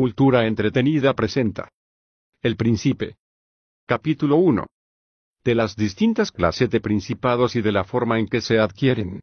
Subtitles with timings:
[0.00, 1.68] Cultura entretenida presenta.
[2.40, 3.16] El Príncipe.
[3.86, 4.66] Capítulo 1.
[5.44, 9.20] De las distintas clases de principados y de la forma en que se adquieren.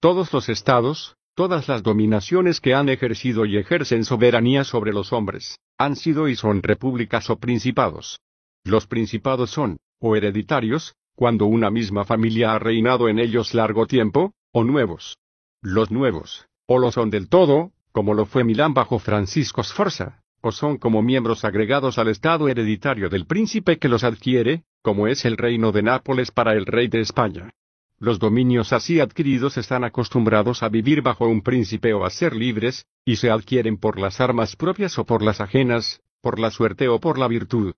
[0.00, 5.58] Todos los estados, todas las dominaciones que han ejercido y ejercen soberanía sobre los hombres,
[5.76, 8.18] han sido y son repúblicas o principados.
[8.64, 14.32] Los principados son, o hereditarios, cuando una misma familia ha reinado en ellos largo tiempo,
[14.52, 15.18] o nuevos.
[15.60, 20.52] Los nuevos, o lo son del todo, como lo fue Milán bajo Francisco Sforza, o
[20.52, 25.36] son como miembros agregados al estado hereditario del príncipe que los adquiere, como es el
[25.36, 27.50] reino de Nápoles para el rey de España.
[27.98, 32.86] Los dominios así adquiridos están acostumbrados a vivir bajo un príncipe o a ser libres,
[33.04, 37.00] y se adquieren por las armas propias o por las ajenas, por la suerte o
[37.00, 37.74] por la virtud.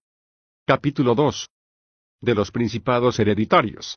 [0.66, 1.48] Capítulo 2.
[2.20, 3.96] De los principados hereditarios.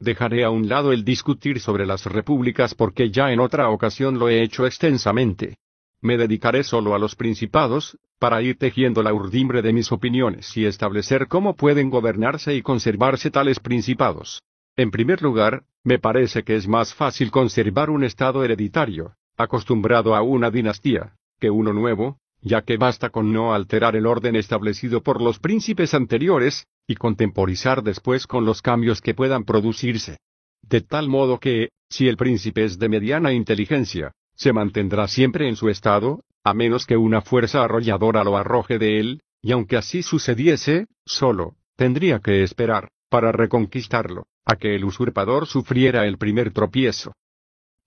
[0.00, 4.30] Dejaré a un lado el discutir sobre las repúblicas porque ya en otra ocasión lo
[4.30, 5.58] he hecho extensamente.
[6.00, 10.64] Me dedicaré solo a los principados, para ir tejiendo la urdimbre de mis opiniones y
[10.64, 14.42] establecer cómo pueden gobernarse y conservarse tales principados.
[14.74, 20.22] En primer lugar, me parece que es más fácil conservar un estado hereditario, acostumbrado a
[20.22, 25.20] una dinastía, que uno nuevo, ya que basta con no alterar el orden establecido por
[25.20, 30.18] los príncipes anteriores, y contemporizar después con los cambios que puedan producirse.
[30.62, 35.56] De tal modo que, si el príncipe es de mediana inteligencia, se mantendrá siempre en
[35.56, 40.02] su estado, a menos que una fuerza arrolladora lo arroje de él, y aunque así
[40.02, 47.12] sucediese, solo, tendría que esperar, para reconquistarlo, a que el usurpador sufriera el primer tropiezo.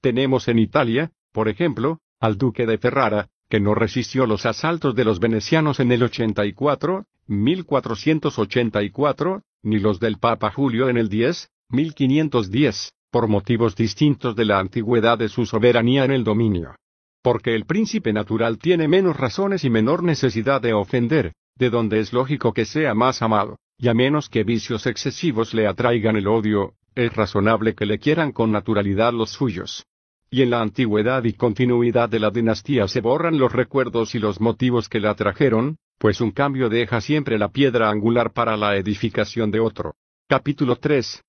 [0.01, 5.05] Tenemos en Italia, por ejemplo, al duque de Ferrara, que no resistió los asaltos de
[5.05, 12.93] los venecianos en el 84, 1484, ni los del Papa Julio en el 10, 1510,
[13.11, 16.77] por motivos distintos de la antigüedad de su soberanía en el dominio.
[17.21, 22.11] Porque el príncipe natural tiene menos razones y menor necesidad de ofender, de donde es
[22.11, 26.73] lógico que sea más amado, y a menos que vicios excesivos le atraigan el odio,
[26.95, 29.85] es razonable que le quieran con naturalidad los suyos
[30.33, 34.41] y en la antigüedad y continuidad de la dinastía se borran los recuerdos y los
[34.41, 39.51] motivos que la trajeron, pues un cambio deja siempre la piedra angular para la edificación
[39.51, 39.93] de otro.
[40.27, 41.21] Capítulo 3.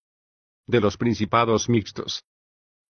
[0.66, 2.22] De los principados mixtos.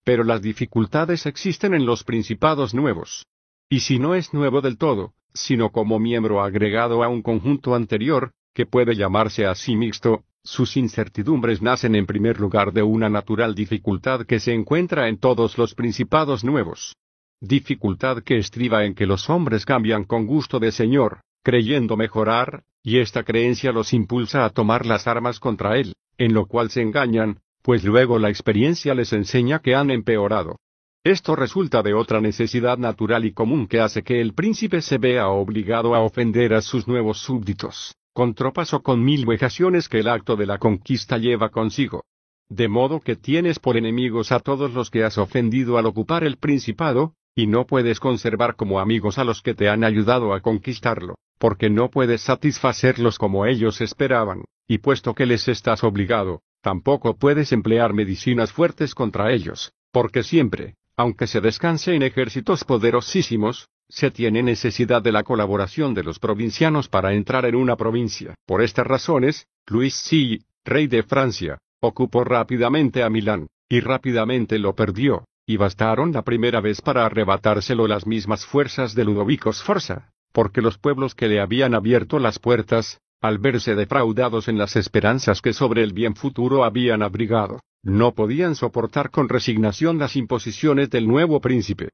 [0.05, 3.25] Pero las dificultades existen en los principados nuevos.
[3.69, 8.31] Y si no es nuevo del todo, sino como miembro agregado a un conjunto anterior,
[8.53, 14.25] que puede llamarse así mixto, sus incertidumbres nacen en primer lugar de una natural dificultad
[14.27, 16.95] que se encuentra en todos los principados nuevos.
[17.41, 22.99] Dificultad que estriba en que los hombres cambian con gusto de Señor, creyendo mejorar, y
[22.99, 27.39] esta creencia los impulsa a tomar las armas contra Él, en lo cual se engañan,
[27.63, 30.59] pues luego la experiencia les enseña que han empeorado.
[31.03, 35.27] Esto resulta de otra necesidad natural y común que hace que el príncipe se vea
[35.27, 40.07] obligado a ofender a sus nuevos súbditos con tropas o con mil vejaciones que el
[40.07, 42.05] acto de la conquista lleva consigo.
[42.47, 46.37] De modo que tienes por enemigos a todos los que has ofendido al ocupar el
[46.37, 51.15] principado, y no puedes conservar como amigos a los que te han ayudado a conquistarlo,
[51.37, 57.51] porque no puedes satisfacerlos como ellos esperaban, y puesto que les estás obligado, tampoco puedes
[57.51, 64.41] emplear medicinas fuertes contra ellos, porque siempre, aunque se descanse en ejércitos poderosísimos, se tiene
[64.43, 68.35] necesidad de la colaboración de los provincianos para entrar en una provincia.
[68.45, 74.75] Por estas razones, Luis C., rey de Francia, ocupó rápidamente a Milán, y rápidamente lo
[74.75, 80.61] perdió, y bastaron la primera vez para arrebatárselo las mismas fuerzas de Ludovico Sforza, porque
[80.61, 85.53] los pueblos que le habían abierto las puertas, al verse defraudados en las esperanzas que
[85.53, 91.39] sobre el bien futuro habían abrigado, no podían soportar con resignación las imposiciones del nuevo
[91.39, 91.89] príncipe,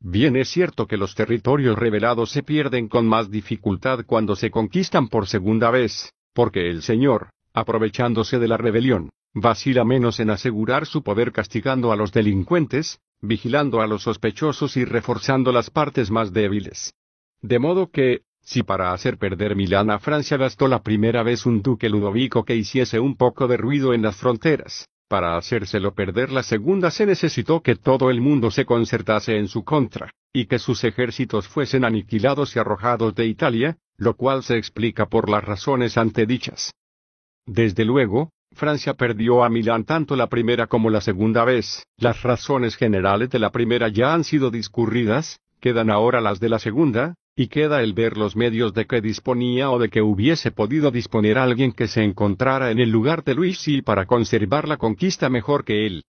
[0.00, 5.08] Bien es cierto que los territorios rebelados se pierden con más dificultad cuando se conquistan
[5.08, 11.02] por segunda vez, porque el Señor, aprovechándose de la rebelión, vacila menos en asegurar su
[11.02, 16.92] poder castigando a los delincuentes, vigilando a los sospechosos y reforzando las partes más débiles.
[17.40, 21.62] De modo que, si para hacer perder Milán a Francia gastó la primera vez un
[21.62, 26.42] duque Ludovico que hiciese un poco de ruido en las fronteras, para hacérselo perder la
[26.42, 30.82] segunda se necesitó que todo el mundo se concertase en su contra, y que sus
[30.84, 36.72] ejércitos fuesen aniquilados y arrojados de Italia, lo cual se explica por las razones antedichas.
[37.46, 41.84] Desde luego, Francia perdió a Milán tanto la primera como la segunda vez.
[41.96, 46.58] Las razones generales de la primera ya han sido discurridas, quedan ahora las de la
[46.58, 50.90] segunda, y queda el ver los medios de que disponía o de que hubiese podido
[50.90, 55.28] disponer alguien que se encontrara en el lugar de Luis y para conservar la conquista
[55.28, 56.04] mejor que él.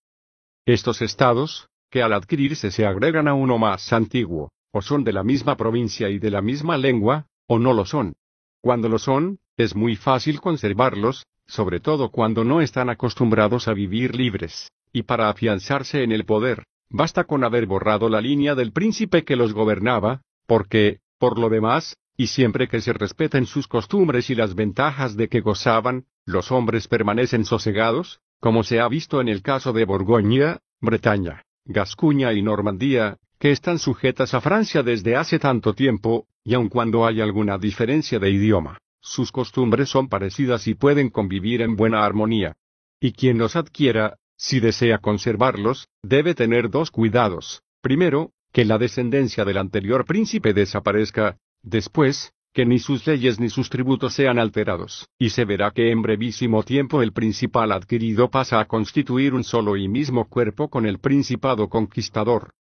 [0.66, 5.24] Estos estados, que al adquirirse se agregan a uno más antiguo, o son de la
[5.24, 8.16] misma provincia y de la misma lengua, o no lo son.
[8.62, 14.16] Cuando lo son, es muy fácil conservarlos, sobre todo cuando no están acostumbrados a vivir
[14.16, 19.24] libres, y para afianzarse en el poder, basta con haber borrado la línea del príncipe
[19.24, 24.36] que los gobernaba, porque, por lo demás, y siempre que se respeten sus costumbres y
[24.36, 29.42] las ventajas de que gozaban, los hombres permanecen sosegados, como se ha visto en el
[29.42, 35.74] caso de Borgoña, Bretaña, Gascuña y Normandía, que están sujetas a Francia desde hace tanto
[35.74, 41.10] tiempo, y aun cuando hay alguna diferencia de idioma, sus costumbres son parecidas y pueden
[41.10, 42.56] convivir en buena armonía.
[43.00, 47.62] Y quien los adquiera, si desea conservarlos, debe tener dos cuidados.
[47.82, 53.69] Primero, que la descendencia del anterior príncipe desaparezca, después, que ni sus leyes ni sus
[53.69, 58.66] tributos sean alterados, y se verá que en brevísimo tiempo el principal adquirido pasa a
[58.66, 62.54] constituir un solo y mismo cuerpo con el principado conquistador.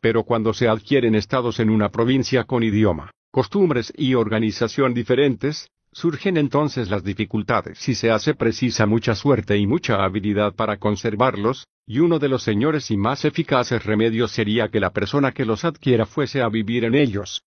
[0.00, 6.36] Pero cuando se adquieren estados en una provincia con idioma, costumbres y organización diferentes, surgen
[6.36, 11.98] entonces las dificultades y se hace precisa mucha suerte y mucha habilidad para conservarlos, y
[11.98, 16.06] uno de los señores y más eficaces remedios sería que la persona que los adquiera
[16.06, 17.42] fuese a vivir en ellos.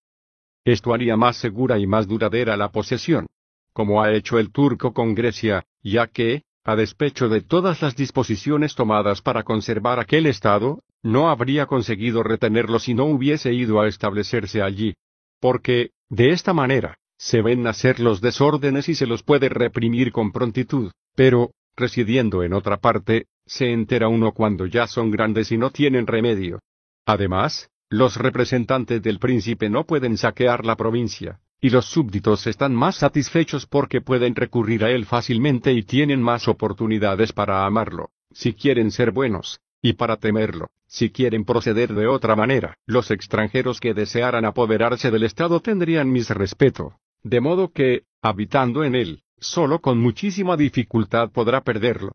[0.66, 3.28] Esto haría más segura y más duradera la posesión,
[3.74, 8.76] como ha hecho el turco con Grecia, ya que, a despecho de todas las disposiciones
[8.76, 14.62] tomadas para conservar aquel estado, no habría conseguido retenerlo si no hubiese ido a establecerse
[14.62, 14.96] allí.
[15.42, 20.34] Porque, de esta manera, se ven nacer los desórdenes y se los puede reprimir con
[20.34, 25.72] prontitud, pero, residiendo en otra parte, se entera uno cuando ya son grandes y no
[25.72, 26.60] tienen remedio.
[27.06, 32.98] Además, los representantes del príncipe no pueden saquear la provincia, y los súbditos están más
[32.98, 38.92] satisfechos porque pueden recurrir a él fácilmente y tienen más oportunidades para amarlo, si quieren
[38.92, 42.76] ser buenos, y para temerlo, si quieren proceder de otra manera.
[42.86, 48.96] Los extranjeros que desearan apoderarse del Estado tendrían mis respeto, de modo que, habitando en
[48.96, 52.14] él, solo con muchísima dificultad podrá perderlo.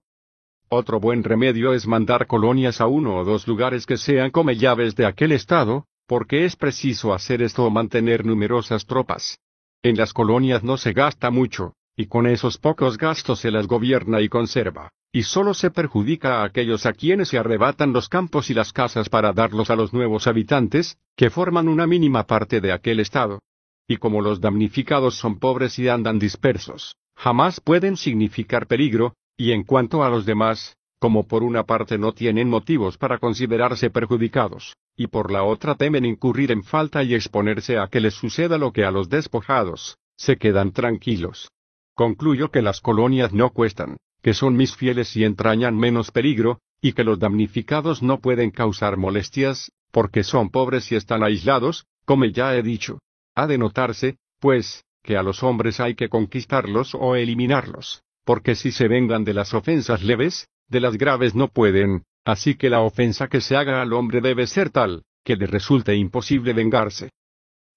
[0.68, 4.94] Otro buen remedio es mandar colonias a uno o dos lugares que sean como llaves
[4.96, 9.38] de aquel Estado, porque es preciso hacer esto o mantener numerosas tropas.
[9.82, 14.20] En las colonias no se gasta mucho, y con esos pocos gastos se las gobierna
[14.20, 18.54] y conserva y solo se perjudica a aquellos a quienes se arrebatan los campos y
[18.54, 23.00] las casas para darlos a los nuevos habitantes, que forman una mínima parte de aquel
[23.00, 23.40] estado.
[23.88, 29.64] Y como los damnificados son pobres y andan dispersos, jamás pueden significar peligro, y en
[29.64, 35.06] cuanto a los demás, como por una parte no tienen motivos para considerarse perjudicados, y
[35.06, 38.84] por la otra temen incurrir en falta y exponerse a que les suceda lo que
[38.84, 41.50] a los despojados, se quedan tranquilos.
[41.94, 46.92] Concluyo que las colonias no cuestan, que son mis fieles y entrañan menos peligro, y
[46.92, 52.54] que los damnificados no pueden causar molestias, porque son pobres y están aislados, como ya
[52.54, 52.98] he dicho.
[53.38, 58.72] Ha de notarse, pues, que a los hombres hay que conquistarlos o eliminarlos, porque si
[58.72, 63.28] se vengan de las ofensas leves, de las graves no pueden, así que la ofensa
[63.28, 67.10] que se haga al hombre debe ser tal, que le resulte imposible vengarse.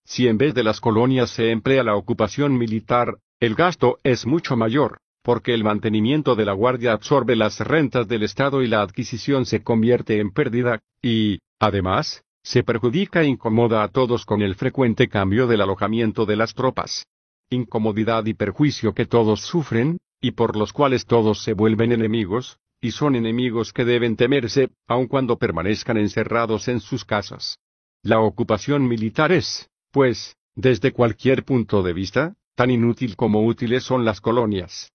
[0.04, 4.58] Si en vez de las colonias se emplea la ocupación militar, el gasto es mucho
[4.58, 9.46] mayor, porque el mantenimiento de la guardia absorbe las rentas del Estado y la adquisición
[9.46, 15.08] se convierte en pérdida, y, además, se perjudica e incomoda a todos con el frecuente
[15.08, 17.06] cambio del alojamiento de las tropas.
[17.50, 22.92] Incomodidad y perjuicio que todos sufren, y por los cuales todos se vuelven enemigos, y
[22.92, 27.60] son enemigos que deben temerse, aun cuando permanezcan encerrados en sus casas.
[28.04, 34.04] La ocupación militar es, pues, desde cualquier punto de vista, tan inútil como útiles son
[34.04, 34.92] las colonias.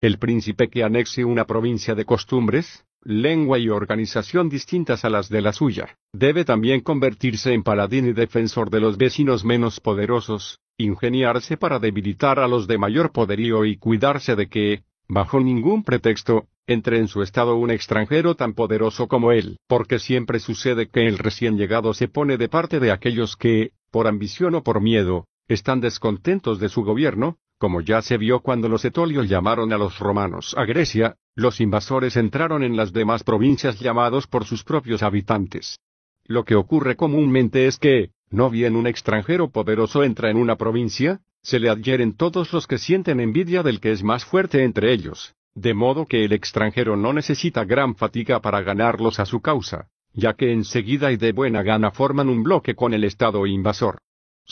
[0.00, 5.40] El príncipe que anexe una provincia de costumbres, lengua y organización distintas a las de
[5.40, 11.56] la suya, debe también convertirse en paladín y defensor de los vecinos menos poderosos, ingeniarse
[11.56, 16.98] para debilitar a los de mayor poderío y cuidarse de que, bajo ningún pretexto, entre
[16.98, 21.56] en su estado un extranjero tan poderoso como él, porque siempre sucede que el recién
[21.56, 26.60] llegado se pone de parte de aquellos que, por ambición o por miedo, están descontentos
[26.60, 30.64] de su gobierno, como ya se vio cuando los etolios llamaron a los romanos a
[30.64, 35.78] Grecia, los invasores entraron en las demás provincias llamados por sus propios habitantes.
[36.24, 41.20] Lo que ocurre comúnmente es que, no bien un extranjero poderoso entra en una provincia,
[41.42, 45.34] se le adhieren todos los que sienten envidia del que es más fuerte entre ellos,
[45.54, 50.32] de modo que el extranjero no necesita gran fatiga para ganarlos a su causa, ya
[50.32, 53.98] que enseguida y de buena gana forman un bloque con el Estado invasor.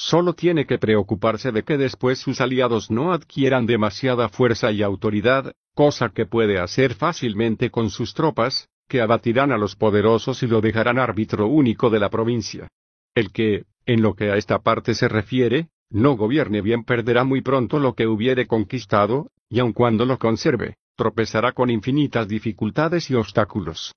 [0.01, 5.53] Solo tiene que preocuparse de que después sus aliados no adquieran demasiada fuerza y autoridad,
[5.75, 10.61] cosa que puede hacer fácilmente con sus tropas, que abatirán a los poderosos y lo
[10.61, 12.69] dejarán árbitro único de la provincia.
[13.13, 17.41] El que, en lo que a esta parte se refiere, no gobierne bien perderá muy
[17.41, 23.17] pronto lo que hubiere conquistado, y aun cuando lo conserve, tropezará con infinitas dificultades y
[23.17, 23.97] obstáculos.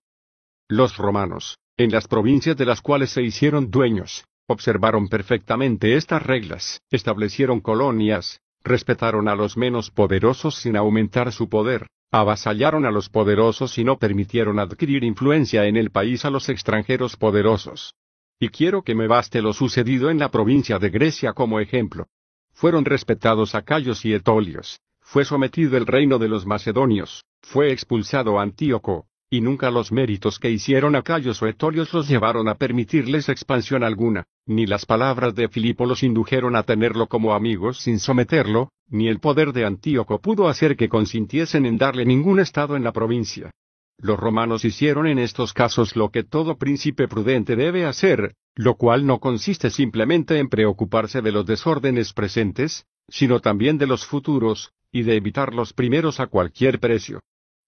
[0.68, 6.82] Los romanos, en las provincias de las cuales se hicieron dueños, observaron perfectamente estas reglas,
[6.90, 13.78] establecieron colonias, respetaron a los menos poderosos sin aumentar su poder, avasallaron a los poderosos
[13.78, 17.94] y no permitieron adquirir influencia en el país a los extranjeros poderosos.
[18.40, 22.08] Y quiero que me baste lo sucedido en la provincia de Grecia como ejemplo.
[22.54, 29.08] Fueron respetados Acayos y Etolios, fue sometido el reino de los macedonios, fue expulsado Antíoco,
[29.34, 34.26] y nunca los méritos que hicieron Acayos o Etolios los llevaron a permitirles expansión alguna,
[34.46, 39.20] ni las palabras de Filipo los indujeron a tenerlo como amigos sin someterlo, ni el
[39.20, 43.52] poder de Antíoco pudo hacer que consintiesen en darle ningún estado en la provincia.
[43.98, 49.06] Los romanos hicieron en estos casos lo que todo príncipe prudente debe hacer, lo cual
[49.06, 55.04] no consiste simplemente en preocuparse de los desórdenes presentes, sino también de los futuros, y
[55.04, 57.22] de evitar los primeros a cualquier precio.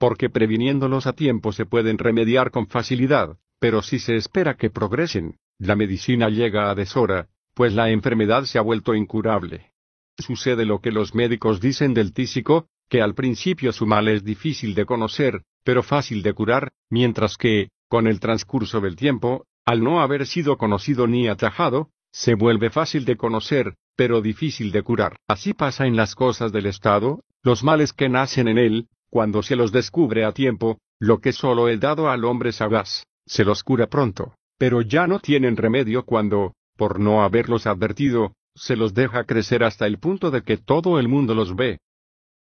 [0.04, 5.38] Porque previniéndolos a tiempo se pueden remediar con facilidad, pero si se espera que progresen,
[5.58, 9.72] la medicina llega a deshora, pues la enfermedad se ha vuelto incurable.
[10.18, 14.76] Sucede lo que los médicos dicen del tísico, que al principio su mal es difícil
[14.76, 20.02] de conocer, pero fácil de curar, mientras que, con el transcurso del tiempo, al no
[20.02, 25.16] haber sido conocido ni atajado, se vuelve fácil de conocer, pero difícil de curar.
[25.30, 29.56] Así pasa en las cosas del Estado, los males que nacen en él, cuando se
[29.56, 33.86] los descubre a tiempo, lo que solo he dado al hombre sagaz, se los cura
[33.86, 39.64] pronto, pero ya no tienen remedio cuando, por no haberlos advertido, se los deja crecer
[39.64, 41.78] hasta el punto de que todo el mundo los ve,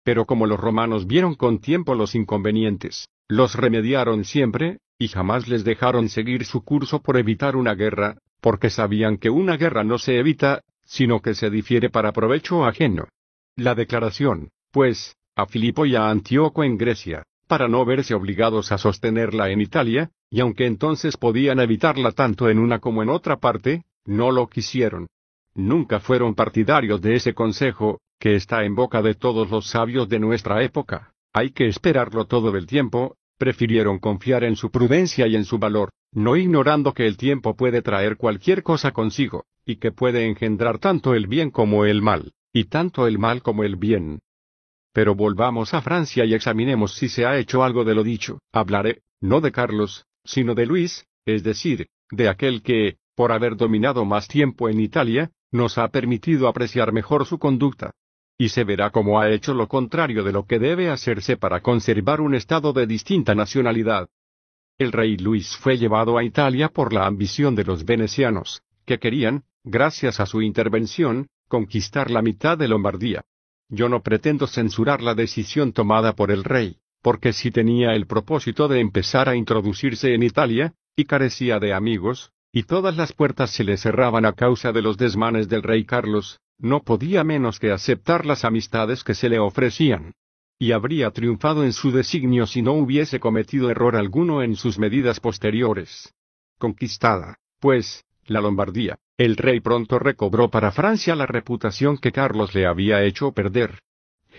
[0.04, 5.64] pero como los romanos vieron con tiempo los inconvenientes, los remediaron siempre, y jamás les
[5.64, 10.18] dejaron seguir su curso por evitar una guerra, porque sabían que una guerra no se
[10.18, 13.08] evita, sino que se difiere para provecho ajeno.
[13.56, 18.78] La declaración, pues, a Filipo y a Antíoco en Grecia, para no verse obligados a
[18.78, 23.84] sostenerla en Italia, y aunque entonces podían evitarla tanto en una como en otra parte,
[24.04, 25.06] no lo quisieron.
[25.54, 30.18] Nunca fueron partidarios de ese consejo, que está en boca de todos los sabios de
[30.18, 35.44] nuestra época, hay que esperarlo todo el tiempo, prefirieron confiar en su prudencia y en
[35.44, 40.26] su valor, no ignorando que el tiempo puede traer cualquier cosa consigo, y que puede
[40.26, 44.18] engendrar tanto el bien como el mal, y tanto el mal como el bien.
[44.92, 48.40] Pero volvamos a Francia y examinemos si se ha hecho algo de lo dicho.
[48.52, 54.04] Hablaré, no de Carlos, sino de Luis, es decir, de aquel que, por haber dominado
[54.04, 57.92] más tiempo en Italia, nos ha permitido apreciar mejor su conducta,
[58.38, 62.20] y se verá cómo ha hecho lo contrario de lo que debe hacerse para conservar
[62.20, 64.08] un Estado de distinta nacionalidad.
[64.78, 69.42] El rey Luis fue llevado a Italia por la ambición de los venecianos, que querían,
[69.64, 73.24] gracias a su intervención, conquistar la mitad de Lombardía.
[73.68, 78.66] Yo no pretendo censurar la decisión tomada por el rey, porque si tenía el propósito
[78.66, 83.64] de empezar a introducirse en Italia, y carecía de amigos, y todas las puertas se
[83.64, 88.26] le cerraban a causa de los desmanes del rey Carlos, no podía menos que aceptar
[88.26, 90.14] las amistades que se le ofrecían.
[90.58, 95.20] Y habría triunfado en su designio si no hubiese cometido error alguno en sus medidas
[95.20, 96.14] posteriores.
[96.58, 102.66] Conquistada, pues, la Lombardía, el rey pronto recobró para Francia la reputación que Carlos le
[102.66, 103.80] había hecho perder.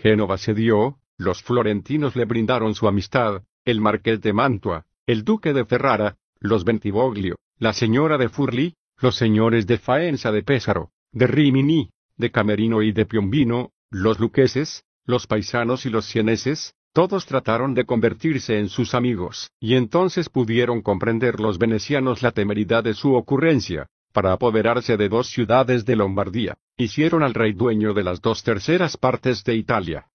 [0.01, 5.65] Génova cedió, los florentinos le brindaron su amistad, el marqués de Mantua, el duque de
[5.65, 11.89] Ferrara, los Bentivoglio, la señora de Furli, los señores de Faenza de Pésaro, de Rimini,
[12.15, 17.83] de Camerino y de Piombino, los luqueses, los paisanos y los cieneses, todos trataron de
[17.83, 23.88] convertirse en sus amigos, y entonces pudieron comprender los venecianos la temeridad de su ocurrencia,
[24.11, 28.97] para apoderarse de dos ciudades de Lombardía, hicieron al rey dueño de las dos terceras
[28.97, 30.07] partes de Italia.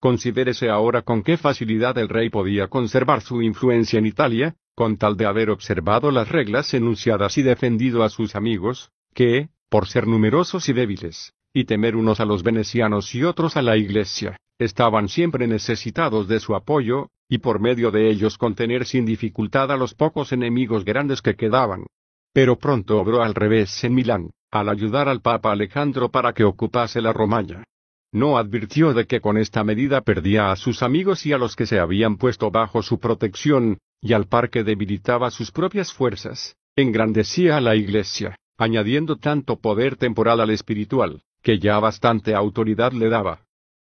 [0.00, 5.16] Considérese ahora con qué facilidad el rey podía conservar su influencia en Italia, con tal
[5.16, 10.68] de haber observado las reglas enunciadas y defendido a sus amigos, que, por ser numerosos
[10.70, 15.46] y débiles, y temer unos a los venecianos y otros a la Iglesia, estaban siempre
[15.46, 20.32] necesitados de su apoyo, y por medio de ellos contener sin dificultad a los pocos
[20.32, 21.86] enemigos grandes que quedaban.
[22.32, 27.00] Pero pronto obró al revés en Milán, al ayudar al Papa Alejandro para que ocupase
[27.00, 27.64] la Romaña.
[28.12, 31.66] No advirtió de que con esta medida perdía a sus amigos y a los que
[31.66, 37.56] se habían puesto bajo su protección, y al par que debilitaba sus propias fuerzas, engrandecía
[37.56, 43.42] a la Iglesia, añadiendo tanto poder temporal al espiritual, que ya bastante autoridad le daba.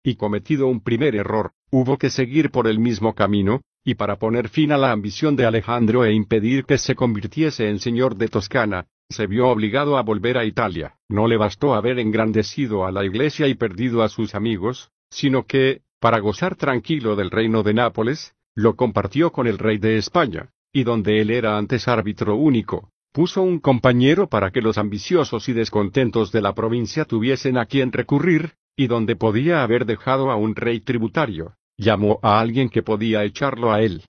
[0.04, 4.48] Y cometido un primer error, hubo que seguir por el mismo camino, y para poner
[4.48, 8.86] fin a la ambición de Alejandro e impedir que se convirtiese en señor de Toscana,
[9.08, 10.94] se vio obligado a volver a Italia.
[11.08, 15.82] No le bastó haber engrandecido a la iglesia y perdido a sus amigos, sino que,
[16.00, 20.84] para gozar tranquilo del reino de Nápoles, lo compartió con el rey de España, y
[20.84, 26.32] donde él era antes árbitro único, puso un compañero para que los ambiciosos y descontentos
[26.32, 30.80] de la provincia tuviesen a quien recurrir, y donde podía haber dejado a un rey
[30.80, 34.04] tributario, llamó a alguien que podía echarlo a él.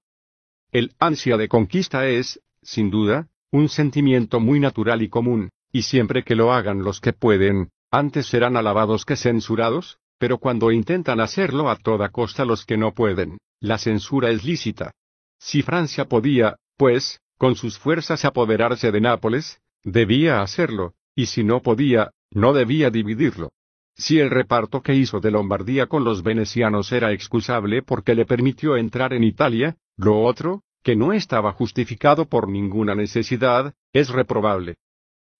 [0.71, 6.23] El ansia de conquista es, sin duda, un sentimiento muy natural y común, y siempre
[6.23, 11.69] que lo hagan los que pueden, antes serán alabados que censurados, pero cuando intentan hacerlo
[11.69, 14.91] a toda costa los que no pueden, la censura es lícita.
[15.39, 21.61] Si Francia podía, pues, con sus fuerzas apoderarse de Nápoles, debía hacerlo, y si no
[21.61, 23.51] podía, no debía dividirlo.
[23.95, 28.75] Si el reparto que hizo de Lombardía con los venecianos era excusable porque le permitió
[28.75, 34.75] entrar en Italia, lo otro, que no estaba justificado por ninguna necesidad, es reprobable.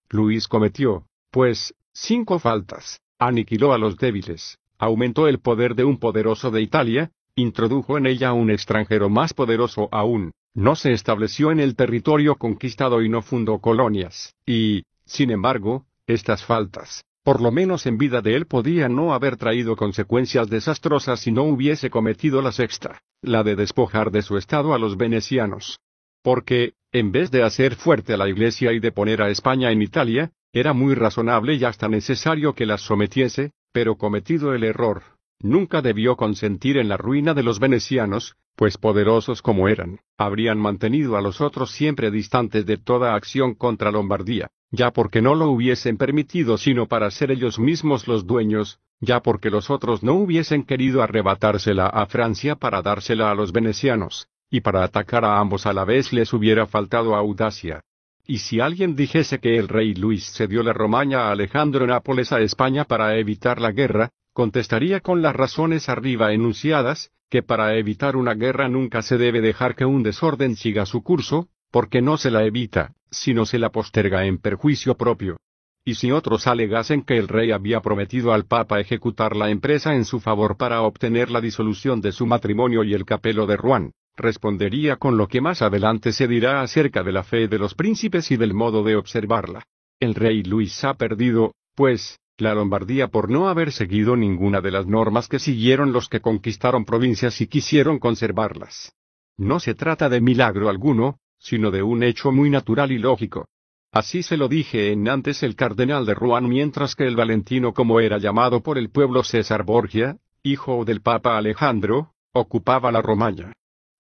[0.10, 6.52] Luis cometió, pues, cinco faltas, aniquiló a los débiles, aumentó el poder de un poderoso
[6.52, 11.76] de Italia, introdujo en ella un extranjero más poderoso aún, no se estableció en el
[11.76, 17.98] territorio conquistado y no fundó colonias, y, sin embargo, estas faltas, por lo menos en
[17.98, 23.02] vida de él podían no haber traído consecuencias desastrosas si no hubiese cometido la sexta,
[23.22, 25.80] la de despojar de su estado a los venecianos.
[26.22, 29.82] Porque, en vez de hacer fuerte a la Iglesia y de poner a España en
[29.82, 35.02] Italia, era muy razonable y hasta necesario que las sometiese, pero cometido el error,
[35.40, 41.18] nunca debió consentir en la ruina de los venecianos, pues poderosos como eran, habrían mantenido
[41.18, 45.98] a los otros siempre distantes de toda acción contra Lombardía, ya porque no lo hubiesen
[45.98, 51.04] permitido sino para ser ellos mismos los dueños, ya porque los otros no hubiesen querido
[51.04, 55.86] arrebatársela a Francia para dársela a los venecianos, y para atacar a ambos a la
[55.86, 57.82] vez les hubiera faltado audacia.
[58.26, 62.42] Y si alguien dijese que el rey Luis cedió la Romaña a Alejandro Nápoles a
[62.42, 68.34] España para evitar la guerra, contestaría con las razones arriba enunciadas, que para evitar una
[68.34, 72.44] guerra nunca se debe dejar que un desorden siga su curso, porque no se la
[72.44, 75.38] evita, sino se la posterga en perjuicio propio.
[75.84, 80.06] Y si otros alegasen que el rey había prometido al Papa ejecutar la empresa en
[80.06, 84.98] su favor para obtener la disolución de su matrimonio y el capelo de Rouen, respondería
[84.98, 88.38] con lo que más adelante se dirá acerca de la fe de los príncipes y
[88.38, 89.64] del modo de observarla.
[90.00, 94.86] El rey Luis ha perdido, pues, la Lombardía por no haber seguido ninguna de las
[94.86, 98.94] normas que siguieron los que conquistaron provincias y quisieron conservarlas.
[99.38, 103.50] No se trata de milagro alguno, sino de un hecho muy natural y lógico.
[103.92, 108.00] Así se lo dije en antes el cardenal de Rouen mientras que el Valentino como
[108.00, 113.52] era llamado por el pueblo César Borgia, hijo del Papa Alejandro, ocupaba la Romaña.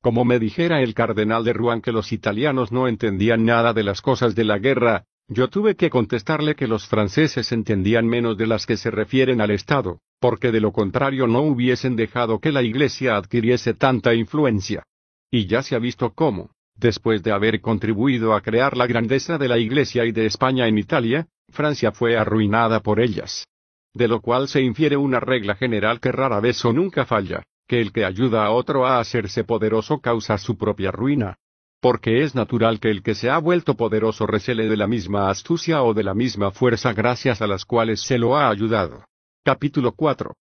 [0.01, 4.01] Como me dijera el cardenal de Rouen que los italianos no entendían nada de las
[4.01, 8.65] cosas de la guerra, yo tuve que contestarle que los franceses entendían menos de las
[8.65, 13.17] que se refieren al Estado, porque de lo contrario no hubiesen dejado que la Iglesia
[13.17, 14.83] adquiriese tanta influencia.
[15.29, 16.51] Y ya se ha visto cómo,
[16.83, 20.77] después de haber contribuido a crear la grandeza de la Iglesia y de España en
[20.77, 23.47] Italia, Francia fue arruinada por ellas.
[23.95, 27.79] De lo cual se infiere una regla general que rara vez o nunca falla, que
[27.79, 31.37] el que ayuda a otro a hacerse poderoso causa su propia ruina
[31.83, 35.83] porque es natural que el que se ha vuelto poderoso recele de la misma astucia
[35.83, 39.03] o de la misma fuerza gracias a las cuales se lo ha ayudado.
[39.43, 40.33] Capítulo 4.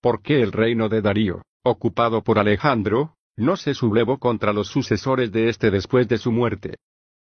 [0.00, 5.32] ¿Por qué el reino de Darío, ocupado por Alejandro, no se sublevó contra los sucesores
[5.32, 6.76] de éste después de su muerte?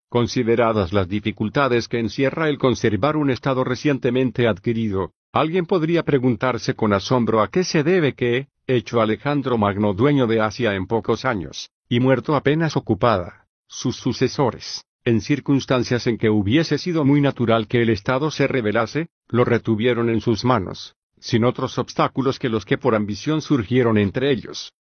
[0.09, 6.93] Consideradas las dificultades que encierra el conservar un estado recientemente adquirido, alguien podría preguntarse con
[6.93, 11.71] asombro a qué se debe que, hecho Alejandro Magno dueño de Asia en pocos años,
[11.89, 17.81] y muerto apenas ocupada, sus sucesores, en circunstancias en que hubiese sido muy natural que
[17.81, 22.77] el Estado se rebelase, lo retuvieron en sus manos, sin otros obstáculos que los que
[22.77, 24.73] por ambición surgieron entre ellos.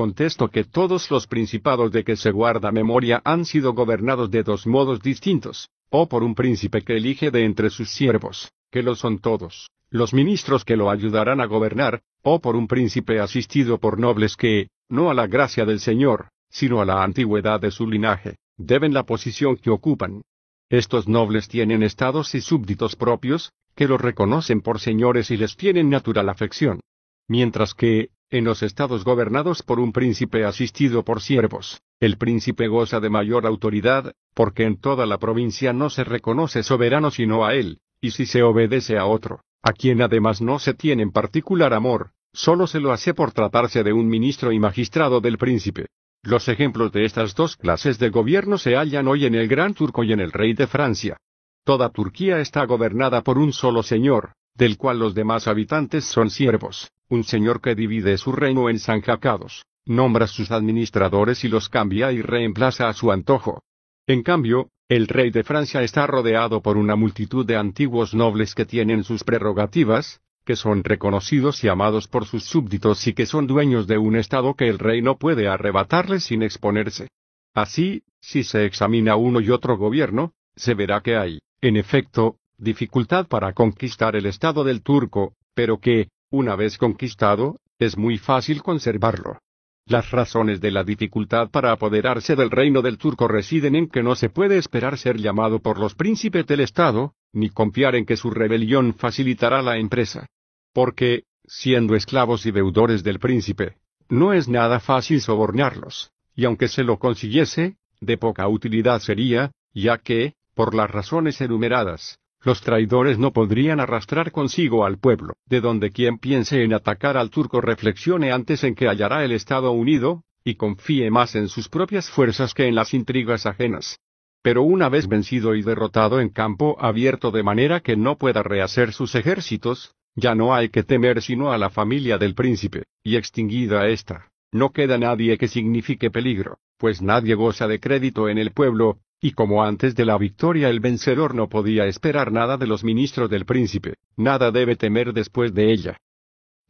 [0.00, 4.66] Contesto que todos los principados de que se guarda memoria han sido gobernados de dos
[4.66, 9.18] modos distintos, o por un príncipe que elige de entre sus siervos, que lo son
[9.18, 14.38] todos, los ministros que lo ayudarán a gobernar, o por un príncipe asistido por nobles
[14.38, 18.94] que, no a la gracia del Señor, sino a la antigüedad de su linaje, deben
[18.94, 20.22] la posición que ocupan.
[20.70, 25.90] Estos nobles tienen estados y súbditos propios, que los reconocen por señores y les tienen
[25.90, 26.80] natural afección.
[27.28, 33.00] Mientras que, en los estados gobernados por un príncipe asistido por siervos, el príncipe goza
[33.00, 37.80] de mayor autoridad, porque en toda la provincia no se reconoce soberano sino a él,
[38.00, 42.12] y si se obedece a otro, a quien además no se tiene en particular amor,
[42.32, 45.86] solo se lo hace por tratarse de un ministro y magistrado del príncipe.
[46.22, 50.04] Los ejemplos de estas dos clases de gobierno se hallan hoy en el Gran Turco
[50.04, 51.16] y en el Rey de Francia.
[51.64, 56.92] Toda Turquía está gobernada por un solo señor, del cual los demás habitantes son siervos,
[57.08, 62.22] un señor que divide su reino en zanjacados, nombra sus administradores y los cambia y
[62.22, 63.62] reemplaza a su antojo.
[64.06, 68.66] En cambio, el rey de Francia está rodeado por una multitud de antiguos nobles que
[68.66, 73.86] tienen sus prerrogativas, que son reconocidos y amados por sus súbditos y que son dueños
[73.86, 77.08] de un estado que el rey no puede arrebatarles sin exponerse.
[77.54, 83.26] Así, si se examina uno y otro gobierno, se verá que hay, en efecto, dificultad
[83.26, 89.38] para conquistar el estado del turco, pero que, una vez conquistado, es muy fácil conservarlo.
[89.86, 94.14] Las razones de la dificultad para apoderarse del reino del turco residen en que no
[94.14, 98.30] se puede esperar ser llamado por los príncipes del Estado, ni confiar en que su
[98.30, 100.26] rebelión facilitará la empresa.
[100.72, 103.76] Porque, siendo esclavos y deudores del príncipe,
[104.08, 109.98] no es nada fácil sobornarlos, y aunque se lo consiguiese, de poca utilidad sería, ya
[109.98, 115.90] que, por las razones enumeradas, los traidores no podrían arrastrar consigo al pueblo, de donde
[115.90, 120.54] quien piense en atacar al turco reflexione antes en que hallará el Estado unido, y
[120.54, 123.98] confíe más en sus propias fuerzas que en las intrigas ajenas.
[124.42, 128.92] Pero una vez vencido y derrotado en campo abierto de manera que no pueda rehacer
[128.92, 133.86] sus ejércitos, ya no hay que temer sino a la familia del príncipe, y extinguida
[133.88, 138.98] ésta, no queda nadie que signifique peligro, pues nadie goza de crédito en el pueblo,
[139.20, 143.28] y como antes de la victoria el vencedor no podía esperar nada de los ministros
[143.28, 145.98] del príncipe, nada debe temer después de ella.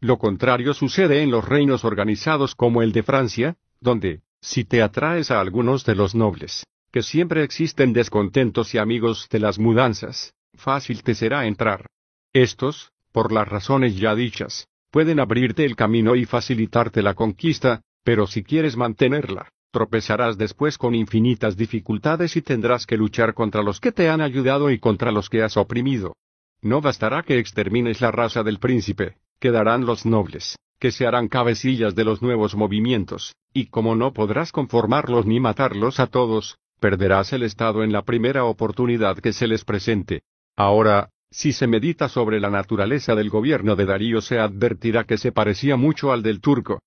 [0.00, 5.30] Lo contrario sucede en los reinos organizados como el de Francia, donde, si te atraes
[5.30, 11.02] a algunos de los nobles, que siempre existen descontentos y amigos de las mudanzas, fácil
[11.02, 11.86] te será entrar.
[12.32, 18.26] Estos, por las razones ya dichas, pueden abrirte el camino y facilitarte la conquista, pero
[18.26, 23.92] si quieres mantenerla, tropezarás después con infinitas dificultades y tendrás que luchar contra los que
[23.92, 26.16] te han ayudado y contra los que has oprimido.
[26.62, 31.94] No bastará que extermines la raza del príncipe, quedarán los nobles, que se harán cabecillas
[31.94, 37.42] de los nuevos movimientos, y como no podrás conformarlos ni matarlos a todos, perderás el
[37.42, 40.22] Estado en la primera oportunidad que se les presente.
[40.56, 45.30] Ahora, si se medita sobre la naturaleza del gobierno de Darío se advertirá que se
[45.30, 46.80] parecía mucho al del turco,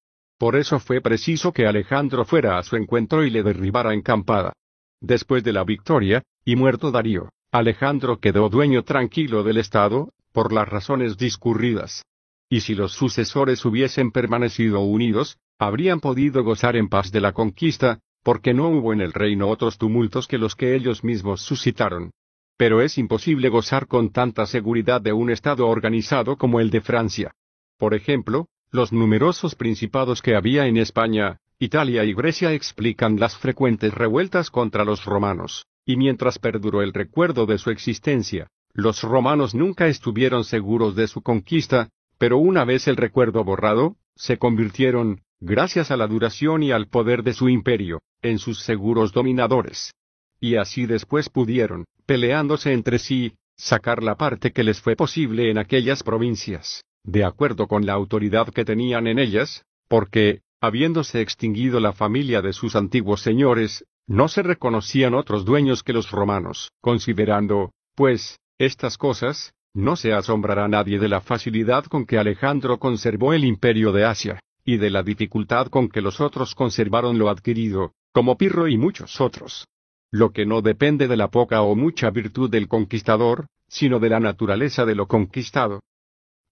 [0.44, 4.52] por eso fue preciso que Alejandro fuera a su encuentro y le derribara encampada.
[5.00, 10.68] Después de la victoria, y muerto Darío, Alejandro quedó dueño tranquilo del Estado, por las
[10.68, 12.04] razones discurridas.
[12.50, 18.02] Y si los sucesores hubiesen permanecido unidos, habrían podido gozar en paz de la conquista,
[18.22, 22.12] porque no hubo en el reino otros tumultos que los que ellos mismos suscitaron.
[22.58, 27.32] Pero es imposible gozar con tanta seguridad de un Estado organizado como el de Francia.
[27.78, 33.94] Por ejemplo, los numerosos principados que había en España, Italia y Grecia explican las frecuentes
[33.94, 39.86] revueltas contra los romanos, y mientras perduró el recuerdo de su existencia, los romanos nunca
[39.86, 45.96] estuvieron seguros de su conquista, pero una vez el recuerdo borrado, se convirtieron, gracias a
[45.96, 49.94] la duración y al poder de su imperio, en sus seguros dominadores.
[50.40, 55.60] Y así después pudieron, peleándose entre sí, sacar la parte que les fue posible en
[55.60, 61.94] aquellas provincias de acuerdo con la autoridad que tenían en ellas, porque, habiéndose extinguido la
[61.94, 66.72] familia de sus antiguos señores, no se reconocían otros dueños que los romanos.
[66.82, 73.34] Considerando, pues, estas cosas, no se asombrará nadie de la facilidad con que Alejandro conservó
[73.34, 77.94] el imperio de Asia, y de la dificultad con que los otros conservaron lo adquirido,
[78.14, 79.68] como Pirro y muchos otros.
[80.12, 84.20] Lo que no depende de la poca o mucha virtud del conquistador, sino de la
[84.20, 85.82] naturaleza de lo conquistado.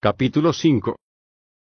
[0.02, 0.96] Capítulo 5.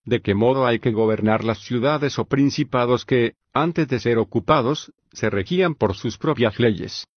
[0.06, 4.94] De qué modo hay que gobernar las ciudades o principados que, antes de ser ocupados,
[5.12, 7.08] se regían por sus propias leyes.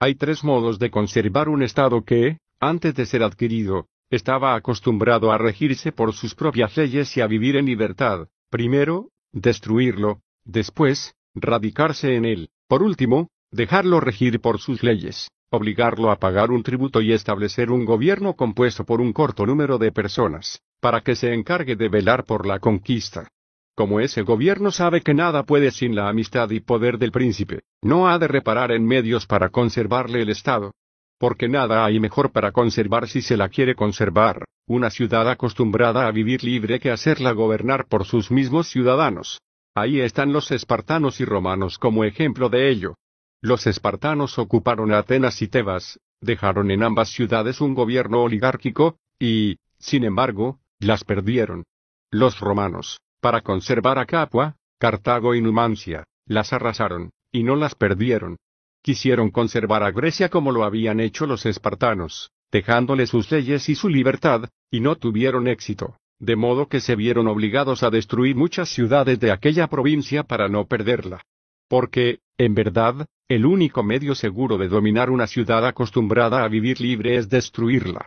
[0.00, 5.38] Hay tres modos de conservar un Estado que, antes de ser adquirido, estaba acostumbrado a
[5.38, 8.28] regirse por sus propias leyes y a vivir en libertad.
[8.50, 16.16] Primero, destruirlo, después, radicarse en él, por último, dejarlo regir por sus leyes obligarlo a
[16.16, 21.00] pagar un tributo y establecer un gobierno compuesto por un corto número de personas, para
[21.00, 23.28] que se encargue de velar por la conquista.
[23.74, 28.08] Como ese gobierno sabe que nada puede sin la amistad y poder del príncipe, no
[28.08, 30.72] ha de reparar en medios para conservarle el Estado.
[31.18, 36.12] Porque nada hay mejor para conservar si se la quiere conservar, una ciudad acostumbrada a
[36.12, 39.40] vivir libre que hacerla gobernar por sus mismos ciudadanos.
[39.74, 42.94] Ahí están los espartanos y romanos como ejemplo de ello.
[43.42, 50.04] Los espartanos ocuparon Atenas y Tebas, dejaron en ambas ciudades un gobierno oligárquico, y, sin
[50.04, 51.64] embargo, las perdieron.
[52.10, 58.36] Los romanos, para conservar a Capua, Cartago y Numancia, las arrasaron, y no las perdieron.
[58.82, 63.88] quisieron conservar a Grecia como lo habían hecho los espartanos, dejándole sus leyes y su
[63.90, 69.20] libertad, y no tuvieron éxito, de modo que se vieron obligados a destruir muchas ciudades
[69.20, 71.22] de aquella provincia para no perderla.
[71.68, 77.14] Porque, en verdad, el único medio seguro de dominar una ciudad acostumbrada a vivir libre
[77.14, 78.06] es destruirla.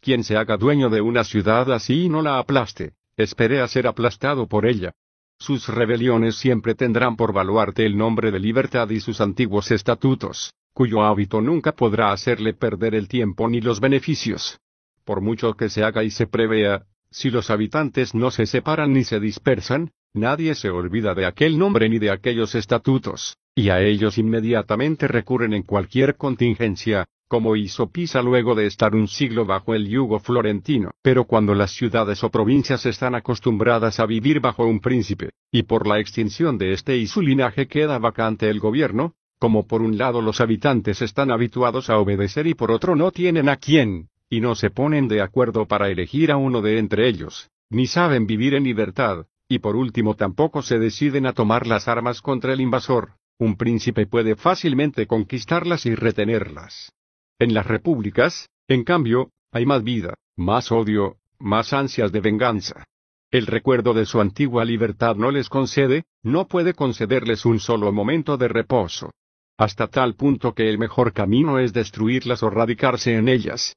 [0.00, 3.86] Quien se haga dueño de una ciudad así y no la aplaste, espere a ser
[3.86, 4.90] aplastado por ella.
[5.38, 11.04] Sus rebeliones siempre tendrán por baluarte el nombre de libertad y sus antiguos estatutos, cuyo
[11.04, 14.58] hábito nunca podrá hacerle perder el tiempo ni los beneficios.
[15.04, 16.82] Por mucho que se haga y se prevea,
[17.12, 21.88] si los habitantes no se separan ni se dispersan, nadie se olvida de aquel nombre
[21.88, 28.20] ni de aquellos estatutos, y a ellos inmediatamente recurren en cualquier contingencia, como hizo Pisa
[28.20, 30.90] luego de estar un siglo bajo el yugo florentino.
[31.02, 35.86] Pero cuando las ciudades o provincias están acostumbradas a vivir bajo un príncipe, y por
[35.86, 40.20] la extinción de este y su linaje queda vacante el gobierno, como por un lado
[40.20, 44.54] los habitantes están habituados a obedecer y por otro no tienen a quién, y no
[44.54, 48.64] se ponen de acuerdo para elegir a uno de entre ellos, ni saben vivir en
[48.64, 53.56] libertad, y por último tampoco se deciden a tomar las armas contra el invasor, un
[53.56, 56.92] príncipe puede fácilmente conquistarlas y retenerlas.
[57.38, 62.84] En las repúblicas, en cambio, hay más vida, más odio, más ansias de venganza.
[63.30, 68.36] El recuerdo de su antigua libertad no les concede, no puede concederles un solo momento
[68.36, 69.10] de reposo
[69.56, 73.76] hasta tal punto que el mejor camino es destruirlas o radicarse en ellas.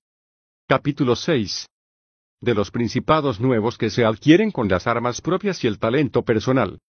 [0.68, 1.68] Capítulo 6.
[2.42, 6.80] De los principados nuevos que se adquieren con las armas propias y el talento personal.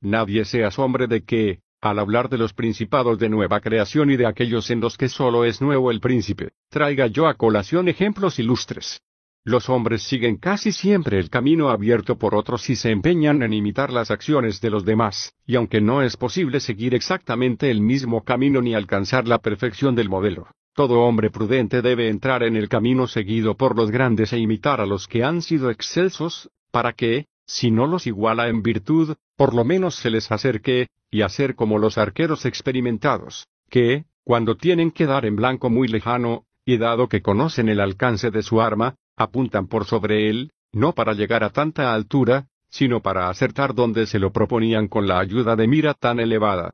[0.00, 4.26] Nadie se asombre de que, al hablar de los principados de nueva creación y de
[4.26, 9.00] aquellos en los que solo es nuevo el príncipe, traiga yo a colación ejemplos ilustres.
[9.44, 13.92] Los hombres siguen casi siempre el camino abierto por otros y se empeñan en imitar
[13.92, 18.60] las acciones de los demás, y aunque no es posible seguir exactamente el mismo camino
[18.60, 23.56] ni alcanzar la perfección del modelo, todo hombre prudente debe entrar en el camino seguido
[23.56, 27.86] por los grandes e imitar a los que han sido excelsos, para que, si no
[27.86, 32.44] los iguala en virtud, por lo menos se les acerque, y hacer como los arqueros
[32.44, 37.80] experimentados, que, cuando tienen que dar en blanco muy lejano, y dado que conocen el
[37.80, 43.00] alcance de su arma, apuntan por sobre él, no para llegar a tanta altura, sino
[43.00, 46.72] para acertar donde se lo proponían con la ayuda de mira tan elevada.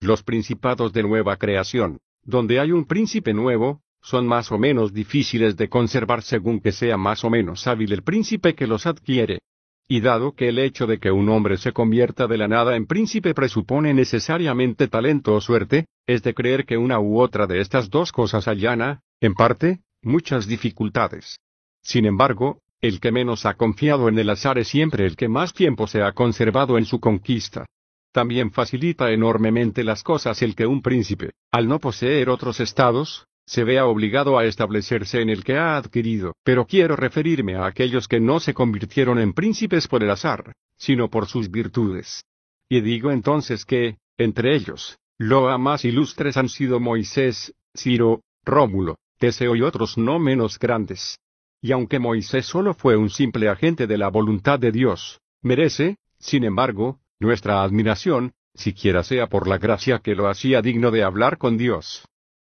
[0.00, 5.56] Los principados de nueva creación, donde hay un príncipe nuevo, son más o menos difíciles
[5.56, 9.40] de conservar según que sea más o menos hábil el príncipe que los adquiere.
[9.88, 12.86] Y dado que el hecho de que un hombre se convierta de la nada en
[12.86, 17.88] príncipe presupone necesariamente talento o suerte, es de creer que una u otra de estas
[17.88, 21.38] dos cosas allana, en parte, muchas dificultades.
[21.82, 25.52] Sin embargo, el que menos ha confiado en el azar es siempre el que más
[25.52, 27.66] tiempo se ha conservado en su conquista.
[28.12, 33.64] También facilita enormemente las cosas el que un príncipe, al no poseer otros estados, se
[33.64, 36.34] vea obligado a establecerse en el que ha adquirido.
[36.44, 41.08] Pero quiero referirme a aquellos que no se convirtieron en príncipes por el azar, sino
[41.08, 42.24] por sus virtudes.
[42.68, 49.54] Y digo entonces que, entre ellos, los más ilustres han sido Moisés, Ciro, Rómulo, Teseo
[49.54, 51.18] y otros no menos grandes.
[51.62, 56.44] Y aunque Moisés solo fue un simple agente de la voluntad de Dios, merece, sin
[56.44, 61.56] embargo, nuestra admiración, siquiera sea por la gracia que lo hacía digno de hablar con
[61.56, 62.06] Dios.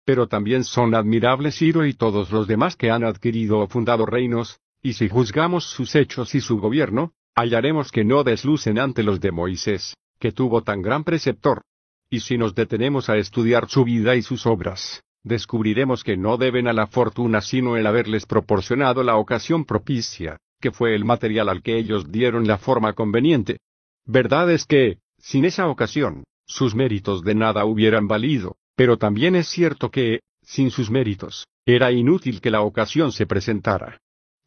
[0.08, 4.58] Pero también son admirables Ciro y todos los demás que han adquirido o fundado reinos,
[4.82, 9.32] y si juzgamos sus hechos y su gobierno, hallaremos que no deslucen ante los de
[9.32, 11.60] Moisés, que tuvo tan gran preceptor.
[12.08, 16.68] Y si nos detenemos a estudiar su vida y sus obras, descubriremos que no deben
[16.68, 21.60] a la fortuna sino el haberles proporcionado la ocasión propicia, que fue el material al
[21.62, 23.58] que ellos dieron la forma conveniente.
[24.06, 29.48] Verdad es que, sin esa ocasión, sus méritos de nada hubieran valido, pero también es
[29.48, 33.98] cierto que, sin sus méritos, era inútil que la ocasión se presentara.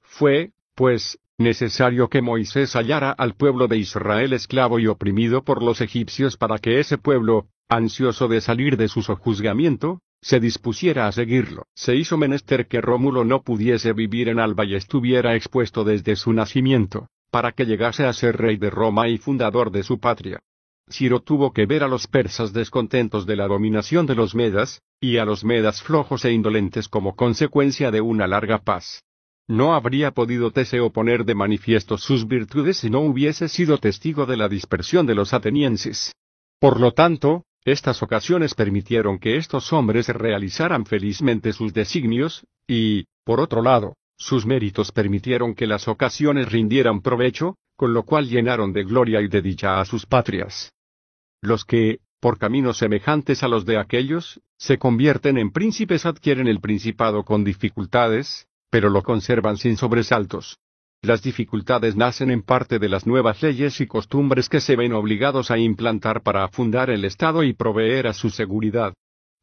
[0.01, 5.81] Fue, pues, necesario que Moisés hallara al pueblo de Israel esclavo y oprimido por los
[5.81, 11.65] egipcios para que ese pueblo, ansioso de salir de su sojuzgamiento, se dispusiera a seguirlo.
[11.75, 16.31] Se hizo menester que Rómulo no pudiese vivir en Alba y estuviera expuesto desde su
[16.31, 20.39] nacimiento, para que llegase a ser rey de Roma y fundador de su patria.
[20.89, 25.17] Ciro tuvo que ver a los persas descontentos de la dominación de los medas, y
[25.17, 29.03] a los medas flojos e indolentes como consecuencia de una larga paz.
[29.47, 34.37] No habría podido Teseo poner de manifiesto sus virtudes si no hubiese sido testigo de
[34.37, 36.13] la dispersión de los atenienses.
[36.59, 43.39] Por lo tanto, estas ocasiones permitieron que estos hombres realizaran felizmente sus designios, y, por
[43.39, 48.83] otro lado, sus méritos permitieron que las ocasiones rindieran provecho, con lo cual llenaron de
[48.83, 50.71] gloria y de dicha a sus patrias.
[51.41, 56.59] Los que, por caminos semejantes a los de aquellos, se convierten en príncipes, adquieren el
[56.59, 60.59] principado con dificultades, pero lo conservan sin sobresaltos.
[61.01, 65.49] Las dificultades nacen en parte de las nuevas leyes y costumbres que se ven obligados
[65.49, 68.93] a implantar para fundar el Estado y proveer a su seguridad.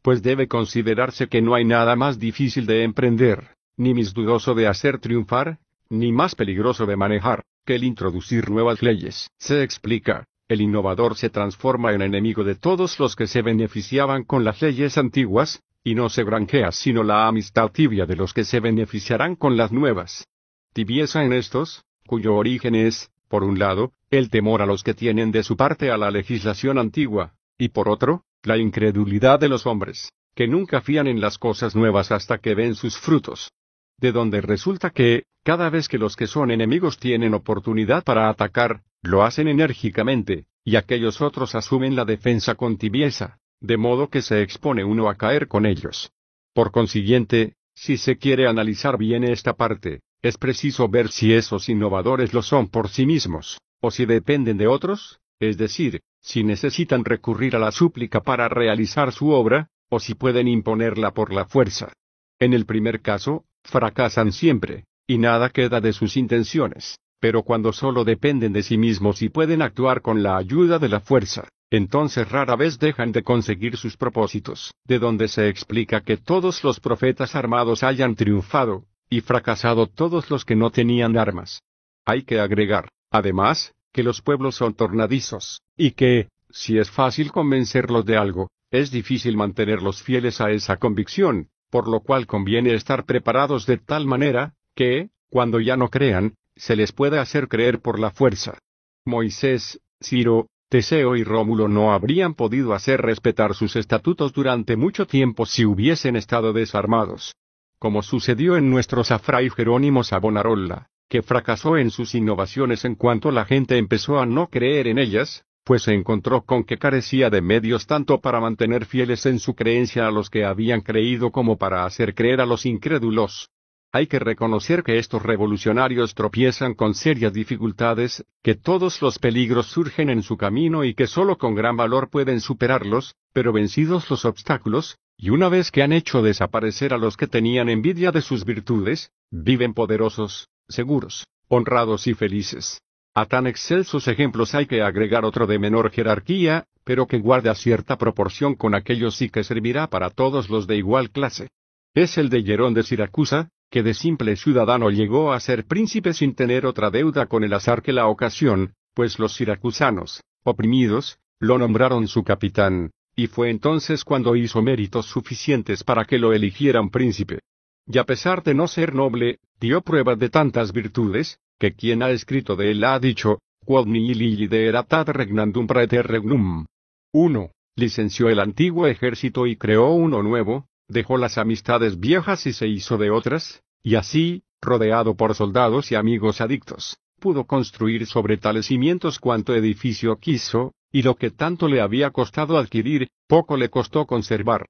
[0.02, 4.66] Pues debe considerarse que no hay nada más difícil de emprender, ni más dudoso de
[4.66, 9.30] hacer triunfar, ni más peligroso de manejar, que el introducir nuevas leyes.
[9.38, 14.44] Se explica, el innovador se transforma en enemigo de todos los que se beneficiaban con
[14.44, 18.60] las leyes antiguas, y no se granjea sino la amistad tibia de los que se
[18.60, 20.26] beneficiarán con las nuevas.
[20.72, 25.30] Tibieza en estos, cuyo origen es, por un lado, el temor a los que tienen
[25.30, 30.10] de su parte a la legislación antigua, y por otro, la incredulidad de los hombres,
[30.34, 33.52] que nunca fían en las cosas nuevas hasta que ven sus frutos.
[33.98, 38.82] De donde resulta que, cada vez que los que son enemigos tienen oportunidad para atacar,
[39.02, 44.42] lo hacen enérgicamente, y aquellos otros asumen la defensa con tibieza, de modo que se
[44.42, 46.12] expone uno a caer con ellos.
[46.54, 52.34] Por consiguiente, si se quiere analizar bien esta parte, es preciso ver si esos innovadores
[52.34, 57.54] lo son por sí mismos, o si dependen de otros, es decir, si necesitan recurrir
[57.54, 61.92] a la súplica para realizar su obra, o si pueden imponerla por la fuerza.
[62.40, 68.04] En el primer caso, fracasan siempre, y nada queda de sus intenciones, pero cuando solo
[68.04, 72.56] dependen de sí mismos y pueden actuar con la ayuda de la fuerza, entonces rara
[72.56, 77.82] vez dejan de conseguir sus propósitos, de donde se explica que todos los profetas armados
[77.82, 81.62] hayan triunfado, y fracasado todos los que no tenían armas.
[82.04, 88.04] Hay que agregar, además, que los pueblos son tornadizos, y que, si es fácil convencerlos
[88.04, 93.66] de algo, es difícil mantenerlos fieles a esa convicción, por lo cual conviene estar preparados
[93.66, 98.10] de tal manera, que, cuando ya no crean, se les pueda hacer creer por la
[98.10, 98.58] fuerza.
[99.04, 105.46] Moisés, Ciro, Teseo y Rómulo no habrían podido hacer respetar sus estatutos durante mucho tiempo
[105.46, 107.34] si hubiesen estado desarmados.
[107.78, 113.46] Como sucedió en nuestro Fray Jerónimo Savonarola, que fracasó en sus innovaciones en cuanto la
[113.46, 117.86] gente empezó a no creer en ellas, pues se encontró con que carecía de medios
[117.86, 122.14] tanto para mantener fieles en su creencia a los que habían creído como para hacer
[122.14, 123.50] creer a los incrédulos.
[123.92, 130.08] Hay que reconocer que estos revolucionarios tropiezan con serias dificultades, que todos los peligros surgen
[130.08, 134.96] en su camino y que solo con gran valor pueden superarlos, pero vencidos los obstáculos,
[135.18, 139.10] y una vez que han hecho desaparecer a los que tenían envidia de sus virtudes,
[139.30, 142.80] viven poderosos, seguros, honrados y felices.
[143.20, 147.98] A tan excelsos ejemplos hay que agregar otro de menor jerarquía, pero que guarda cierta
[147.98, 151.48] proporción con aquellos sí que servirá para todos los de igual clase.
[151.94, 156.36] Es el de Hierón de Siracusa, que de simple ciudadano llegó a ser príncipe sin
[156.36, 162.06] tener otra deuda con el azar que la ocasión, pues los siracusanos, oprimidos, lo nombraron
[162.06, 167.40] su capitán, y fue entonces cuando hizo méritos suficientes para que lo eligieran príncipe.
[167.84, 172.10] Y a pesar de no ser noble, dio prueba de tantas virtudes, que quien ha
[172.10, 176.66] escrito de él ha dicho, quod nihil de eratat regnandum praeter regnum.
[177.12, 177.50] 1.
[177.76, 182.96] Licenció el antiguo ejército y creó uno nuevo, dejó las amistades viejas y se hizo
[182.96, 189.18] de otras, y así, rodeado por soldados y amigos adictos, pudo construir sobre tales cimientos
[189.18, 194.66] cuanto edificio quiso, y lo que tanto le había costado adquirir, poco le costó conservar.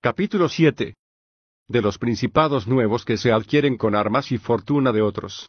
[0.00, 0.94] Capítulo 7.
[1.68, 5.48] De los principados nuevos que se adquieren con armas y fortuna de otros.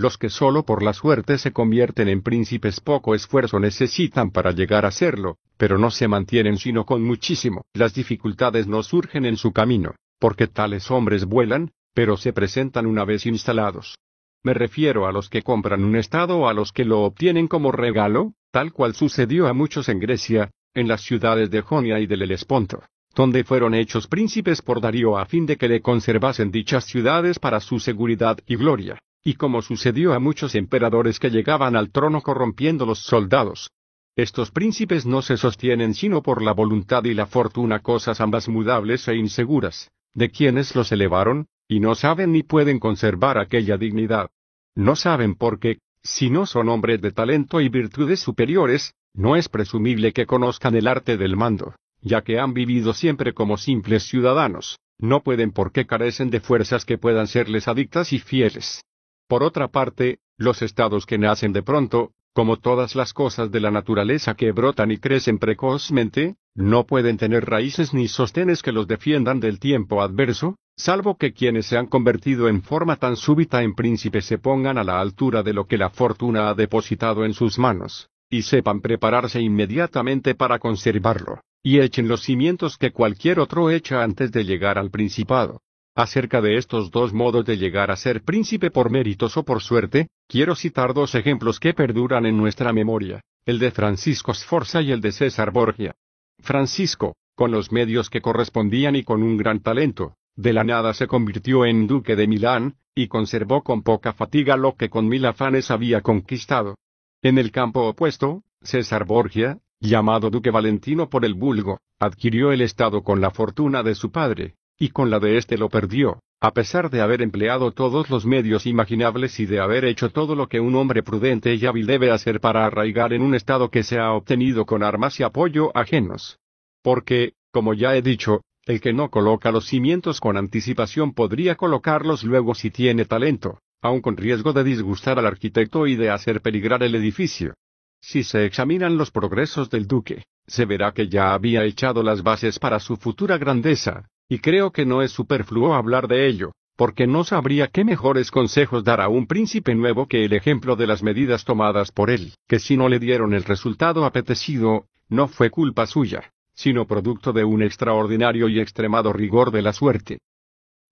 [0.00, 4.86] Los que solo por la suerte se convierten en príncipes poco esfuerzo necesitan para llegar
[4.86, 7.66] a serlo, pero no se mantienen sino con muchísimo.
[7.74, 13.04] Las dificultades no surgen en su camino, porque tales hombres vuelan, pero se presentan una
[13.04, 13.98] vez instalados.
[14.42, 17.70] Me refiero a los que compran un estado o a los que lo obtienen como
[17.70, 22.22] regalo, tal cual sucedió a muchos en Grecia, en las ciudades de Jonia y del
[22.22, 22.82] Helesponto,
[23.14, 27.60] donde fueron hechos príncipes por Darío a fin de que le conservasen dichas ciudades para
[27.60, 32.86] su seguridad y gloria y como sucedió a muchos emperadores que llegaban al trono corrompiendo
[32.86, 33.70] los soldados.
[34.16, 39.06] Estos príncipes no se sostienen sino por la voluntad y la fortuna, cosas ambas mudables
[39.08, 44.30] e inseguras, de quienes los elevaron, y no saben ni pueden conservar aquella dignidad.
[44.74, 49.48] No saben por qué, si no son hombres de talento y virtudes superiores, no es
[49.48, 54.78] presumible que conozcan el arte del mando, ya que han vivido siempre como simples ciudadanos,
[54.98, 58.82] no pueden porque carecen de fuerzas que puedan serles adictas y fieles.
[59.30, 63.70] Por otra parte, los estados que nacen de pronto, como todas las cosas de la
[63.70, 69.38] naturaleza que brotan y crecen precozmente, no pueden tener raíces ni sostenes que los defiendan
[69.38, 74.24] del tiempo adverso, salvo que quienes se han convertido en forma tan súbita en príncipes
[74.24, 78.10] se pongan a la altura de lo que la fortuna ha depositado en sus manos,
[78.28, 84.32] y sepan prepararse inmediatamente para conservarlo, y echen los cimientos que cualquier otro echa antes
[84.32, 85.60] de llegar al principado.
[85.94, 90.08] Acerca de estos dos modos de llegar a ser príncipe por méritos o por suerte,
[90.28, 95.00] quiero citar dos ejemplos que perduran en nuestra memoria, el de Francisco Sforza y el
[95.00, 95.94] de César Borgia.
[96.38, 101.06] Francisco, con los medios que correspondían y con un gran talento, de la nada se
[101.06, 105.70] convirtió en duque de Milán, y conservó con poca fatiga lo que con mil afanes
[105.70, 106.76] había conquistado.
[107.22, 113.02] En el campo opuesto, César Borgia, llamado duque Valentino por el vulgo, adquirió el estado
[113.02, 116.88] con la fortuna de su padre, y con la de éste lo perdió, a pesar
[116.88, 120.74] de haber empleado todos los medios imaginables y de haber hecho todo lo que un
[120.74, 124.64] hombre prudente y hábil debe hacer para arraigar en un estado que se ha obtenido
[124.64, 126.38] con armas y apoyo ajenos.
[126.82, 132.24] Porque, como ya he dicho, el que no coloca los cimientos con anticipación podría colocarlos
[132.24, 136.82] luego si tiene talento, aun con riesgo de disgustar al arquitecto y de hacer peligrar
[136.82, 137.52] el edificio.
[138.00, 142.58] Si se examinan los progresos del duque, se verá que ya había echado las bases
[142.58, 147.24] para su futura grandeza, y creo que no es superfluo hablar de ello, porque no
[147.24, 151.44] sabría qué mejores consejos dar a un príncipe nuevo que el ejemplo de las medidas
[151.44, 156.32] tomadas por él, que si no le dieron el resultado apetecido, no fue culpa suya,
[156.54, 160.20] sino producto de un extraordinario y extremado rigor de la suerte.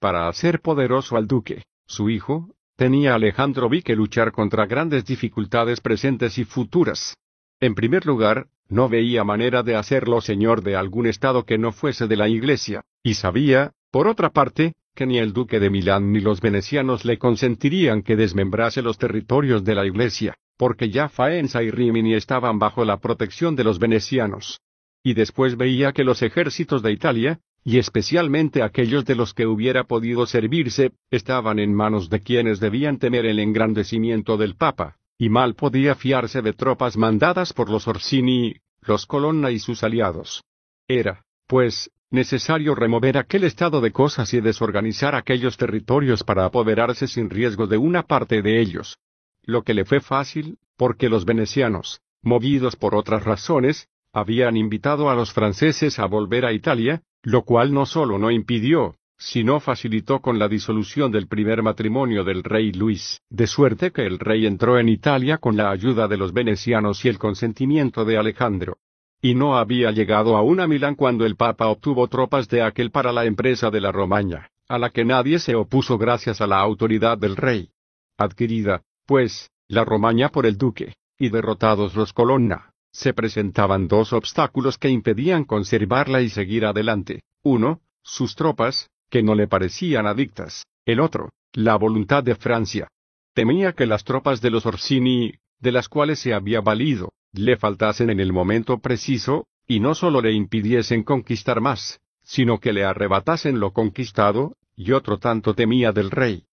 [0.01, 5.80] Para hacer poderoso al duque, su hijo, tenía Alejandro vi que luchar contra grandes dificultades
[5.80, 7.14] presentes y futuras.
[7.61, 12.07] En primer lugar, no veía manera de hacerlo señor de algún estado que no fuese
[12.07, 16.21] de la Iglesia, y sabía, por otra parte, que ni el duque de Milán ni
[16.21, 21.71] los venecianos le consentirían que desmembrase los territorios de la Iglesia, porque ya Faenza y
[21.71, 24.61] Rimini estaban bajo la protección de los venecianos.
[25.03, 29.85] Y después veía que los ejércitos de Italia, y especialmente aquellos de los que hubiera
[29.85, 35.55] podido servirse, estaban en manos de quienes debían temer el engrandecimiento del Papa, y mal
[35.55, 40.45] podía fiarse de tropas mandadas por los Orsini, los Colonna y sus aliados.
[40.87, 47.29] Era, pues, necesario remover aquel estado de cosas y desorganizar aquellos territorios para apoderarse sin
[47.29, 48.97] riesgo de una parte de ellos.
[49.43, 55.14] Lo que le fue fácil, porque los venecianos, movidos por otras razones, habían invitado a
[55.14, 60.39] los franceses a volver a Italia, lo cual no solo no impidió, sino facilitó con
[60.39, 64.89] la disolución del primer matrimonio del rey Luis, de suerte que el rey entró en
[64.89, 68.79] Italia con la ayuda de los venecianos y el consentimiento de Alejandro.
[69.21, 73.12] Y no había llegado aún a Milán cuando el Papa obtuvo tropas de aquel para
[73.12, 77.19] la empresa de la Romaña, a la que nadie se opuso gracias a la autoridad
[77.19, 77.71] del rey.
[78.16, 84.79] Adquirida, pues, la Romaña por el duque, y derrotados los Colonna, se presentaban dos obstáculos
[84.79, 87.23] que impedían conservarla y seguir adelante.
[87.43, 92.88] Uno, sus tropas, que no le parecían adictas, el otro, la voluntad de Francia.
[93.34, 98.11] Temía que las tropas de los Orsini, de las cuales se había valido, le faltasen
[98.11, 103.61] en el momento preciso, y no solo le impidiesen conquistar más, sino que le arrebatasen
[103.61, 106.44] lo conquistado, y otro tanto temía del rey.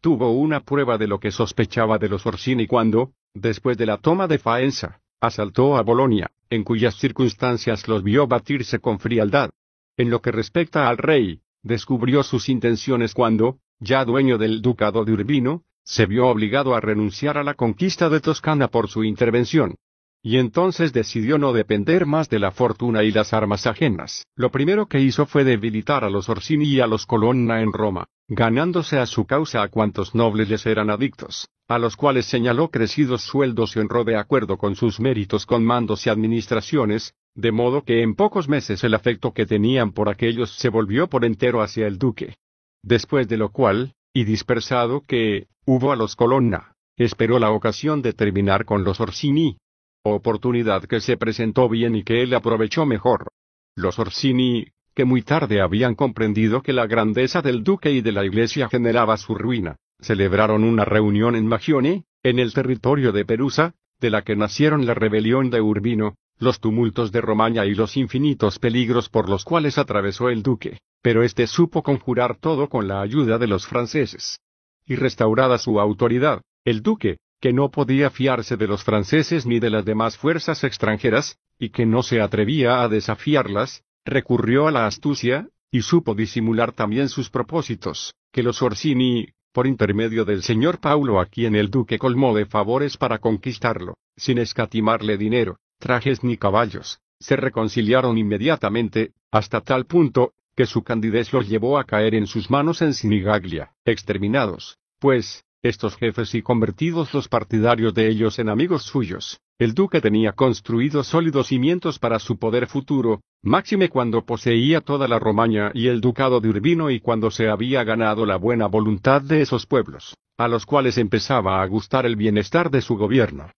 [0.00, 4.26] Tuvo una prueba de lo que sospechaba de los Orsini cuando, después de la toma
[4.26, 9.50] de Faenza, asaltó a Bolonia, en cuyas circunstancias los vio batirse con frialdad.
[9.96, 15.12] En lo que respecta al rey, descubrió sus intenciones cuando, ya dueño del ducado de
[15.12, 19.74] Urbino, se vio obligado a renunciar a la conquista de Toscana por su intervención.
[20.22, 24.26] Y entonces decidió no depender más de la fortuna y las armas ajenas.
[24.36, 28.06] Lo primero que hizo fue debilitar a los Orsini y a los Colonna en Roma,
[28.28, 33.20] ganándose a su causa a cuantos nobles les eran adictos, a los cuales señaló crecidos
[33.22, 38.02] sueldos y honró de acuerdo con sus méritos con mandos y administraciones, de modo que
[38.02, 41.98] en pocos meses el afecto que tenían por aquellos se volvió por entero hacia el
[41.98, 42.36] duque.
[42.82, 48.12] Después de lo cual, y dispersado que, hubo a los Colonna, esperó la ocasión de
[48.12, 49.58] terminar con los Orsini.
[50.04, 53.28] Oportunidad que se presentó bien y que él aprovechó mejor.
[53.74, 58.24] Los Orsini, que muy tarde habían comprendido que la grandeza del duque y de la
[58.24, 64.10] iglesia generaba su ruina, celebraron una reunión en Magione, en el territorio de Perusa, de
[64.10, 69.08] la que nacieron la rebelión de Urbino, los tumultos de Romaña y los infinitos peligros
[69.08, 73.46] por los cuales atravesó el duque, pero éste supo conjurar todo con la ayuda de
[73.46, 74.40] los franceses.
[74.86, 79.70] Y restaurada su autoridad, el duque, que no podía fiarse de los franceses ni de
[79.70, 85.48] las demás fuerzas extranjeras, y que no se atrevía a desafiarlas, recurrió a la astucia,
[85.70, 91.26] y supo disimular también sus propósitos, que los Orsini, por intermedio del señor Paulo a
[91.26, 97.36] quien el duque colmó de favores para conquistarlo, sin escatimarle dinero, trajes ni caballos, se
[97.36, 102.80] reconciliaron inmediatamente, hasta tal punto, que su candidez los llevó a caer en sus manos
[102.80, 109.42] en Sinigaglia, exterminados, pues, estos jefes y convertidos los partidarios de ellos en amigos suyos,
[109.58, 115.18] el duque tenía construidos sólidos cimientos para su poder futuro, máxime cuando poseía toda la
[115.18, 119.42] Romaña y el ducado de Urbino y cuando se había ganado la buena voluntad de
[119.42, 123.50] esos pueblos, a los cuales empezaba a gustar el bienestar de su gobierno.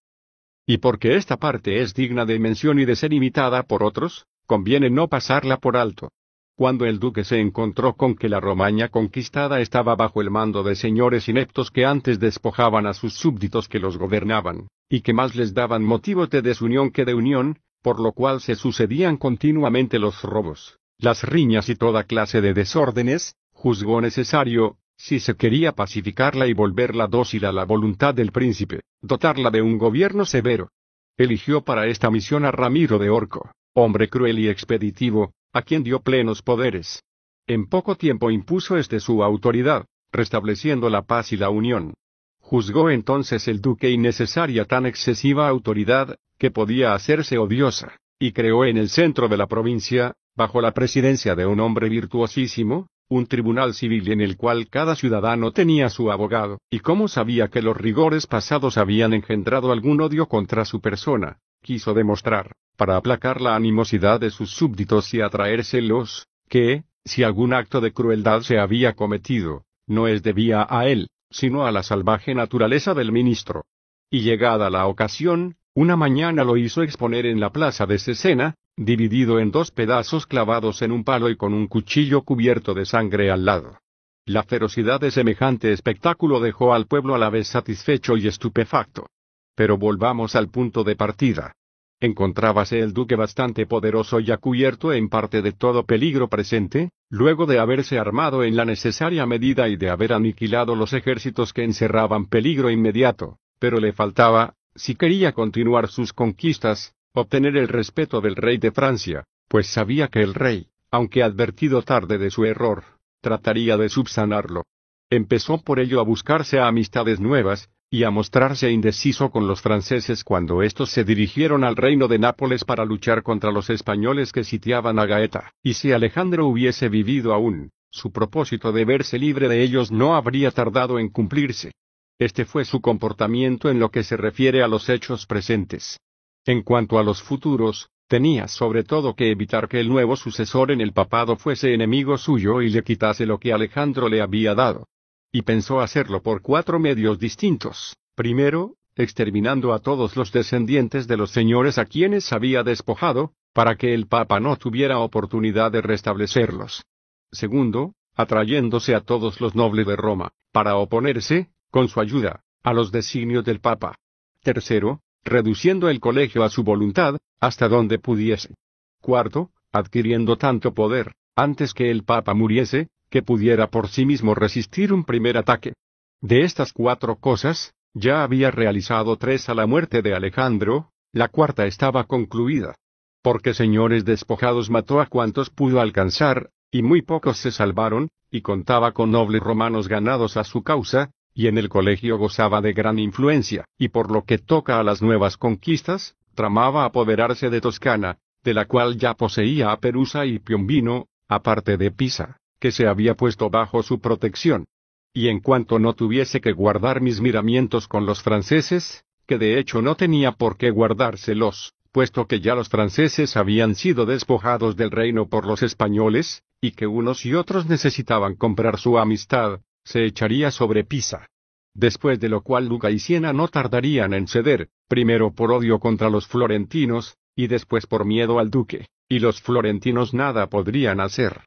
[0.69, 4.89] Y porque esta parte es digna de mención y de ser imitada por otros, conviene
[4.89, 6.11] no pasarla por alto.
[6.57, 10.75] Cuando el duque se encontró con que la Romaña conquistada estaba bajo el mando de
[10.75, 15.53] señores ineptos que antes despojaban a sus súbditos que los gobernaban, y que más les
[15.53, 20.79] daban motivos de desunión que de unión, por lo cual se sucedían continuamente los robos,
[20.97, 27.07] las riñas y toda clase de desórdenes, juzgó necesario, si se quería pacificarla y volverla
[27.07, 30.69] dócil a la voluntad del príncipe, dotarla de un gobierno severo.
[31.17, 36.01] Eligió para esta misión a Ramiro de Orco, hombre cruel y expeditivo, a quien dio
[36.01, 37.03] plenos poderes.
[37.47, 41.93] En poco tiempo impuso este su autoridad, restableciendo la paz y la unión.
[42.39, 48.77] Juzgó entonces el duque innecesaria tan excesiva autoridad, que podía hacerse odiosa, y creó en
[48.77, 54.11] el centro de la provincia, bajo la presidencia de un hombre virtuosísimo, un tribunal civil
[54.11, 58.77] en el cual cada ciudadano tenía su abogado, y como sabía que los rigores pasados
[58.77, 64.51] habían engendrado algún odio contra su persona, quiso demostrar, para aplacar la animosidad de sus
[64.51, 70.67] súbditos y atraérselos, que, si algún acto de crueldad se había cometido, no es debía
[70.69, 73.63] a él, sino a la salvaje naturaleza del ministro.
[74.09, 79.39] Y llegada la ocasión, una mañana lo hizo exponer en la plaza de Cesena, dividido
[79.39, 83.43] en dos pedazos clavados en un palo y con un cuchillo cubierto de sangre al
[83.43, 83.79] lado.
[84.25, 89.07] La ferocidad de semejante espectáculo dejó al pueblo a la vez satisfecho y estupefacto.
[89.55, 91.53] Pero volvamos al punto de partida.
[91.99, 97.47] Encontrábase el duque bastante poderoso y a cubierto en parte de todo peligro presente, luego
[97.47, 102.27] de haberse armado en la necesaria medida y de haber aniquilado los ejércitos que encerraban
[102.27, 108.57] peligro inmediato, pero le faltaba, si quería continuar sus conquistas, obtener el respeto del rey
[108.57, 112.83] de Francia, pues sabía que el rey, aunque advertido tarde de su error,
[113.21, 114.65] trataría de subsanarlo.
[115.09, 120.25] Empezó por ello a buscarse a amistades nuevas, y a mostrarse indeciso con los franceses
[120.25, 124.99] cuando éstos se dirigieron al reino de Nápoles para luchar contra los españoles que sitiaban
[124.99, 129.91] a Gaeta, y si Alejandro hubiese vivido aún, su propósito de verse libre de ellos
[129.91, 131.71] no habría tardado en cumplirse.
[132.19, 135.99] Este fue su comportamiento en lo que se refiere a los hechos presentes.
[136.47, 140.81] En cuanto a los futuros, tenía sobre todo que evitar que el nuevo sucesor en
[140.81, 144.87] el papado fuese enemigo suyo y le quitase lo que Alejandro le había dado
[145.31, 147.95] y pensó hacerlo por cuatro medios distintos.
[148.15, 153.93] Primero, exterminando a todos los descendientes de los señores a quienes había despojado, para que
[153.93, 156.83] el Papa no tuviera oportunidad de restablecerlos.
[157.31, 162.91] Segundo, atrayéndose a todos los nobles de Roma, para oponerse, con su ayuda, a los
[162.91, 163.95] designios del Papa.
[164.41, 168.55] Tercero, reduciendo el colegio a su voluntad, hasta donde pudiese.
[169.01, 174.91] Cuarto, adquiriendo tanto poder, antes que el Papa muriese, que pudiera por sí mismo resistir
[174.91, 175.73] un primer ataque.
[176.21, 181.65] De estas cuatro cosas, ya había realizado tres a la muerte de Alejandro, la cuarta
[181.65, 182.75] estaba concluida.
[183.21, 188.91] Porque señores despojados mató a cuantos pudo alcanzar, y muy pocos se salvaron, y contaba
[188.91, 193.63] con nobles romanos ganados a su causa, y en el colegio gozaba de gran influencia,
[193.77, 198.65] y por lo que toca a las nuevas conquistas, tramaba apoderarse de Toscana, de la
[198.65, 203.83] cual ya poseía a Perusa y Piombino, aparte de Pisa que se había puesto bajo
[203.83, 204.65] su protección.
[205.13, 209.83] Y en cuanto no tuviese que guardar mis miramientos con los franceses, que de hecho
[209.83, 215.27] no tenía por qué guardárselos, puesto que ya los franceses habían sido despojados del reino
[215.27, 220.83] por los españoles, y que unos y otros necesitaban comprar su amistad, se echaría sobre
[220.83, 221.29] Pisa.
[221.73, 226.09] Después de lo cual Luca y Siena no tardarían en ceder, primero por odio contra
[226.09, 231.41] los florentinos, y después por miedo al duque, y los florentinos nada podrían hacer.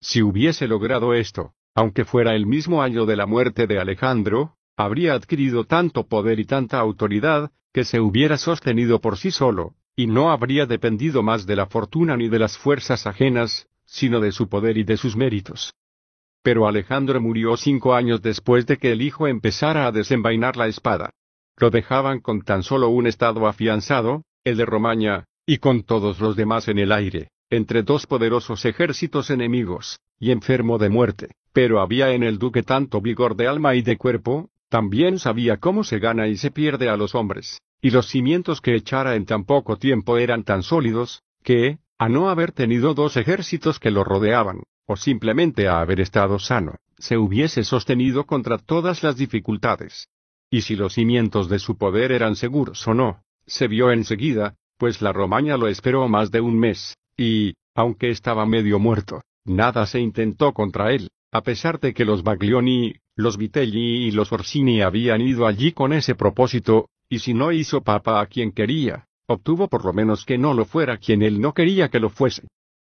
[0.00, 5.14] Si hubiese logrado esto, aunque fuera el mismo año de la muerte de Alejandro, habría
[5.14, 10.30] adquirido tanto poder y tanta autoridad, que se hubiera sostenido por sí solo, y no
[10.30, 14.76] habría dependido más de la fortuna ni de las fuerzas ajenas, sino de su poder
[14.76, 15.72] y de sus méritos.
[16.46, 21.10] Pero Alejandro murió cinco años después de que el hijo empezara a desenvainar la espada.
[21.56, 26.36] Lo dejaban con tan solo un estado afianzado, el de Romaña, y con todos los
[26.36, 32.12] demás en el aire entre dos poderosos ejércitos enemigos, y enfermo de muerte, pero había
[32.12, 36.28] en el duque tanto vigor de alma y de cuerpo, también sabía cómo se gana
[36.28, 40.16] y se pierde a los hombres, y los cimientos que echara en tan poco tiempo
[40.16, 45.68] eran tan sólidos, que, a no haber tenido dos ejércitos que lo rodeaban, o simplemente
[45.68, 50.08] a haber estado sano, se hubiese sostenido contra todas las dificultades.
[50.50, 55.02] Y si los cimientos de su poder eran seguros o no, se vio enseguida, pues
[55.02, 60.00] la Romaña lo esperó más de un mes, y, aunque estaba medio muerto, nada se
[60.00, 65.20] intentó contra él, a pesar de que los Baglioni, los Vitelli y los Orsini habían
[65.20, 69.84] ido allí con ese propósito, y si no hizo papa a quien quería, obtuvo por
[69.84, 72.46] lo menos que no lo fuera quien él no quería que lo fuese.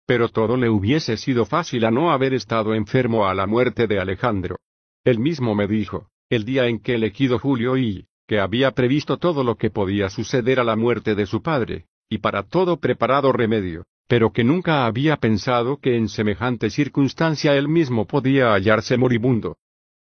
[0.09, 3.99] Pero todo le hubiese sido fácil a no haber estado enfermo a la muerte de
[3.99, 4.57] Alejandro.
[5.03, 9.43] Él mismo me dijo, el día en que elegido Julio y, que había previsto todo
[9.43, 13.85] lo que podía suceder a la muerte de su padre, y para todo preparado remedio,
[14.07, 19.57] pero que nunca había pensado que en semejante circunstancia él mismo podía hallarse moribundo.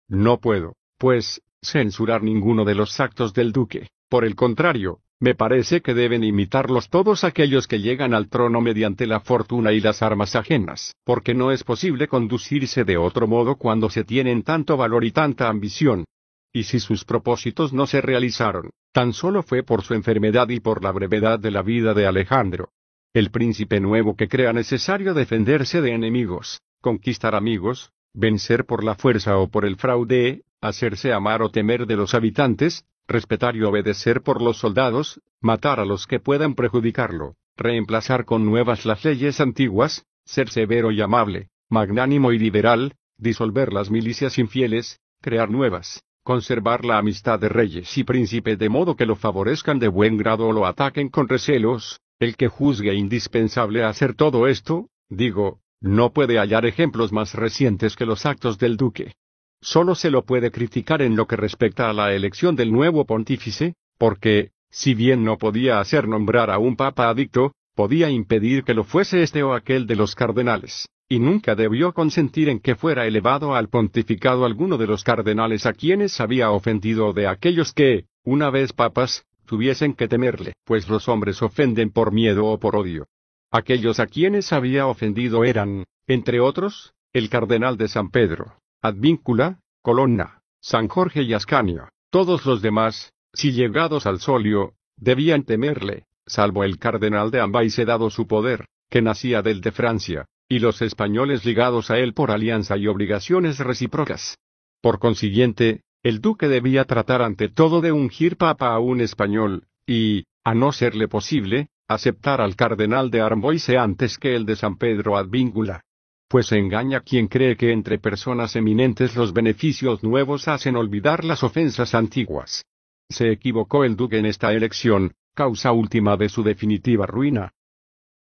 [0.07, 5.83] No puedo, pues, censurar ninguno de los actos del duque, por el contrario, me parece
[5.83, 10.35] que deben imitarlos todos aquellos que llegan al trono mediante la fortuna y las armas
[10.35, 15.13] ajenas, porque no es posible conducirse de otro modo cuando se tienen tanto valor y
[15.13, 16.07] tanta ambición.
[16.55, 20.83] Y si sus propósitos no se realizaron, tan solo fue por su enfermedad y por
[20.83, 22.71] la brevedad de la vida de Alejandro.
[23.13, 29.37] El príncipe nuevo que crea necesario defenderse de enemigos, conquistar amigos, vencer por la fuerza
[29.37, 34.41] o por el fraude, hacerse amar o temer de los habitantes, respetar y obedecer por
[34.41, 40.49] los soldados, matar a los que puedan perjudicarlo, reemplazar con nuevas las leyes antiguas, ser
[40.49, 47.39] severo y amable, magnánimo y liberal, disolver las milicias infieles, crear nuevas, conservar la amistad
[47.39, 51.09] de reyes y príncipes de modo que lo favorezcan de buen grado o lo ataquen
[51.09, 57.35] con recelos, el que juzgue indispensable hacer todo esto, digo, no puede hallar ejemplos más
[57.35, 59.15] recientes que los actos del duque.
[59.63, 63.75] Solo se lo puede criticar en lo que respecta a la elección del nuevo pontífice,
[63.99, 68.85] porque, si bien no podía hacer nombrar a un papa adicto, podía impedir que lo
[68.85, 73.55] fuese este o aquel de los cardenales, y nunca debió consentir en que fuera elevado
[73.55, 78.49] al pontificado alguno de los cardenales a quienes había ofendido o de aquellos que, una
[78.49, 83.09] vez papas, tuviesen que temerle, pues los hombres ofenden por miedo o por odio.
[83.51, 90.41] Aquellos a quienes había ofendido eran, entre otros, el cardenal de San Pedro, Advíncula, Colonna,
[90.59, 91.91] San Jorge y Ascanio.
[92.09, 98.09] Todos los demás, si llegados al solio, debían temerle, salvo el cardenal de Ambaise dado
[98.09, 102.79] su poder, que nacía del de Francia, y los españoles ligados a él por alianza
[102.79, 104.39] y obligaciones recíprocas.
[104.81, 110.25] Por consiguiente, el duque debía tratar ante todo de ungir papa a un español, y,
[110.43, 115.19] a no serle posible, aceptar al cardenal de Arboise antes que el de San Pedro
[115.19, 115.85] Advíncula
[116.31, 121.93] pues engaña quien cree que entre personas eminentes los beneficios nuevos hacen olvidar las ofensas
[121.93, 122.65] antiguas.
[123.09, 127.51] Se equivocó el duque en esta elección, causa última de su definitiva ruina.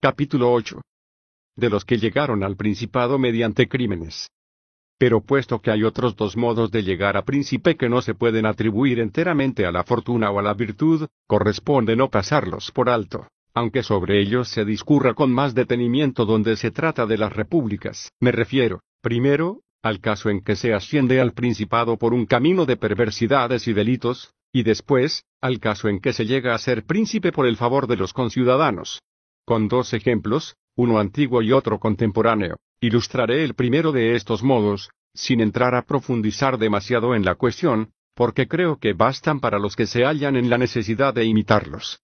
[0.01, 0.81] Capítulo 8.
[1.55, 4.31] De los que llegaron al principado mediante crímenes.
[4.97, 8.47] Pero puesto que hay otros dos modos de llegar a príncipe que no se pueden
[8.47, 13.27] atribuir enteramente a la fortuna o a la virtud, corresponde no pasarlos por alto
[13.59, 18.09] aunque sobre ellos se discurra con más detenimiento donde se trata de las repúblicas.
[18.21, 22.77] Me refiero, primero, al caso en que se asciende al principado por un camino de
[22.77, 27.45] perversidades y delitos, y después, al caso en que se llega a ser príncipe por
[27.45, 29.01] el favor de los conciudadanos.
[29.45, 35.41] Con dos ejemplos, uno antiguo y otro contemporáneo, ilustraré el primero de estos modos, sin
[35.41, 40.05] entrar a profundizar demasiado en la cuestión, porque creo que bastan para los que se
[40.05, 41.99] hallan en la necesidad de imitarlos.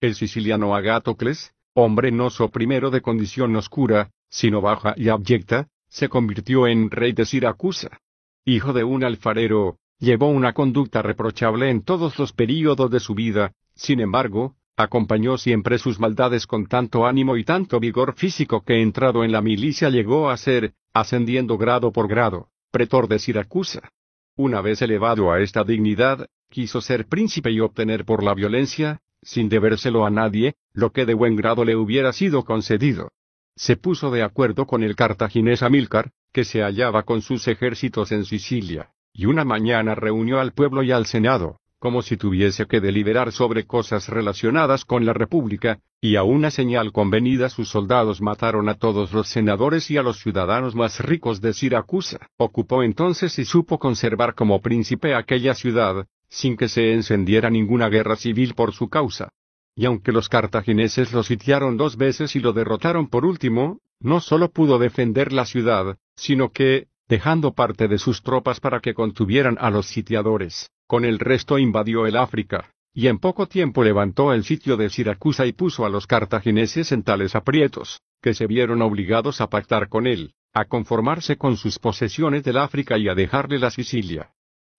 [0.00, 6.08] El siciliano Agatocles, hombre no so primero de condición oscura, sino baja y abyecta, se
[6.08, 8.00] convirtió en rey de Siracusa.
[8.46, 13.52] Hijo de un alfarero, llevó una conducta reprochable en todos los períodos de su vida,
[13.74, 19.22] sin embargo, acompañó siempre sus maldades con tanto ánimo y tanto vigor físico que entrado
[19.22, 23.90] en la milicia llegó a ser, ascendiendo grado por grado, pretor de Siracusa.
[24.34, 29.48] Una vez elevado a esta dignidad, quiso ser príncipe y obtener por la violencia, sin
[29.48, 33.10] debérselo a nadie, lo que de buen grado le hubiera sido concedido.
[33.56, 38.24] Se puso de acuerdo con el cartaginés Amílcar, que se hallaba con sus ejércitos en
[38.24, 43.32] Sicilia, y una mañana reunió al pueblo y al Senado, como si tuviese que deliberar
[43.32, 48.74] sobre cosas relacionadas con la República, y a una señal convenida sus soldados mataron a
[48.74, 52.28] todos los senadores y a los ciudadanos más ricos de Siracusa.
[52.36, 58.16] Ocupó entonces y supo conservar como príncipe aquella ciudad, sin que se encendiera ninguna guerra
[58.16, 59.28] civil por su causa.
[59.74, 64.50] Y aunque los cartagineses lo sitiaron dos veces y lo derrotaron por último, no solo
[64.50, 69.70] pudo defender la ciudad, sino que, dejando parte de sus tropas para que contuvieran a
[69.70, 74.76] los sitiadores, con el resto invadió el África, y en poco tiempo levantó el sitio
[74.76, 79.48] de Siracusa y puso a los cartagineses en tales aprietos, que se vieron obligados a
[79.48, 84.32] pactar con él, a conformarse con sus posesiones del África y a dejarle la Sicilia.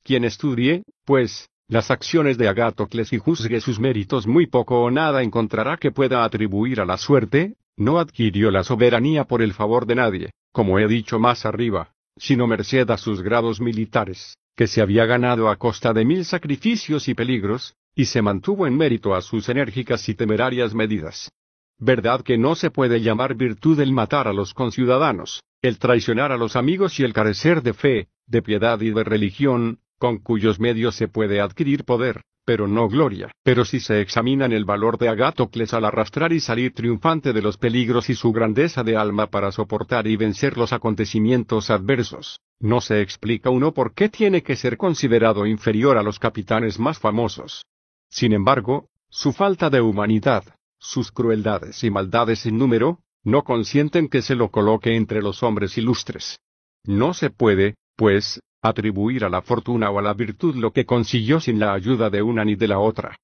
[0.04, 5.24] Quien estudie, pues, las acciones de Agatocles y juzgue sus méritos muy poco o nada
[5.24, 9.96] encontrará que pueda atribuir a la suerte, no adquirió la soberanía por el favor de
[9.96, 15.06] nadie, como he dicho más arriba, sino merced a sus grados militares, que se había
[15.06, 19.50] ganado a costa de mil sacrificios y peligros, y se mantuvo en mérito a sus
[19.50, 21.32] enérgicas y temerarias medidas.
[21.78, 26.38] Verdad que no se puede llamar virtud el matar a los conciudadanos, el traicionar a
[26.38, 30.96] los amigos y el carecer de fe, de piedad y de religión, con cuyos medios
[30.96, 33.32] se puede adquirir poder, pero no gloria.
[33.44, 37.58] Pero si se examinan el valor de Agatocles al arrastrar y salir triunfante de los
[37.58, 43.02] peligros y su grandeza de alma para soportar y vencer los acontecimientos adversos, no se
[43.02, 47.64] explica uno por qué tiene que ser considerado inferior a los capitanes más famosos.
[48.10, 50.44] Sin embargo, su falta de humanidad,
[50.80, 55.78] sus crueldades y maldades sin número, no consienten que se lo coloque entre los hombres
[55.78, 56.40] ilustres.
[56.86, 61.40] No se puede, pues, atribuir a la fortuna o a la virtud lo que consiguió
[61.40, 63.18] sin la ayuda de una ni de la otra.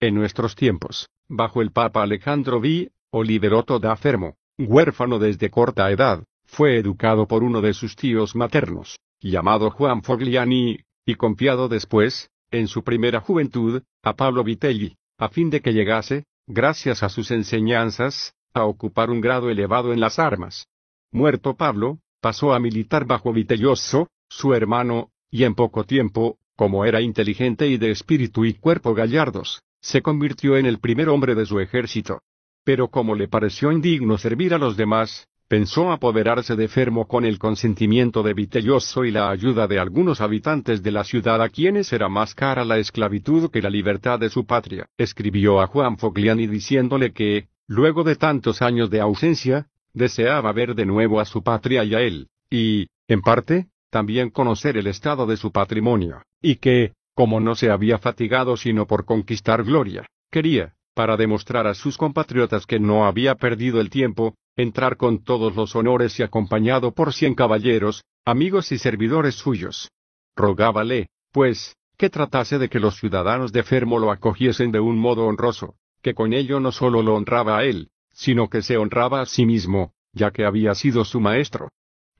[0.00, 6.24] En nuestros tiempos, bajo el Papa Alejandro V, Oliveroto da Fermo, huérfano desde corta edad,
[6.44, 12.68] fue educado por uno de sus tíos maternos, llamado Juan Fogliani, y confiado después, en
[12.68, 18.34] su primera juventud, a Pablo Vitelli, a fin de que llegase, gracias a sus enseñanzas,
[18.52, 20.66] a ocupar un grado elevado en las armas.
[21.10, 27.00] Muerto Pablo, pasó a militar bajo Vitelloso, su hermano, y en poco tiempo, como era
[27.00, 31.60] inteligente y de espíritu y cuerpo gallardos, se convirtió en el primer hombre de su
[31.60, 32.20] ejército.
[32.64, 37.38] Pero como le pareció indigno servir a los demás, pensó apoderarse de Fermo con el
[37.38, 42.08] consentimiento de Vitelloso y la ayuda de algunos habitantes de la ciudad a quienes era
[42.08, 44.86] más cara la esclavitud que la libertad de su patria.
[44.96, 50.86] Escribió a Juan Fogliani diciéndole que, luego de tantos años de ausencia, deseaba ver de
[50.86, 55.36] nuevo a su patria y a él, y, en parte, también conocer el estado de
[55.36, 61.16] su patrimonio, y que, como no se había fatigado sino por conquistar gloria, quería, para
[61.16, 66.18] demostrar a sus compatriotas que no había perdido el tiempo, entrar con todos los honores
[66.18, 69.92] y acompañado por cien caballeros, amigos y servidores suyos.
[70.34, 75.24] Rogábale, pues, que tratase de que los ciudadanos de Fermo lo acogiesen de un modo
[75.26, 79.26] honroso, que con ello no solo lo honraba a él, sino que se honraba a
[79.26, 81.68] sí mismo, ya que había sido su maestro,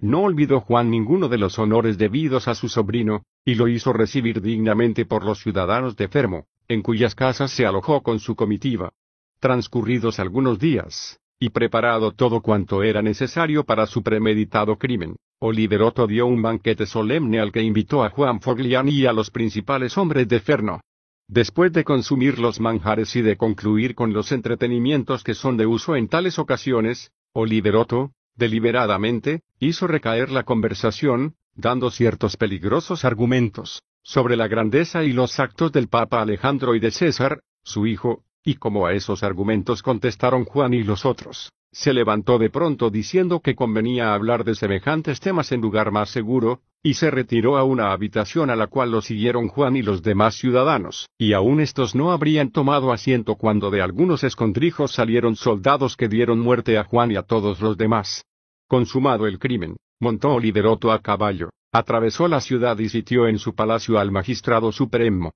[0.05, 4.43] no olvidó Juan ninguno de los honores debidos a su sobrino, y lo hizo recibir
[4.43, 8.93] dignamente por los ciudadanos de Fermo, en cuyas casas se alojó con su comitiva.
[9.41, 16.27] Transcurridos algunos días, y preparado todo cuanto era necesario para su premeditado crimen, Oliveroto dio
[16.27, 20.41] un banquete solemne al que invitó a Juan Fogliani y a los principales hombres de
[20.41, 20.81] Ferno.
[21.29, 25.97] Después de consumir los manjares y de concluir con los entretenimientos que son de uso
[25.97, 34.49] en tales ocasiones, Oliveroto, deliberadamente, hizo recaer la conversación, dando ciertos peligrosos argumentos, sobre la
[34.49, 38.93] grandeza y los actos del Papa Alejandro y de César, su hijo, y como a
[38.93, 44.45] esos argumentos contestaron Juan y los otros, se levantó de pronto diciendo que convenía hablar
[44.45, 48.67] de semejantes temas en lugar más seguro, y se retiró a una habitación a la
[48.67, 53.37] cual lo siguieron Juan y los demás ciudadanos, y aún estos no habrían tomado asiento
[53.37, 57.79] cuando de algunos escondrijos salieron soldados que dieron muerte a Juan y a todos los
[57.79, 58.27] demás.
[58.69, 63.99] Consumado el crimen, montó Oliveroto a caballo, atravesó la ciudad y sitió en su palacio
[63.99, 65.33] al magistrado supremo.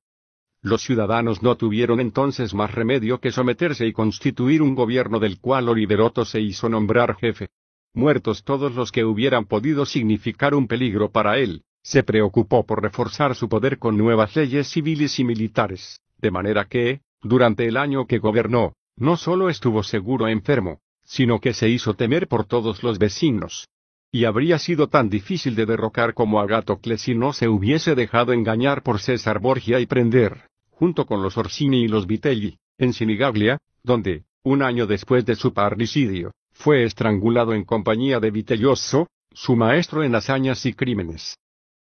[0.60, 5.70] Los ciudadanos no tuvieron entonces más remedio que someterse y constituir un gobierno del cual
[5.70, 7.48] Oliveroto se hizo nombrar jefe.
[7.94, 13.34] Muertos todos los que hubieran podido significar un peligro para él, se preocupó por reforzar
[13.34, 18.18] su poder con nuevas leyes civiles y militares, de manera que, durante el año que
[18.18, 23.68] gobernó, no solo estuvo seguro enfermo, sino que se hizo temer por todos los vecinos.
[24.10, 28.82] Y habría sido tan difícil de derrocar como Agatocles si no se hubiese dejado engañar
[28.82, 34.24] por César Borgia y prender, junto con los Orsini y los Vitelli, en Sinigaglia, donde,
[34.42, 40.16] un año después de su parricidio, fue estrangulado en compañía de Vitelloso, su maestro en
[40.16, 41.38] hazañas y crímenes.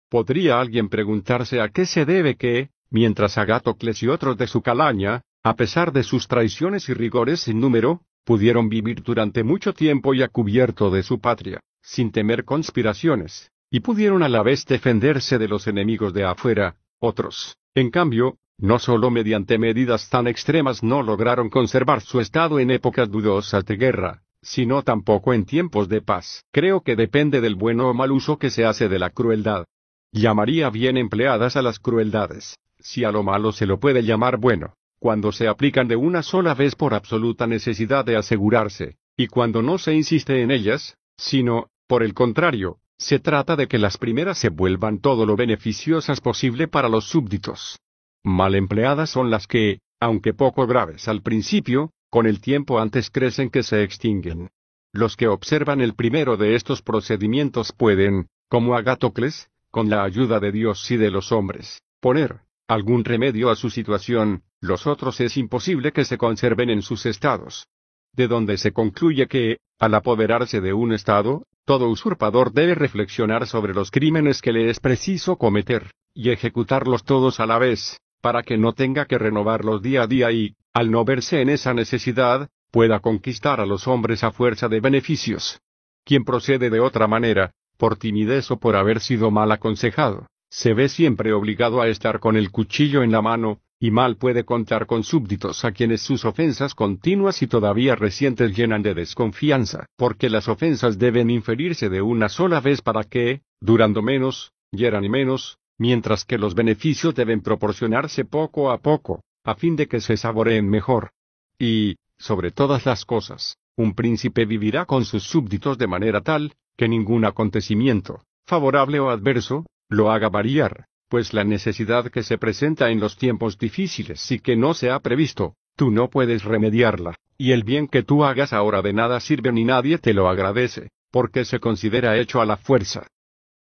[0.08, 5.22] ¿Podría alguien preguntarse a qué se debe que, mientras Agatocles y otros de su calaña,
[5.42, 10.28] a pesar de sus traiciones y rigores sin número, pudieron vivir durante mucho tiempo ya
[10.28, 15.66] cubierto de su patria, sin temer conspiraciones, y pudieron a la vez defenderse de los
[15.66, 22.00] enemigos de afuera, otros, en cambio, no solo mediante medidas tan extremas no lograron conservar
[22.00, 26.44] su estado en épocas dudosas de guerra, sino tampoco en tiempos de paz.
[26.52, 29.64] Creo que depende del bueno o mal uso que se hace de la crueldad.
[30.12, 34.74] Llamaría bien empleadas a las crueldades, si a lo malo se lo puede llamar bueno,
[34.98, 39.78] cuando se aplican de una sola vez por absoluta necesidad de asegurarse, y cuando no
[39.78, 44.48] se insiste en ellas, sino, Por el contrario, se trata de que las primeras se
[44.48, 47.78] vuelvan todo lo beneficiosas posible para los súbditos.
[48.24, 53.48] Mal empleadas son las que, aunque poco graves al principio, con el tiempo antes crecen
[53.48, 54.50] que se extinguen.
[54.92, 60.52] Los que observan el primero de estos procedimientos pueden, como Agatocles, con la ayuda de
[60.52, 65.92] Dios y de los hombres, poner algún remedio a su situación, los otros es imposible
[65.92, 67.66] que se conserven en sus estados.
[68.12, 73.72] De donde se concluye que, al apoderarse de un estado, todo usurpador debe reflexionar sobre
[73.72, 78.56] los crímenes que le es preciso cometer, y ejecutarlos todos a la vez, para que
[78.56, 83.00] no tenga que renovarlos día a día y, al no verse en esa necesidad, pueda
[83.00, 85.60] conquistar a los hombres a fuerza de beneficios.
[86.04, 90.88] Quien procede de otra manera, por timidez o por haber sido mal aconsejado, se ve
[90.88, 95.02] siempre obligado a estar con el cuchillo en la mano, y mal puede contar con
[95.02, 100.98] súbditos a quienes sus ofensas continuas y todavía recientes llenan de desconfianza, porque las ofensas
[100.98, 106.54] deben inferirse de una sola vez para que, durando menos, hieran menos, mientras que los
[106.54, 111.10] beneficios deben proporcionarse poco a poco, a fin de que se saboreen mejor.
[111.58, 116.88] Y, sobre todas las cosas, un príncipe vivirá con sus súbditos de manera tal, que
[116.88, 123.00] ningún acontecimiento, favorable o adverso, lo haga variar, pues la necesidad que se presenta en
[123.00, 127.64] los tiempos difíciles y que no se ha previsto, tú no puedes remediarla, y el
[127.64, 131.60] bien que tú hagas ahora de nada sirve ni nadie te lo agradece, porque se
[131.60, 133.06] considera hecho a la fuerza.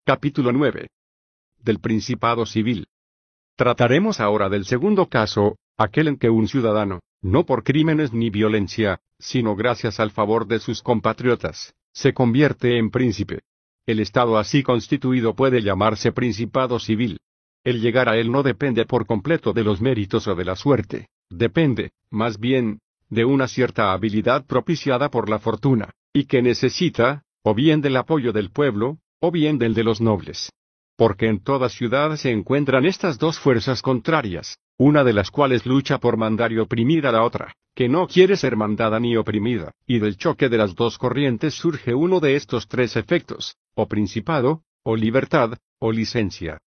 [0.04, 0.88] Capítulo 9.
[1.68, 2.86] Del Principado Civil.
[3.54, 9.00] Trataremos ahora del segundo caso, aquel en que un ciudadano, no por crímenes ni violencia,
[9.18, 13.40] sino gracias al favor de sus compatriotas, se convierte en príncipe.
[13.84, 17.18] El Estado así constituido puede llamarse Principado Civil.
[17.64, 21.08] El llegar a él no depende por completo de los méritos o de la suerte,
[21.28, 22.78] depende, más bien,
[23.10, 28.32] de una cierta habilidad propiciada por la fortuna, y que necesita, o bien del apoyo
[28.32, 30.48] del pueblo, o bien del de los nobles.
[30.98, 35.98] Porque en toda ciudad se encuentran estas dos fuerzas contrarias, una de las cuales lucha
[35.98, 40.00] por mandar y oprimir a la otra, que no quiere ser mandada ni oprimida, y
[40.00, 44.96] del choque de las dos corrientes surge uno de estos tres efectos, o principado, o
[44.96, 46.58] libertad, o licencia.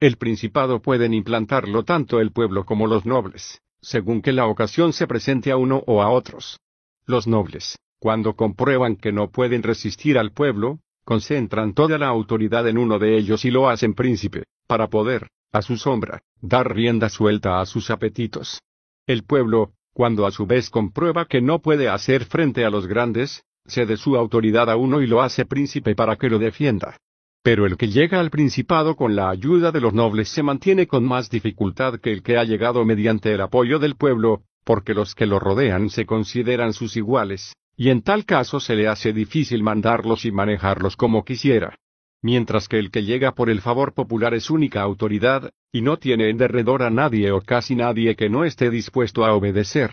[0.00, 5.06] El principado pueden implantarlo tanto el pueblo como los nobles, según que la ocasión se
[5.06, 6.58] presente a uno o a otros.
[7.04, 10.78] Los nobles, cuando comprueban que no pueden resistir al pueblo,
[11.08, 15.62] concentran toda la autoridad en uno de ellos y lo hacen príncipe, para poder, a
[15.62, 18.60] su sombra, dar rienda suelta a sus apetitos.
[19.06, 23.42] El pueblo, cuando a su vez comprueba que no puede hacer frente a los grandes,
[23.64, 26.98] cede su autoridad a uno y lo hace príncipe para que lo defienda.
[27.42, 31.06] Pero el que llega al principado con la ayuda de los nobles se mantiene con
[31.06, 35.24] más dificultad que el que ha llegado mediante el apoyo del pueblo, porque los que
[35.24, 40.26] lo rodean se consideran sus iguales, y en tal caso se le hace difícil mandarlos
[40.26, 41.78] y manejarlos como quisiera
[42.22, 46.30] mientras que el que llega por el favor popular es única autoridad, y no tiene
[46.30, 49.92] en derredor a nadie o casi nadie que no esté dispuesto a obedecer.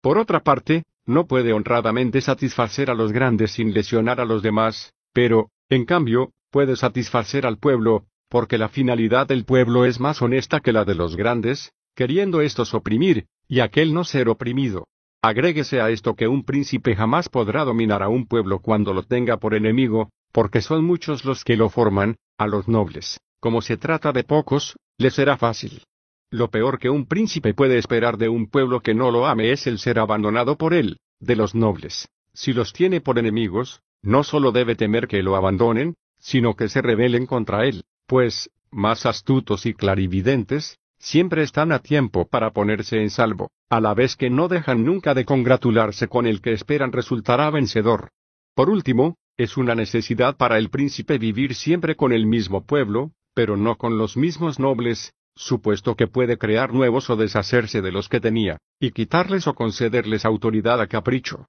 [0.00, 4.92] Por otra parte, no puede honradamente satisfacer a los grandes sin lesionar a los demás,
[5.12, 10.60] pero, en cambio, puede satisfacer al pueblo, porque la finalidad del pueblo es más honesta
[10.60, 14.86] que la de los grandes, queriendo estos oprimir, y aquel no ser oprimido.
[15.22, 19.38] Agréguese a esto que un príncipe jamás podrá dominar a un pueblo cuando lo tenga
[19.38, 24.12] por enemigo, porque son muchos los que lo forman, a los nobles, como se trata
[24.12, 25.82] de pocos, les será fácil.
[26.30, 29.66] Lo peor que un príncipe puede esperar de un pueblo que no lo ame es
[29.66, 32.08] el ser abandonado por él, de los nobles.
[32.34, 36.82] Si los tiene por enemigos, no solo debe temer que lo abandonen, sino que se
[36.82, 43.10] rebelen contra él, pues, más astutos y clarividentes, siempre están a tiempo para ponerse en
[43.10, 47.50] salvo, a la vez que no dejan nunca de congratularse con el que esperan resultará
[47.50, 48.10] vencedor.
[48.54, 53.56] Por último, es una necesidad para el príncipe vivir siempre con el mismo pueblo, pero
[53.56, 58.20] no con los mismos nobles, supuesto que puede crear nuevos o deshacerse de los que
[58.20, 61.46] tenía, y quitarles o concederles autoridad a capricho.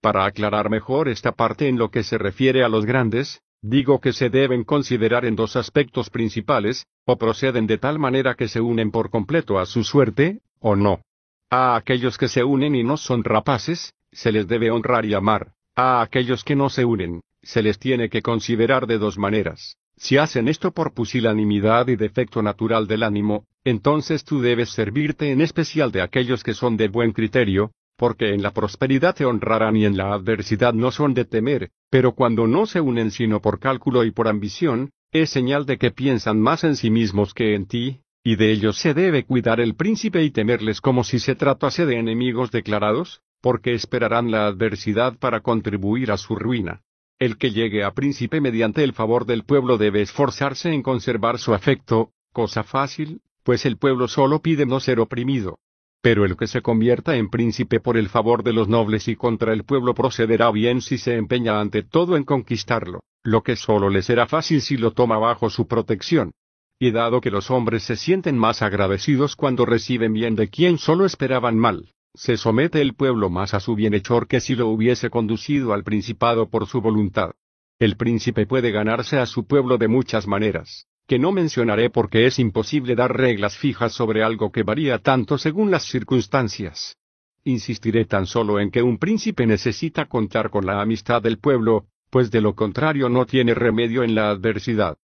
[0.00, 4.12] Para aclarar mejor esta parte en lo que se refiere a los grandes, digo que
[4.12, 8.90] se deben considerar en dos aspectos principales, o proceden de tal manera que se unen
[8.90, 11.02] por completo a su suerte, o no.
[11.50, 15.52] A aquellos que se unen y no son rapaces, se les debe honrar y amar,
[15.74, 19.76] a aquellos que no se unen, se les tiene que considerar de dos maneras.
[19.96, 25.42] Si hacen esto por pusilanimidad y defecto natural del ánimo, entonces tú debes servirte en
[25.42, 29.84] especial de aquellos que son de buen criterio, porque en la prosperidad te honrarán y
[29.84, 34.04] en la adversidad no son de temer, pero cuando no se unen sino por cálculo
[34.04, 38.00] y por ambición, es señal de que piensan más en sí mismos que en ti,
[38.24, 41.98] y de ellos se debe cuidar el príncipe y temerles como si se tratase de
[41.98, 46.80] enemigos declarados, porque esperarán la adversidad para contribuir a su ruina.
[47.18, 51.52] el que llegue a príncipe mediante el favor del pueblo debe esforzarse en conservar su
[51.52, 55.58] afecto, cosa fácil, pues el pueblo solo pide no ser oprimido.
[56.02, 59.52] Pero el que se convierta en príncipe por el favor de los nobles y contra
[59.52, 64.00] el pueblo procederá bien si se empeña ante todo en conquistarlo, lo que solo le
[64.00, 66.32] será fácil si lo toma bajo su protección.
[66.78, 71.04] Y dado que los hombres se sienten más agradecidos cuando reciben bien de quien solo
[71.04, 75.74] esperaban mal, se somete el pueblo más a su bienhechor que si lo hubiese conducido
[75.74, 77.32] al principado por su voluntad.
[77.78, 82.38] El príncipe puede ganarse a su pueblo de muchas maneras que no mencionaré porque es
[82.38, 86.98] imposible dar reglas fijas sobre algo que varía tanto según las circunstancias.
[87.42, 92.30] Insistiré tan solo en que un príncipe necesita contar con la amistad del pueblo, pues
[92.30, 94.98] de lo contrario no tiene remedio en la adversidad.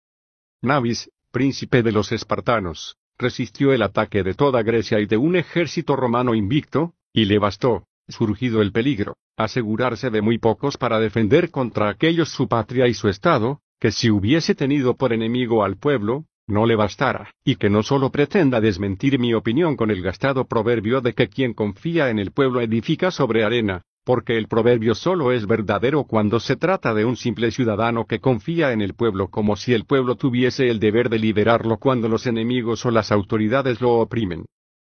[0.60, 5.96] Navis, príncipe de los espartanos, resistió el ataque de toda Grecia y de un ejército
[5.96, 11.88] romano invicto, y le bastó, surgido el peligro, asegurarse de muy pocos para defender contra
[11.88, 16.64] aquellos su patria y su estado, que si hubiese tenido por enemigo al pueblo, no
[16.64, 21.12] le bastara, y que no solo pretenda desmentir mi opinión con el gastado proverbio de
[21.12, 26.04] que quien confía en el pueblo edifica sobre arena, porque el proverbio solo es verdadero
[26.04, 29.84] cuando se trata de un simple ciudadano que confía en el pueblo como si el
[29.84, 34.46] pueblo tuviese el deber de liberarlo cuando los enemigos o las autoridades lo oprimen.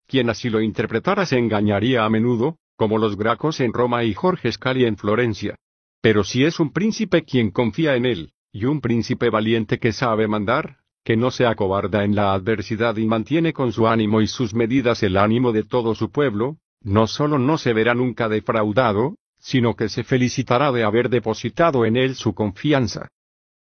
[0.07, 4.53] Quien así lo interpretara se engañaría a menudo, como los Gracos en Roma y Jorge
[4.53, 5.57] Scali en Florencia.
[6.01, 10.29] Pero si es un príncipe quien confía en él, y un príncipe valiente que sabe
[10.29, 14.55] mandar, que no se acobarda en la adversidad y mantiene con su ánimo y sus
[14.55, 19.75] medidas el ánimo de todo su pueblo, no solo no se verá nunca defraudado, sino
[19.75, 23.09] que se felicitará de haber depositado en él su confianza.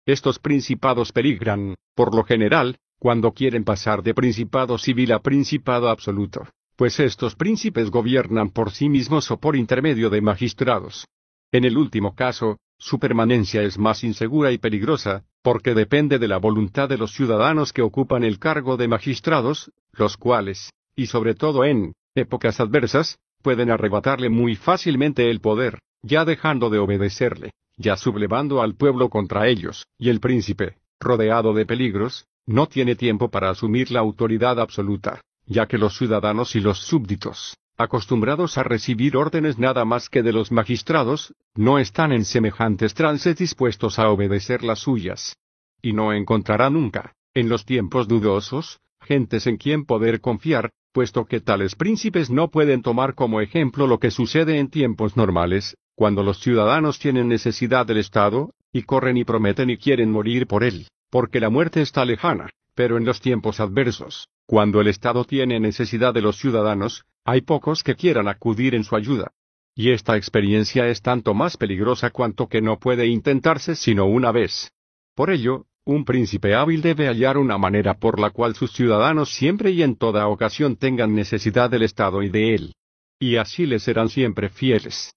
[0.07, 6.49] Estos principados peligran, por lo general, cuando quieren pasar de principado civil a principado absoluto,
[6.77, 11.07] pues estos príncipes gobiernan por sí mismos o por intermedio de magistrados.
[11.53, 16.39] En el último caso, su permanencia es más insegura y peligrosa, porque depende de la
[16.39, 21.65] voluntad de los ciudadanos que ocupan el cargo de magistrados, los cuales, y sobre todo
[21.65, 28.63] en épocas adversas, pueden arrebatarle muy fácilmente el poder, ya dejando de obedecerle, ya sublevando
[28.63, 33.91] al pueblo contra ellos, y el príncipe, rodeado de peligros, no tiene tiempo para asumir
[33.91, 39.87] la autoridad absoluta, ya que los ciudadanos y los súbditos, acostumbrados a recibir órdenes nada
[39.87, 45.39] más que de los magistrados, no están en semejantes trances dispuestos a obedecer las suyas.
[45.81, 51.41] Y no encontrará nunca, en los tiempos dudosos, gentes en quien poder confiar, puesto que
[51.41, 56.39] tales príncipes no pueden tomar como ejemplo lo que sucede en tiempos normales, cuando los
[56.41, 61.41] ciudadanos tienen necesidad del Estado, y corren y prometen y quieren morir por él, porque
[61.41, 66.23] la muerte está lejana, pero en los tiempos adversos, cuando el Estado tiene necesidad de
[66.23, 69.33] los ciudadanos, hay pocos que quieran acudir en su ayuda.
[69.75, 74.73] Y esta experiencia es tanto más peligrosa cuanto que no puede intentarse sino una vez.
[75.15, 79.71] Por ello, un príncipe hábil debe hallar una manera por la cual sus ciudadanos siempre
[79.71, 82.75] y en toda ocasión tengan necesidad del Estado y de él.
[83.19, 85.15] Y así le serán siempre fieles.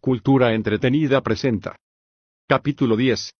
[0.00, 1.76] Cultura entretenida presenta.
[2.46, 3.34] Capítulo 10.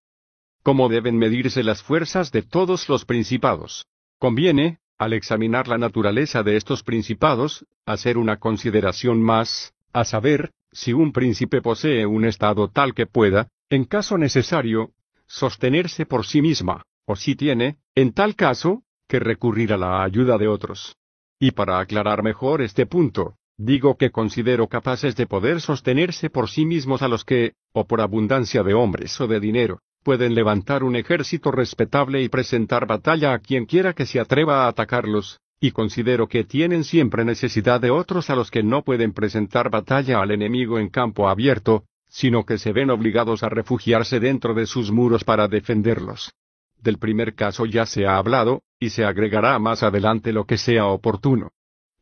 [0.62, 3.86] Cómo deben medirse las fuerzas de todos los principados.
[4.18, 10.92] Conviene, al examinar la naturaleza de estos principados, hacer una consideración más, a saber, si
[10.92, 14.90] un príncipe posee un estado tal que pueda, en caso necesario,
[15.26, 20.36] sostenerse por sí misma, o si tiene, en tal caso, que recurrir a la ayuda
[20.36, 20.96] de otros.
[21.38, 26.66] Y para aclarar mejor este punto, digo que considero capaces de poder sostenerse por sí
[26.66, 30.96] mismos a los que, o por abundancia de hombres o de dinero, pueden levantar un
[30.96, 36.28] ejército respetable y presentar batalla a quien quiera que se atreva a atacarlos, y considero
[36.28, 40.78] que tienen siempre necesidad de otros a los que no pueden presentar batalla al enemigo
[40.78, 45.48] en campo abierto, sino que se ven obligados a refugiarse dentro de sus muros para
[45.48, 46.32] defenderlos.
[46.80, 50.86] Del primer caso ya se ha hablado, y se agregará más adelante lo que sea
[50.86, 51.50] oportuno.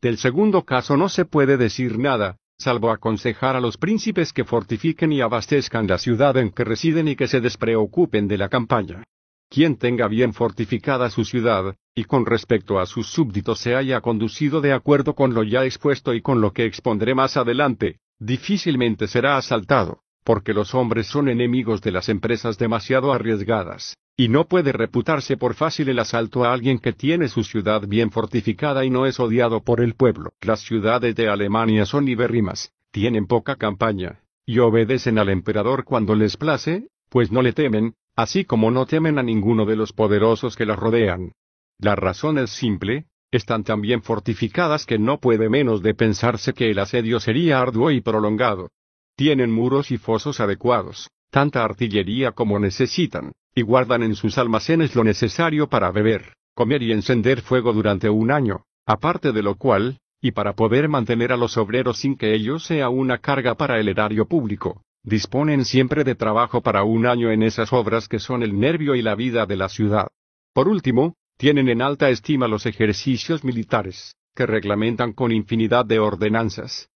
[0.01, 5.11] Del segundo caso no se puede decir nada, salvo aconsejar a los príncipes que fortifiquen
[5.11, 9.03] y abastezcan la ciudad en que residen y que se despreocupen de la campaña.
[9.49, 14.59] Quien tenga bien fortificada su ciudad, y con respecto a sus súbditos se haya conducido
[14.59, 19.37] de acuerdo con lo ya expuesto y con lo que expondré más adelante, difícilmente será
[19.37, 25.37] asaltado, porque los hombres son enemigos de las empresas demasiado arriesgadas, y no puede reputarse
[25.37, 29.19] por fácil el asalto a alguien que tiene su ciudad bien fortificada y no es
[29.19, 30.31] odiado por el pueblo.
[30.41, 36.35] Las ciudades de Alemania son ibérrimas, tienen poca campaña, y obedecen al emperador cuando les
[36.35, 40.65] place, pues no le temen, así como no temen a ninguno de los poderosos que
[40.65, 41.33] las rodean.
[41.77, 46.71] La razón es simple, están tan bien fortificadas que no puede menos de pensarse que
[46.71, 48.71] el asedio sería arduo y prolongado.
[49.15, 55.03] Tienen muros y fosos adecuados, tanta artillería como necesitan, y guardan en sus almacenes lo
[55.03, 60.29] necesario para beber, comer y encender fuego durante un año, aparte de lo cual, y
[60.33, 64.27] para poder mantener a los obreros sin que ello sea una carga para el erario
[64.27, 68.93] público, disponen siempre de trabajo para un año en esas obras que son el nervio
[68.93, 70.07] y la vida de la ciudad.
[70.53, 76.89] Por último, tienen en alta estima los ejercicios militares, que reglamentan con infinidad de ordenanzas.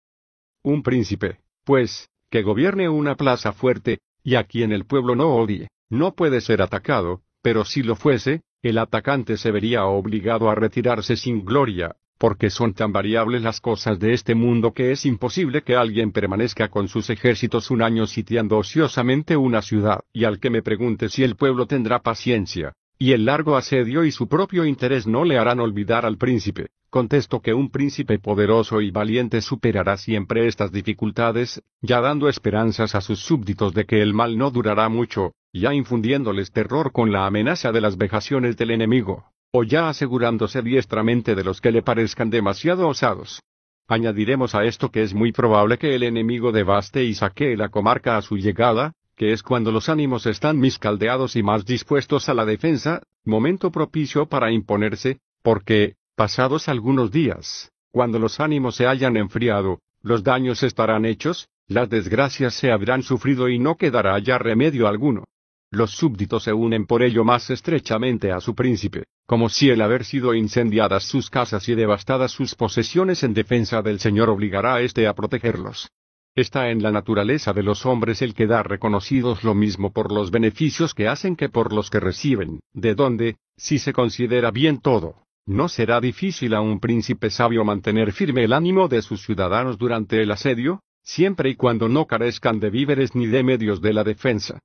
[0.61, 5.67] Un príncipe, pues, que gobierne una plaza fuerte, y a quien el pueblo no odie,
[5.91, 11.15] no puede ser atacado, pero si lo fuese, el atacante se vería obligado a retirarse
[11.15, 15.75] sin gloria, porque son tan variables las cosas de este mundo que es imposible que
[15.75, 20.61] alguien permanezca con sus ejércitos un año sitiando ociosamente una ciudad, y al que me
[20.61, 25.25] pregunte si el pueblo tendrá paciencia, y el largo asedio y su propio interés no
[25.25, 30.71] le harán olvidar al príncipe, contesto que un príncipe poderoso y valiente superará siempre estas
[30.71, 35.73] dificultades, ya dando esperanzas a sus súbditos de que el mal no durará mucho, ya
[35.73, 41.43] infundiéndoles terror con la amenaza de las vejaciones del enemigo o ya asegurándose diestramente de
[41.43, 43.41] los que le parezcan demasiado osados.
[43.87, 48.15] Añadiremos a esto que es muy probable que el enemigo devaste y saquee la comarca
[48.15, 52.33] a su llegada, que es cuando los ánimos están mis caldeados y más dispuestos a
[52.33, 59.17] la defensa, momento propicio para imponerse, porque, pasados algunos días, cuando los ánimos se hayan
[59.17, 64.87] enfriado, los daños estarán hechos, las desgracias se habrán sufrido y no quedará ya remedio
[64.87, 65.25] alguno.
[65.73, 70.03] Los súbditos se unen por ello más estrechamente a su príncipe, como si el haber
[70.03, 75.07] sido incendiadas sus casas y devastadas sus posesiones en defensa del Señor obligará a éste
[75.07, 75.89] a protegerlos.
[76.35, 80.93] Está en la naturaleza de los hombres el quedar reconocidos lo mismo por los beneficios
[80.93, 85.69] que hacen que por los que reciben, de donde, si se considera bien todo, no
[85.69, 90.31] será difícil a un príncipe sabio mantener firme el ánimo de sus ciudadanos durante el
[90.31, 94.59] asedio, siempre y cuando no carezcan de víveres ni de medios de la defensa.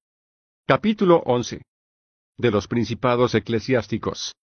[0.68, 1.62] Capítulo 11.
[2.38, 4.34] De los principados eclesiásticos.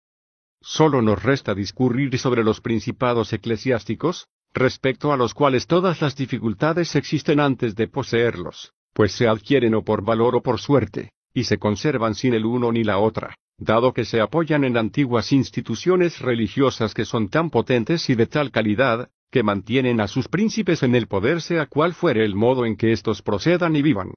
[0.61, 6.95] Solo nos resta discurrir sobre los principados eclesiásticos, respecto a los cuales todas las dificultades
[6.95, 11.59] existen antes de poseerlos, pues se adquieren o por valor o por suerte, y se
[11.59, 16.95] conservan sin el uno ni la otra, dado que se apoyan en antiguas instituciones religiosas
[16.95, 21.09] que son tan potentes y de tal calidad, que mantienen a sus príncipes en el
[21.09, 24.12] poder sea cual fuere el modo en que éstos procedan y vivan.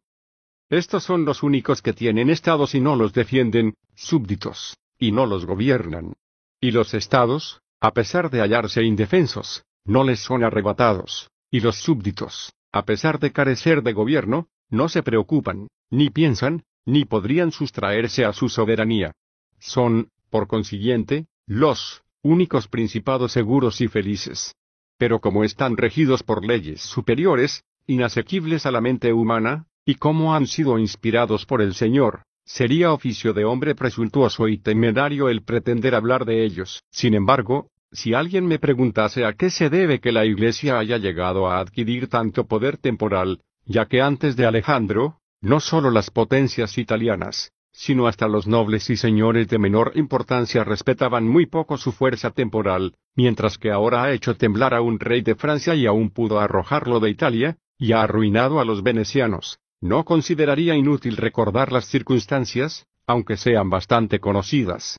[0.70, 5.46] Estos son los únicos que tienen estados y no los defienden, súbditos, y no los
[5.46, 6.14] gobiernan.
[6.60, 12.54] Y los estados, a pesar de hallarse indefensos, no les son arrebatados, y los súbditos,
[12.72, 18.34] a pesar de carecer de gobierno, no se preocupan, ni piensan, ni podrían sustraerse a
[18.34, 19.14] su soberanía.
[19.60, 24.56] Son, por consiguiente, los únicos principados seguros y felices.
[24.98, 30.48] Pero como están regidos por leyes superiores, inasequibles a la mente humana, y cómo han
[30.48, 36.26] sido inspirados por el Señor, sería oficio de hombre presuntuoso y temerario el pretender hablar
[36.26, 36.84] de ellos.
[36.90, 41.48] Sin embargo, si alguien me preguntase a qué se debe que la Iglesia haya llegado
[41.48, 47.52] a adquirir tanto poder temporal, ya que antes de Alejandro, no sólo las potencias italianas,
[47.72, 52.96] sino hasta los nobles y señores de menor importancia respetaban muy poco su fuerza temporal,
[53.16, 57.00] mientras que ahora ha hecho temblar a un rey de Francia y aún pudo arrojarlo
[57.00, 63.38] de Italia, y ha arruinado a los venecianos, no consideraría inútil recordar las circunstancias, aunque
[63.38, 64.98] sean bastante conocidas.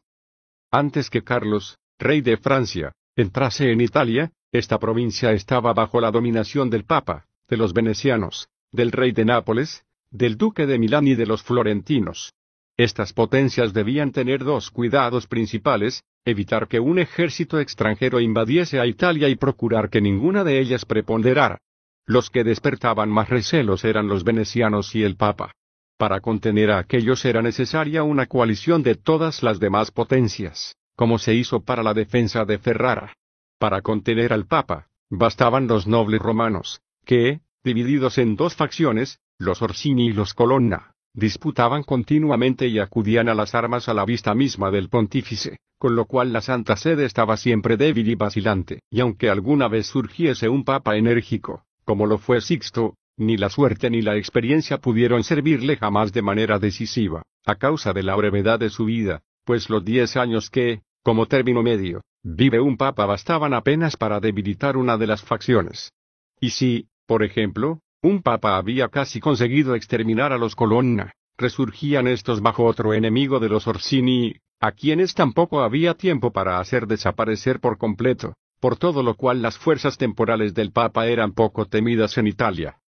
[0.70, 6.70] Antes que Carlos, rey de Francia, entrase en Italia, esta provincia estaba bajo la dominación
[6.70, 9.83] del Papa, de los venecianos, del rey de Nápoles,
[10.13, 12.33] del duque de Milán y de los florentinos.
[12.76, 19.29] Estas potencias debían tener dos cuidados principales, evitar que un ejército extranjero invadiese a Italia
[19.29, 21.58] y procurar que ninguna de ellas preponderara.
[22.07, 25.53] Los que despertaban más recelos eran los venecianos y el Papa.
[25.99, 31.34] Para contener a aquellos era necesaria una coalición de todas las demás potencias, como se
[31.34, 33.12] hizo para la defensa de Ferrara.
[33.58, 40.08] Para contener al Papa, bastaban los nobles romanos, que, divididos en dos facciones, los Orsini
[40.08, 44.88] y los Colonna, disputaban continuamente y acudían a las armas a la vista misma del
[44.91, 49.66] pontífice, con lo cual la Santa Sede estaba siempre débil y vacilante, y aunque alguna
[49.66, 54.79] vez surgiese un papa enérgico, como lo fue Sixto, ni la suerte ni la experiencia
[54.79, 59.71] pudieron servirle jamás de manera decisiva, a causa de la brevedad de su vida, pues
[59.71, 64.99] los diez años que, como término medio, vive un papa bastaban apenas para debilitar una
[64.99, 65.92] de las facciones.
[66.41, 72.42] Y si, por ejemplo, un papa había casi conseguido exterminar a los Colonna, resurgían estos
[72.42, 77.79] bajo otro enemigo de los Orsini, a quienes tampoco había tiempo para hacer desaparecer por
[77.79, 82.78] completo, por todo lo cual las fuerzas temporales del Papa eran poco temidas en Italia.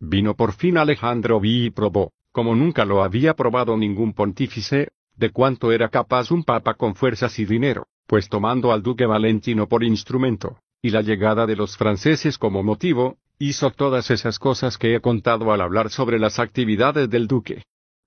[0.00, 5.30] Vino por fin Alejandro V y probó, como nunca lo había probado ningún pontífice, de
[5.30, 9.82] cuánto era capaz un papa con fuerzas y dinero, pues tomando al duque Valentino por
[9.82, 15.00] instrumento, y la llegada de los franceses como motivo, hizo todas esas cosas que he
[15.00, 17.64] contado al hablar sobre las actividades del duque.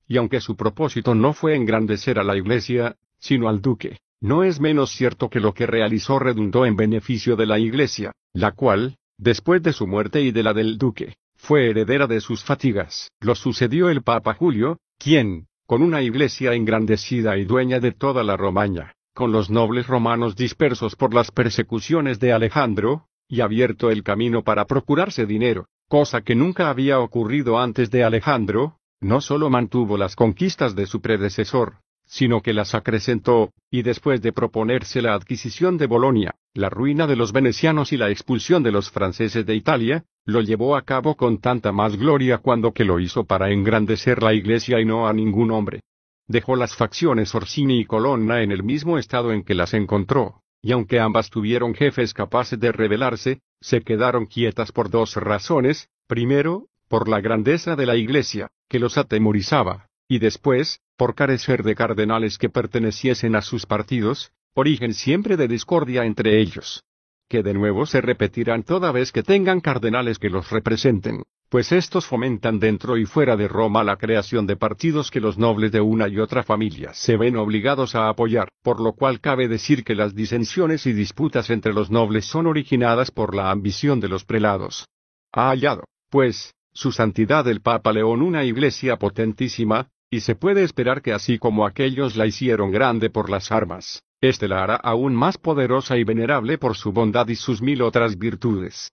[0.07, 4.60] Y aunque su propósito no fue engrandecer a la iglesia, sino al duque, no es
[4.60, 9.64] menos cierto que lo que realizó redundó en beneficio de la iglesia, la cual, después
[9.64, 13.10] de su muerte y de la del duque, fue heredera de sus fatigas.
[13.19, 18.38] Lo sucedió el Papa Julio, quien, con una iglesia engrandecida y dueña de toda la
[18.38, 24.43] Romaña, con los nobles romanos dispersos por las persecuciones de Alejandro, y abierto el camino
[24.43, 30.15] para procurarse dinero, cosa que nunca había ocurrido antes de Alejandro, no solo mantuvo las
[30.15, 31.77] conquistas de su predecesor,
[32.11, 37.15] sino que las acrecentó, y después de proponerse la adquisición de Bolonia, la ruina de
[37.15, 41.38] los venecianos y la expulsión de los franceses de Italia, lo llevó a cabo con
[41.38, 45.51] tanta más gloria cuando que lo hizo para engrandecer la iglesia y no a ningún
[45.51, 45.83] hombre.
[46.27, 50.73] Dejó las facciones Orsini y Colonna en el mismo estado en que las encontró, y
[50.73, 57.07] aunque ambas tuvieron jefes capaces de rebelarse, se quedaron quietas por dos razones, primero, por
[57.07, 62.49] la grandeza de la iglesia, que los atemorizaba, y después, por carecer de cardenales que
[62.49, 66.83] perteneciesen a sus partidos, origen siempre de discordia entre ellos.
[67.29, 72.07] Que de nuevo se repetirán toda vez que tengan cardenales que los representen, pues estos
[72.07, 76.09] fomentan dentro y fuera de Roma la creación de partidos que los nobles de una
[76.09, 80.13] y otra familia se ven obligados a apoyar, por lo cual cabe decir que las
[80.13, 84.89] disensiones y disputas entre los nobles son originadas por la ambición de los prelados.
[85.31, 91.01] Ha hallado, pues, su santidad el Papa León una iglesia potentísima, y se puede esperar
[91.01, 95.38] que así como aquellos la hicieron grande por las armas, éste la hará aún más
[95.38, 98.91] poderosa y venerable por su bondad y sus mil otras virtudes.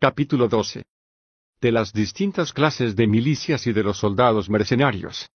[0.00, 0.82] Capítulo 12.
[1.60, 5.30] De las distintas clases de milicias y de los soldados mercenarios.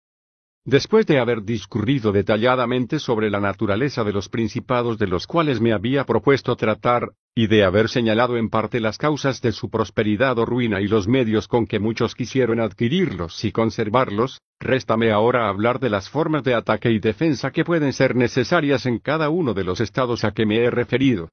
[0.66, 5.74] Después de haber discurrido detalladamente sobre la naturaleza de los principados de los cuales me
[5.74, 10.46] había propuesto tratar, y de haber señalado en parte las causas de su prosperidad o
[10.46, 15.90] ruina y los medios con que muchos quisieron adquirirlos y conservarlos, réstame ahora hablar de
[15.90, 19.80] las formas de ataque y defensa que pueden ser necesarias en cada uno de los
[19.82, 21.28] estados a que me he referido.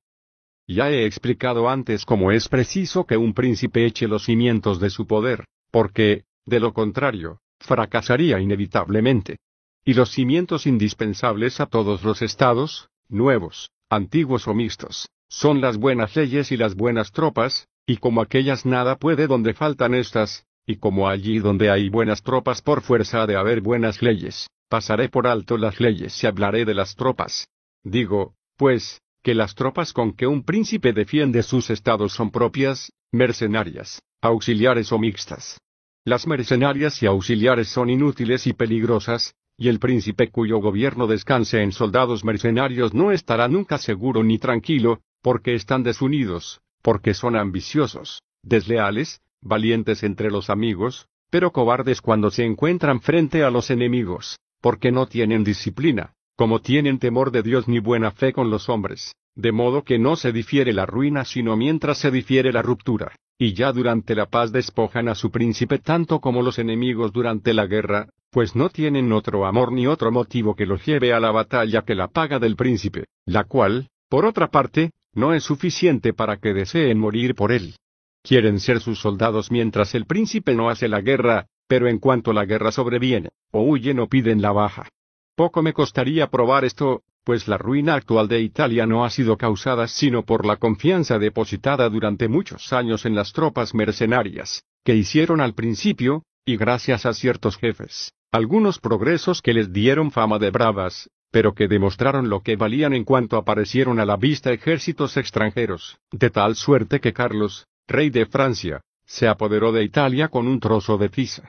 [0.68, 5.08] Ya he explicado antes cómo es preciso que un príncipe eche los cimientos de su
[5.08, 9.38] poder, porque, de lo contrario, fracasaría inevitablemente.
[9.84, 16.16] Y los cimientos indispensables a todos los estados, nuevos, antiguos o mixtos, son las buenas
[16.16, 21.10] leyes y las buenas tropas, y como aquellas nada puede donde faltan estas, y como
[21.10, 25.80] allí donde hay buenas tropas por fuerza de haber buenas leyes, pasaré por alto las
[25.80, 27.48] leyes y hablaré de las tropas.
[27.84, 34.02] Digo, pues, que las tropas con que un príncipe defiende sus estados son propias, mercenarias,
[34.22, 35.60] auxiliares o mixtas.
[36.04, 41.72] Las mercenarias y auxiliares son inútiles y peligrosas, y el príncipe cuyo gobierno descanse en
[41.72, 49.22] soldados mercenarios no estará nunca seguro ni tranquilo, porque están desunidos, porque son ambiciosos, desleales,
[49.42, 55.06] valientes entre los amigos, pero cobardes cuando se encuentran frente a los enemigos, porque no
[55.06, 59.84] tienen disciplina, como tienen temor de Dios ni buena fe con los hombres, de modo
[59.84, 64.14] que no se difiere la ruina sino mientras se difiere la ruptura y ya durante
[64.14, 68.70] la paz despojan a su príncipe tanto como los enemigos durante la guerra, pues no
[68.70, 72.38] tienen otro amor ni otro motivo que los lleve a la batalla que la paga
[72.38, 77.52] del príncipe, la cual, por otra parte, no es suficiente para que deseen morir por
[77.52, 77.74] él.
[78.22, 82.46] Quieren ser sus soldados mientras el príncipe no hace la guerra, pero en cuanto la
[82.46, 84.88] guerra sobreviene, o huyen o piden la baja.
[85.36, 89.88] Poco me costaría probar esto, pues la ruina actual de Italia no ha sido causada
[89.88, 95.54] sino por la confianza depositada durante muchos años en las tropas mercenarias, que hicieron al
[95.54, 101.54] principio, y gracias a ciertos jefes, algunos progresos que les dieron fama de bravas, pero
[101.54, 106.56] que demostraron lo que valían en cuanto aparecieron a la vista ejércitos extranjeros, de tal
[106.56, 111.48] suerte que Carlos, rey de Francia, se apoderó de Italia con un trozo de Pisa.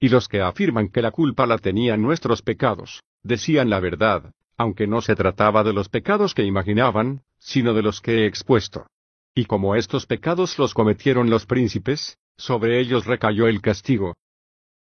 [0.00, 4.86] Y los que afirman que la culpa la tenían nuestros pecados, decían la verdad, aunque
[4.86, 8.86] no se trataba de los pecados que imaginaban, sino de los que he expuesto.
[9.34, 14.14] Y como estos pecados los cometieron los príncipes, sobre ellos recayó el castigo.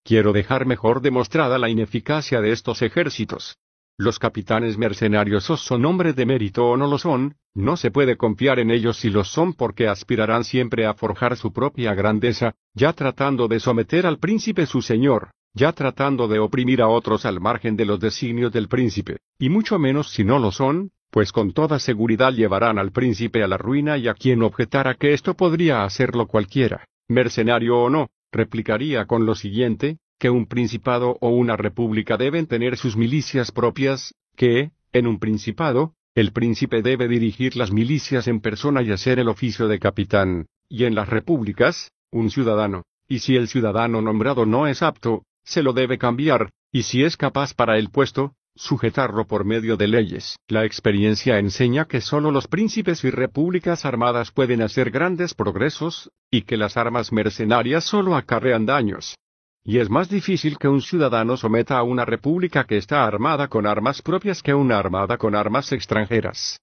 [0.04, 3.58] Quiero dejar mejor demostrada la ineficacia de estos ejércitos.
[3.98, 8.18] Los capitanes mercenarios o son hombres de mérito o no lo son, no se puede
[8.18, 12.94] confiar en ellos si los son porque aspirarán siempre a forjar su propia grandeza, ya
[12.94, 17.75] tratando de someter al príncipe su señor, ya tratando de oprimir a otros al margen
[17.75, 21.77] de los designios del príncipe, y mucho menos si no lo son, pues con toda
[21.77, 26.27] seguridad llevarán al príncipe a la ruina y a quien objetara que esto podría hacerlo
[26.27, 32.47] cualquiera, mercenario o no, replicaría con lo siguiente, que un principado o una república deben
[32.47, 38.39] tener sus milicias propias, que, en un principado, el príncipe debe dirigir las milicias en
[38.39, 43.35] persona y hacer el oficio de capitán, y en las repúblicas, un ciudadano, y si
[43.35, 47.78] el ciudadano nombrado no es apto, se lo debe cambiar, y si es capaz para
[47.78, 50.38] el puesto, sujetarlo por medio de leyes.
[50.48, 56.44] La experiencia enseña que solo los príncipes y repúblicas armadas pueden hacer grandes progresos, y
[56.44, 59.15] que las armas mercenarias solo acarrean daños.
[59.64, 63.65] Y es más difícil que un ciudadano someta a una república que está armada con
[63.65, 66.60] armas propias que una armada con armas extranjeras.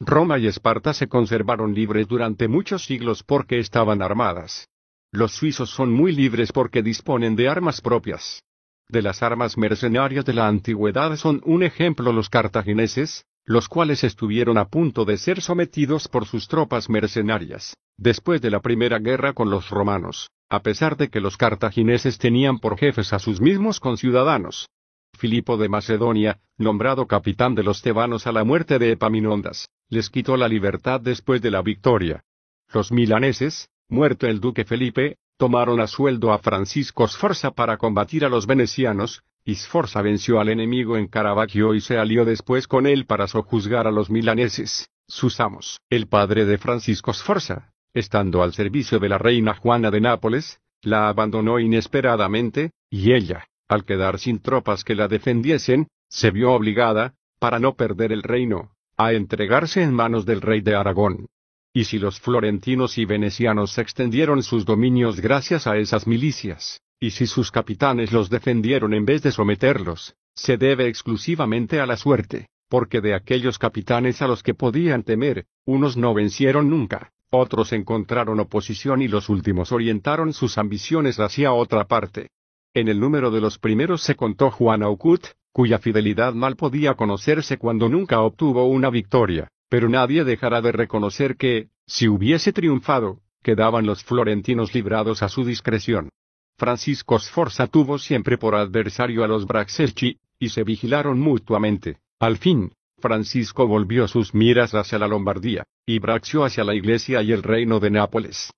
[0.00, 4.68] Roma y Esparta se conservaron libres durante muchos siglos porque estaban armadas.
[5.12, 8.42] Los suizos son muy libres porque disponen de armas propias.
[8.88, 14.58] De las armas mercenarias de la antigüedad son un ejemplo los cartagineses, los cuales estuvieron
[14.58, 19.50] a punto de ser sometidos por sus tropas mercenarias, después de la primera guerra con
[19.50, 24.68] los romanos a pesar de que los cartagineses tenían por jefes a sus mismos conciudadanos.
[25.16, 30.36] Filipo de Macedonia, nombrado capitán de los tebanos a la muerte de Epaminondas, les quitó
[30.36, 32.22] la libertad después de la victoria.
[32.70, 38.30] Los milaneses, muerto el duque Felipe, tomaron a sueldo a Francisco Sforza para combatir a
[38.30, 43.04] los venecianos, y Sforza venció al enemigo en Caravaggio y se alió después con él
[43.04, 45.78] para sojuzgar a los milaneses, sus amos.
[45.90, 51.08] El padre de Francisco Sforza, estando al servicio de la reina Juana de Nápoles, la
[51.08, 57.58] abandonó inesperadamente, y ella, al quedar sin tropas que la defendiesen, se vio obligada, para
[57.58, 61.26] no perder el reino, a entregarse en manos del rey de Aragón.
[61.74, 67.26] Y si los florentinos y venecianos extendieron sus dominios gracias a esas milicias, y si
[67.26, 73.00] sus capitanes los defendieron en vez de someterlos, se debe exclusivamente a la suerte, porque
[73.00, 79.00] de aquellos capitanes a los que podían temer, unos no vencieron nunca, otros encontraron oposición
[79.00, 82.28] y los últimos orientaron sus ambiciones hacia otra parte.
[82.74, 87.56] En el número de los primeros se contó Juan Aucut, cuya fidelidad mal podía conocerse
[87.56, 93.86] cuando nunca obtuvo una victoria, pero nadie dejará de reconocer que, si hubiese triunfado, quedaban
[93.86, 96.10] los florentinos librados a su discreción.
[96.58, 101.96] Francisco Sforza tuvo siempre por adversario a los Braxelchi, y se vigilaron mutuamente.
[102.20, 107.32] Al fin, Francisco volvió sus miras hacia la Lombardía, y Braxio hacia la Iglesia y
[107.32, 108.52] el reino de Nápoles.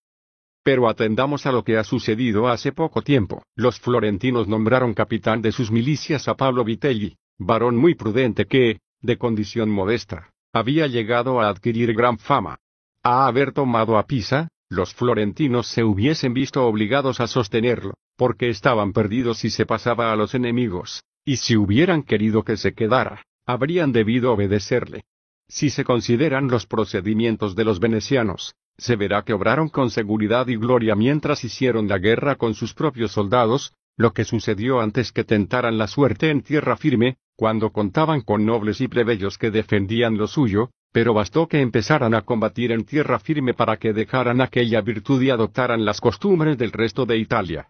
[0.65, 3.45] Pero atendamos a lo que ha sucedido hace poco tiempo.
[3.55, 9.17] Los florentinos nombraron capitán de sus milicias a Pablo Vitelli, varón muy prudente que, de
[9.17, 12.61] condición modesta, había llegado a adquirir gran fama.
[13.03, 18.93] A haber tomado a Pisa, los florentinos se hubiesen visto obligados a sostenerlo, porque estaban
[18.93, 23.91] perdidos si se pasaba a los enemigos, y si hubieran querido que se quedara, habrían
[23.93, 25.03] debido obedecerle.
[25.49, 30.57] Si se consideran los procedimientos de los venecianos, se verá que obraron con seguridad y
[30.57, 35.79] gloria mientras hicieron la guerra con sus propios soldados, lo que sucedió antes que tentaran
[35.79, 40.71] la suerte en tierra firme, cuando contaban con nobles y plebeyos que defendían lo suyo,
[40.93, 45.31] pero bastó que empezaran a combatir en tierra firme para que dejaran aquella virtud y
[45.31, 47.69] adoptaran las costumbres del resto de Italia.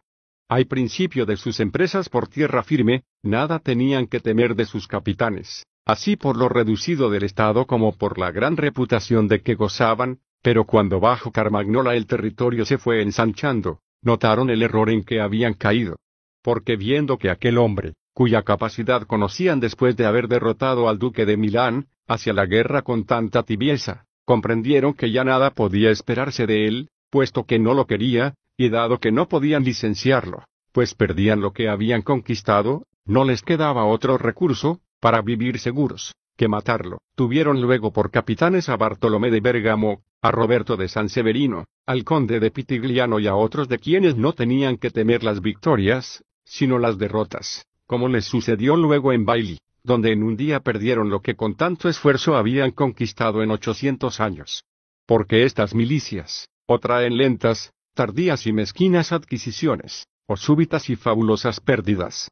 [0.48, 5.64] Al principio de sus empresas por tierra firme, nada tenían que temer de sus capitanes,
[5.86, 10.64] así por lo reducido del Estado como por la gran reputación de que gozaban, pero
[10.64, 15.96] cuando bajo Carmagnola el territorio se fue ensanchando, notaron el error en que habían caído.
[16.44, 21.38] Porque viendo que aquel hombre, cuya capacidad conocían después de haber derrotado al duque de
[21.38, 26.90] Milán, hacia la guerra con tanta tibieza, comprendieron que ya nada podía esperarse de él,
[27.08, 31.70] puesto que no lo quería, y dado que no podían licenciarlo, pues perdían lo que
[31.70, 36.98] habían conquistado, no les quedaba otro recurso, para vivir seguros, que matarlo.
[37.14, 42.38] Tuvieron luego por capitanes a Bartolomé de Bergamo, a Roberto de San Severino, al conde
[42.38, 46.98] de Pitigliano y a otros de quienes no tenían que temer las victorias, sino las
[46.98, 51.56] derrotas, como les sucedió luego en Bailey, donde en un día perdieron lo que con
[51.56, 54.64] tanto esfuerzo habían conquistado en ochocientos años.
[55.06, 62.30] Porque estas milicias, o traen lentas, tardías y mezquinas adquisiciones, o súbitas y fabulosas pérdidas.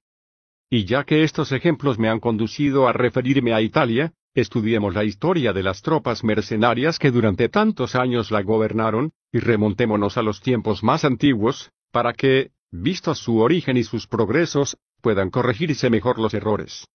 [0.70, 5.52] Y ya que estos ejemplos me han conducido a referirme a Italia, estudiemos la historia
[5.52, 10.82] de las tropas mercenarias que durante tantos años la gobernaron, y remontémonos a los tiempos
[10.82, 16.89] más antiguos, para que, vistos su origen y sus progresos, puedan corregirse mejor los errores.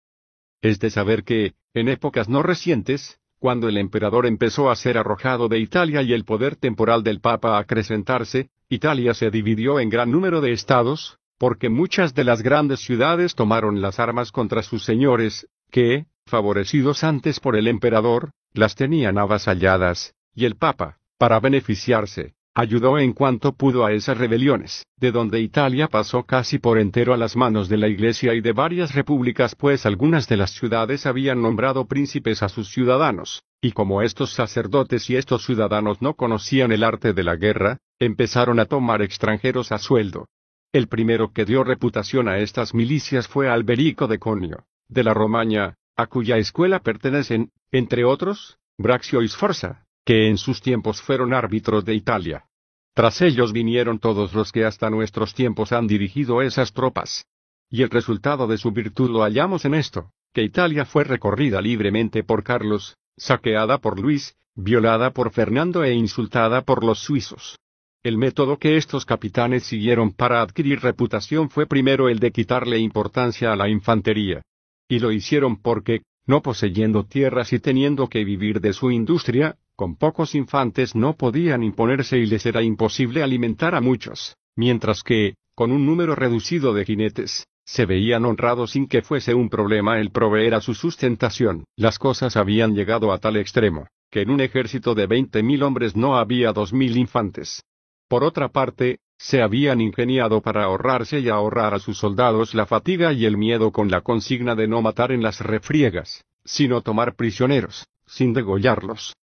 [0.61, 5.49] Es de saber que, en épocas no recientes, cuando el emperador empezó a ser arrojado
[5.49, 10.09] de Italia y el poder temporal del Papa a acrecentarse, Italia se dividió en gran
[10.09, 15.47] número de estados, porque muchas de las grandes ciudades tomaron las armas contra sus señores,
[15.69, 22.97] que, favorecidos antes por el emperador, las tenían avasalladas, y el Papa, para beneficiarse, ayudó
[22.97, 27.35] en cuanto pudo a esas rebeliones, de donde Italia pasó casi por entero a las
[27.35, 31.85] manos de la Iglesia y de varias repúblicas pues algunas de las ciudades habían nombrado
[31.85, 37.11] príncipes a sus ciudadanos, y como estos sacerdotes y estos ciudadanos no conocían el arte
[37.11, 40.29] de la guerra, empezaron a tomar extranjeros a sueldo.
[40.71, 45.75] El primero que dio reputación a estas milicias fue Alberico de Conio, de la Romaña,
[45.97, 51.83] a cuya escuela pertenecen, entre otros, Braxio y Sforza, que en sus tiempos fueron árbitros
[51.83, 52.45] de Italia.
[52.93, 57.25] Tras ellos vinieron todos los que hasta nuestros tiempos han dirigido esas tropas.
[57.69, 62.23] Y el resultado de su virtud lo hallamos en esto, que Italia fue recorrida libremente
[62.23, 67.57] por Carlos, saqueada por Luis, violada por Fernando e insultada por los suizos.
[68.03, 73.51] El método que estos capitanes siguieron para adquirir reputación fue primero el de quitarle importancia
[73.51, 74.43] a la infantería.
[74.87, 79.97] Y lo hicieron porque, no poseyendo tierras y teniendo que vivir de su industria, con
[79.97, 85.71] pocos infantes no podían imponerse y les era imposible alimentar a muchos, mientras que, con
[85.71, 90.53] un número reducido de jinetes, se veían honrados sin que fuese un problema el proveer
[90.53, 91.65] a su sustentación.
[91.75, 95.95] Las cosas habían llegado a tal extremo, que en un ejército de veinte mil hombres
[95.95, 97.63] no había dos mil infantes.
[98.07, 103.11] Por otra parte, se habían ingeniado para ahorrarse y ahorrar a sus soldados la fatiga
[103.13, 107.87] y el miedo con la consigna de no matar en las refriegas, sino tomar prisioneros,
[108.05, 109.15] sin degollarlos.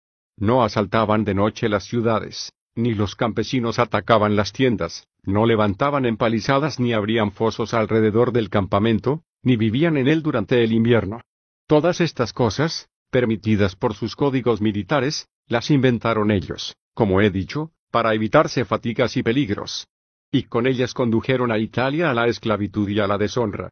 [0.41, 6.79] No asaltaban de noche las ciudades, ni los campesinos atacaban las tiendas, no levantaban empalizadas
[6.79, 11.21] ni abrían fosos alrededor del campamento, ni vivían en él durante el invierno.
[11.67, 18.15] Todas estas cosas, permitidas por sus códigos militares, las inventaron ellos, como he dicho, para
[18.15, 19.87] evitarse fatigas y peligros.
[20.31, 23.69] Y con ellas condujeron a Italia a la esclavitud y a la deshonra.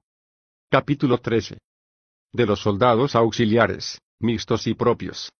[0.70, 1.58] Capítulo 13.
[2.32, 5.32] De los soldados auxiliares, mixtos y propios.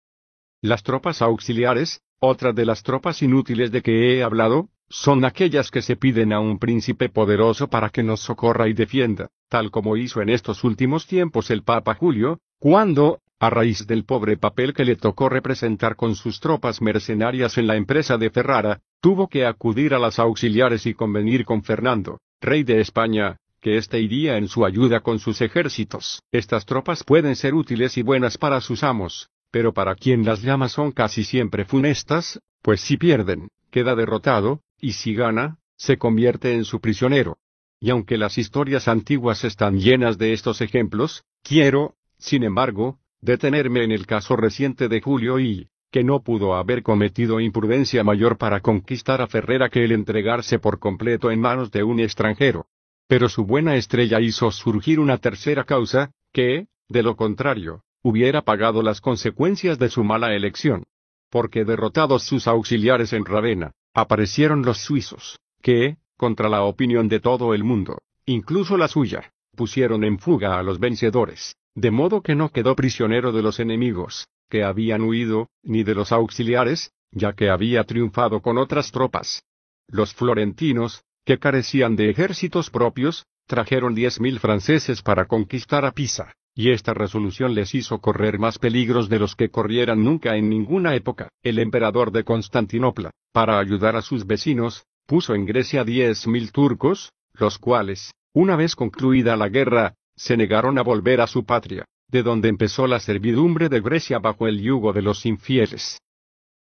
[0.62, 5.82] Las tropas auxiliares, otra de las tropas inútiles de que he hablado, son aquellas que
[5.82, 10.22] se piden a un príncipe poderoso para que nos socorra y defienda, tal como hizo
[10.22, 14.98] en estos últimos tiempos el Papa Julio, cuando, a raíz del pobre papel que le
[14.98, 20.00] tocó representar con sus tropas mercenarias en la empresa de Ferrara, tuvo que acudir a
[20.00, 25.00] las auxiliares y convenir con Fernando, rey de España, que éste iría en su ayuda
[25.00, 26.22] con sus ejércitos.
[26.34, 30.70] Estas tropas pueden ser útiles y buenas para sus amos, pero para quien las llama
[30.70, 36.66] son casi siempre funestas, pues si pierden, queda derrotado, y si gana, se convierte en
[36.66, 37.38] su prisionero.
[37.80, 43.92] Y aunque las historias antiguas están llenas de estos ejemplos, quiero, sin embargo, detenerme en
[43.92, 49.22] el caso reciente de Julio y, que no pudo haber cometido imprudencia mayor para conquistar
[49.22, 52.68] a Ferrera que el entregarse por completo en manos de un extranjero.
[53.08, 58.82] Pero su buena estrella hizo surgir una tercera causa, que, de lo contrario, hubiera pagado
[58.82, 60.84] las consecuencias de su mala elección.
[61.30, 67.54] Porque derrotados sus auxiliares en Ravenna, aparecieron los suizos, que, contra la opinión de todo
[67.54, 72.50] el mundo, incluso la suya, pusieron en fuga a los vencedores, de modo que no
[72.50, 77.84] quedó prisionero de los enemigos, que habían huido, ni de los auxiliares, ya que había
[77.84, 79.44] triunfado con otras tropas.
[79.88, 86.34] Los florentinos, que carecían de ejércitos propios, trajeron diez mil franceses para conquistar a Pisa,
[86.60, 90.94] y esta resolución les hizo correr más peligros de los que corrieran nunca en ninguna
[90.94, 91.30] época.
[91.42, 97.14] El emperador de Constantinopla, para ayudar a sus vecinos, puso en Grecia diez mil turcos,
[97.32, 102.24] los cuales, una vez concluida la guerra, se negaron a volver a su patria, de
[102.24, 106.02] donde empezó la servidumbre de Grecia bajo el yugo de los infieles.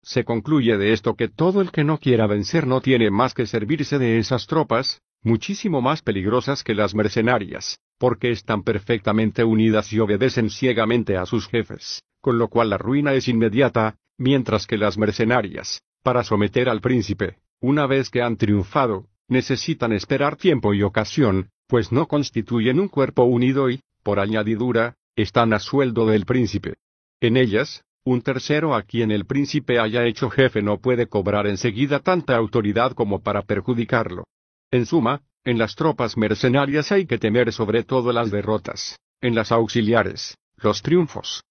[0.04, 3.44] Se concluye de esto que todo el que no quiera vencer no tiene más que
[3.44, 10.00] servirse de esas tropas, muchísimo más peligrosas que las mercenarias, porque están perfectamente unidas y
[10.00, 14.96] obedecen ciegamente a sus jefes, con lo cual la ruina es inmediata, mientras que las
[14.96, 21.50] mercenarias, para someter al príncipe, una vez que han triunfado, necesitan esperar tiempo y ocasión,
[21.66, 26.76] pues no constituyen un cuerpo unido y, por añadidura, están a sueldo del príncipe.
[27.20, 32.00] En ellas, un tercero a quien el príncipe haya hecho jefe no puede cobrar enseguida
[32.00, 34.24] tanta autoridad como para perjudicarlo.
[34.70, 39.52] En suma, en las tropas mercenarias hay que temer sobre todo las derrotas, en las
[39.52, 41.44] auxiliares, los triunfos.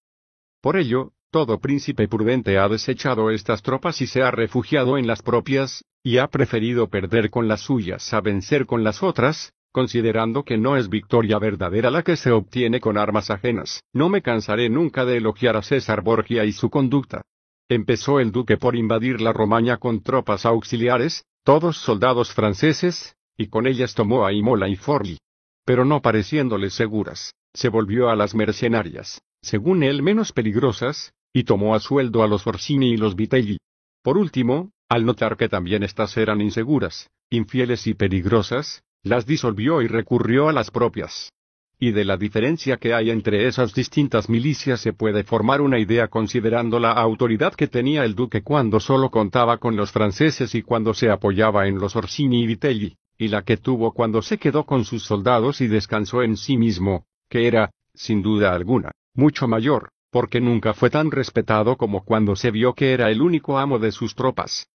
[0.60, 5.22] Por ello, todo príncipe prudente ha desechado estas tropas y se ha refugiado en las
[5.22, 10.58] propias, y ha preferido perder con las suyas a vencer con las otras, considerando que
[10.58, 13.82] no es victoria verdadera la que se obtiene con armas ajenas.
[13.92, 17.22] No me cansaré nunca de elogiar a César Borgia y su conducta.
[17.68, 23.66] Empezó el duque por invadir la Romaña con tropas auxiliares, todos soldados franceses, y con
[23.66, 25.16] ellas tomó a Imola y Forli.
[25.64, 31.74] Pero no pareciéndole seguras, se volvió a las mercenarias, según él menos peligrosas, y tomó
[31.74, 33.56] a sueldo a los Orsini y los Vitelli.
[34.02, 39.86] Por último, Al notar que también éstas eran inseguras, infieles y peligrosas, las disolvió y
[39.86, 41.32] recurrió a las propias.
[41.78, 46.08] Y de la diferencia que hay entre esas distintas milicias se puede formar una idea
[46.08, 50.92] considerando la autoridad que tenía el duque cuando solo contaba con los franceses y cuando
[50.92, 54.86] se apoyaba en los Orsini y Vitelli, y la que tuvo cuando se quedó con
[54.86, 60.40] sus soldados y descansó en sí mismo, que era, sin duda alguna, mucho mayor, porque
[60.40, 64.14] nunca fue tan respetado como cuando se vio que era el único amo de sus
[64.14, 64.68] tropas.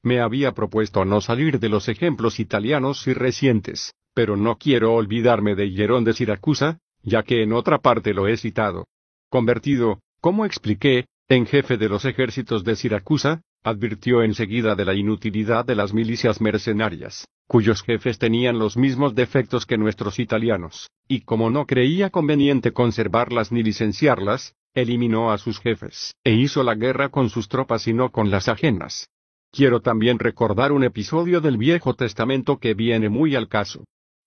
[0.00, 5.56] Me había propuesto no salir de los ejemplos italianos y recientes, pero no quiero olvidarme
[5.56, 8.86] de Hierón de Siracusa, ya que en otra parte lo he citado.
[9.28, 15.64] Convertido, como expliqué, en jefe de los ejércitos de Siracusa, advirtió enseguida de la inutilidad
[15.64, 21.50] de las milicias mercenarias, cuyos jefes tenían los mismos defectos que nuestros italianos, y como
[21.50, 27.28] no creía conveniente conservarlas ni licenciarlas, eliminó a sus jefes, e hizo la guerra con
[27.28, 29.08] sus tropas y no con las ajenas.
[29.50, 33.82] Quiero también recordar un episodio del Viejo Testamento que viene muy al caso.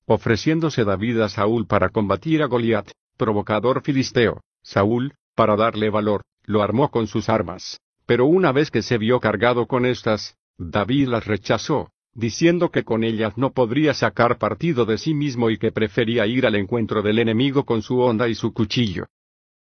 [0.06, 6.62] Ofreciéndose David a Saúl para combatir a Goliat, provocador filisteo, Saúl, para darle valor, lo
[6.62, 7.80] armó con sus armas.
[8.10, 13.04] Pero una vez que se vio cargado con estas, David las rechazó, diciendo que con
[13.04, 17.20] ellas no podría sacar partido de sí mismo y que prefería ir al encuentro del
[17.20, 19.06] enemigo con su honda y su cuchillo.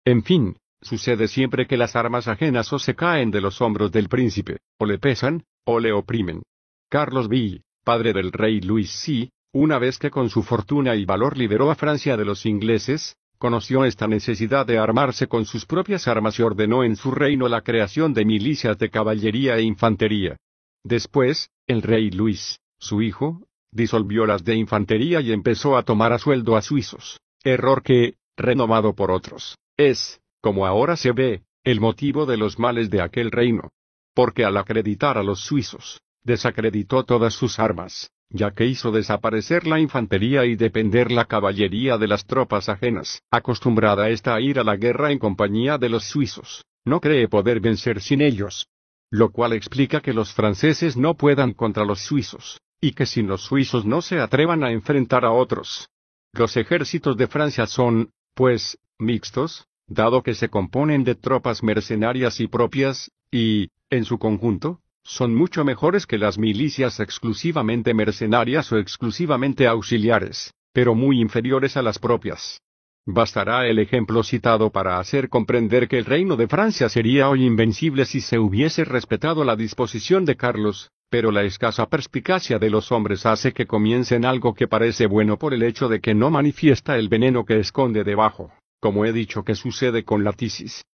[0.04, 4.10] En fin, sucede siempre que las armas ajenas o se caen de los hombros del
[4.10, 6.42] príncipe, o le pesan, o le oprimen.
[6.90, 11.38] Carlos V, padre del rey Luis C., una vez que con su fortuna y valor
[11.38, 16.38] liberó a Francia de los ingleses, conoció esta necesidad de armarse con sus propias armas
[16.38, 20.36] y ordenó en su reino la creación de milicias de caballería e infantería.
[20.84, 26.18] Después, el rey Luis, su hijo, disolvió las de infantería y empezó a tomar a
[26.18, 32.26] sueldo a suizos, error que, renomado por otros, es, como ahora se ve, el motivo
[32.26, 33.70] de los males de aquel reino.
[34.14, 39.78] Porque al acreditar a los suizos, desacreditó todas sus armas, ya que hizo desaparecer la
[39.78, 44.77] infantería y depender la caballería de las tropas ajenas, acostumbrada esta a ir a la
[44.77, 48.66] guerra en compañía de los suizos, no cree poder vencer sin ellos.
[49.11, 53.43] Lo cual explica que los franceses no puedan contra los suizos, y que sin los
[53.43, 55.89] suizos no se atrevan a enfrentar a otros.
[56.32, 62.48] Los ejércitos de Francia son, pues, mixtos, dado que se componen de tropas mercenarias y
[62.48, 69.68] propias, y, en su conjunto, son mucho mejores que las milicias exclusivamente mercenarias o exclusivamente
[69.68, 72.60] auxiliares, pero muy inferiores a las propias.
[73.06, 78.04] Bastará el ejemplo citado para hacer comprender que el reino de Francia sería hoy invencible
[78.04, 83.26] si se hubiese respetado la disposición de Carlos, pero la escasa perspicacia de los hombres
[83.26, 87.08] hace que comiencen algo que parece bueno por el hecho de que no manifiesta el
[87.08, 90.84] veneno que esconde debajo, como he dicho que sucede con la tisis.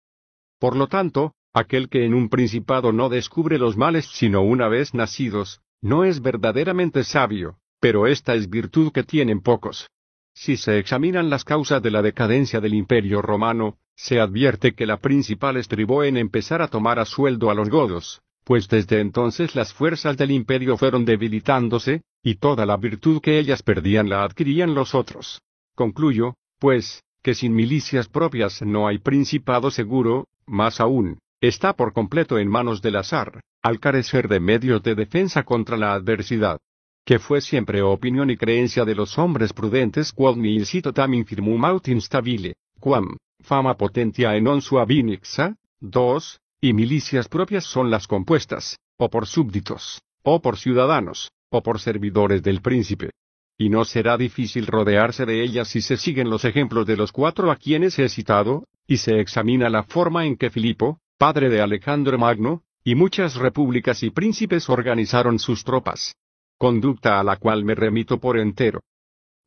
[0.59, 4.95] Por lo tanto, Aquel que en un principado no descubre los males sino una vez
[4.95, 9.91] nacidos, no es verdaderamente sabio, pero esta es virtud que tienen pocos.
[10.35, 14.97] Si se examinan las causas de la decadencia del imperio romano, se advierte que la
[14.97, 19.75] principal estribó en empezar a tomar a sueldo a los godos, pues desde entonces las
[19.75, 24.95] fuerzas del imperio fueron debilitándose, y toda la virtud que ellas perdían la adquirían los
[24.95, 25.43] otros.
[25.75, 32.39] Concluyo, pues, que sin milicias propias no hay principado seguro, más aún, está por completo
[32.39, 36.61] en manos del azar, al carecer de medios de defensa contra la adversidad.
[37.05, 41.89] Que fue siempre opinión y creencia de los hombres prudentes quod cito tam infirmum aut
[41.89, 48.79] instabile, quam, fama potentia en on sua vinixa, dos, y milicias propias son las compuestas,
[48.97, 53.11] o por súbditos, o por ciudadanos, o por servidores del príncipe.
[53.59, 57.51] Y no será difícil rodearse de ellas si se siguen los ejemplos de los cuatro
[57.51, 62.19] a quienes he citado, y se examina la forma en que Filipo, padre de Alejandro
[62.19, 66.17] Magno, y muchas repúblicas y príncipes organizaron sus tropas.
[66.59, 68.81] Conducta a la cual me remito por entero.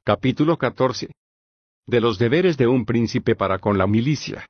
[0.05, 1.11] Capítulo 14.
[1.85, 4.45] De los deberes de un príncipe para con la milicia.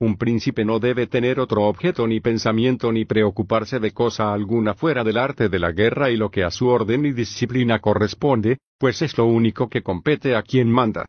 [0.00, 5.04] Un príncipe no debe tener otro objeto ni pensamiento ni preocuparse de cosa alguna fuera
[5.04, 9.02] del arte de la guerra y lo que a su orden y disciplina corresponde, pues
[9.02, 11.04] es lo único que compete a quien manda.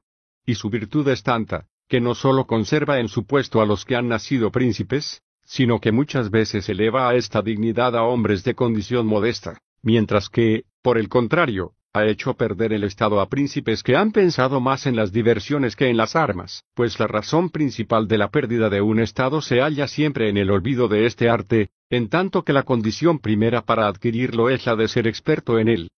[0.46, 3.96] Y su virtud es tanta, que no sólo conserva en su puesto a los que
[3.96, 9.08] han nacido príncipes, sino que muchas veces eleva a esta dignidad a hombres de condición
[9.08, 14.12] modesta, mientras que, por el contrario, ha hecho perder el Estado a príncipes que han
[14.12, 18.30] pensado más en las diversiones que en las armas, pues la razón principal de la
[18.30, 22.44] pérdida de un Estado se halla siempre en el olvido de este arte, en tanto
[22.44, 25.90] que la condición primera para adquirirlo es la de ser experto en él.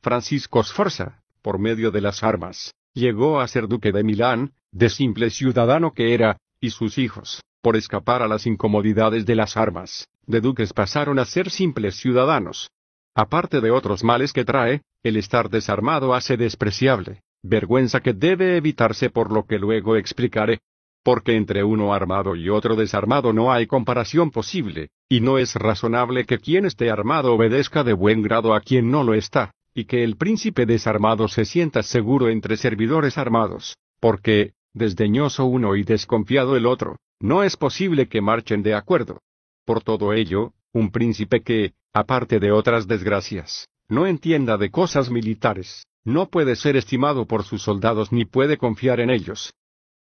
[0.00, 5.30] Francisco Sforza, por medio de las armas, llegó a ser duque de Milán, de simple
[5.30, 10.40] ciudadano que era, y sus hijos, por escapar a las incomodidades de las armas, de
[10.40, 12.70] duques pasaron a ser simples ciudadanos.
[13.12, 19.10] Aparte de otros males que trae, el estar desarmado hace despreciable, vergüenza que debe evitarse
[19.10, 20.60] por lo que luego explicaré.
[21.02, 26.24] Porque entre uno armado y otro desarmado no hay comparación posible, y no es razonable
[26.24, 30.04] que quien esté armado obedezca de buen grado a quien no lo está, y que
[30.04, 36.66] el príncipe desarmado se sienta seguro entre servidores armados, porque, desdeñoso uno y desconfiado el
[36.66, 39.22] otro, no es posible que marchen de acuerdo.
[39.64, 45.86] Por todo ello, un príncipe que, aparte de otras desgracias, no entienda de cosas militares,
[46.04, 49.54] no puede ser estimado por sus soldados ni puede confiar en ellos.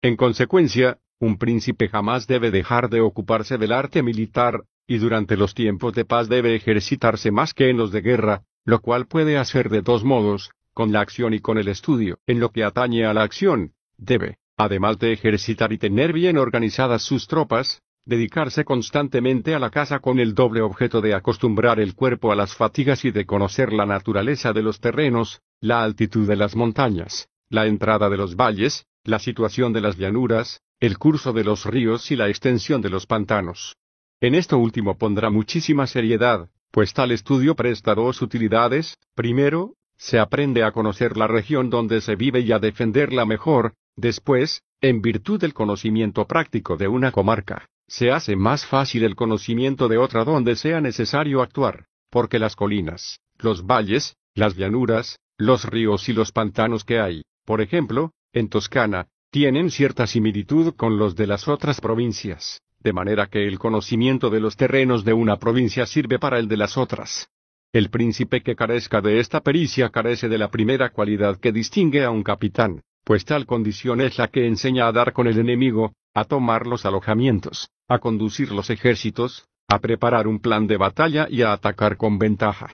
[0.02, 5.55] En consecuencia, un príncipe jamás debe dejar de ocuparse del arte militar, y durante los
[5.55, 9.68] tiempos de paz debe ejercitarse más que en los de guerra, lo cual puede hacer
[9.68, 12.18] de dos modos, con la acción y con el estudio.
[12.27, 17.02] En lo que atañe a la acción, debe, además de ejercitar y tener bien organizadas
[17.02, 22.32] sus tropas, dedicarse constantemente a la caza con el doble objeto de acostumbrar el cuerpo
[22.32, 26.54] a las fatigas y de conocer la naturaleza de los terrenos, la altitud de las
[26.54, 31.64] montañas, la entrada de los valles, la situación de las llanuras, el curso de los
[31.64, 33.76] ríos y la extensión de los pantanos.
[34.20, 40.62] En esto último pondrá muchísima seriedad, pues tal estudio presta dos utilidades, primero, se aprende
[40.62, 45.55] a conocer la región donde se vive y a defenderla mejor, Después, en virtud del
[45.55, 50.81] conocimiento práctico de una comarca, se hace más fácil el conocimiento de otra donde sea
[50.81, 57.01] necesario actuar, porque las colinas, los valles, las llanuras, los ríos y los pantanos que
[57.01, 62.93] hay, por ejemplo, en Toscana, tienen cierta similitud con los de las otras provincias, de
[62.93, 66.77] manera que el conocimiento de los terrenos de una provincia sirve para el de las
[66.77, 67.28] otras.
[67.73, 72.10] El príncipe que carezca de esta pericia carece de la primera cualidad que distingue a
[72.10, 76.24] un capitán, pues tal condición es la que enseña a dar con el enemigo, a
[76.24, 81.52] tomar los alojamientos, a conducir los ejércitos, a preparar un plan de batalla y a
[81.52, 82.72] atacar con ventaja.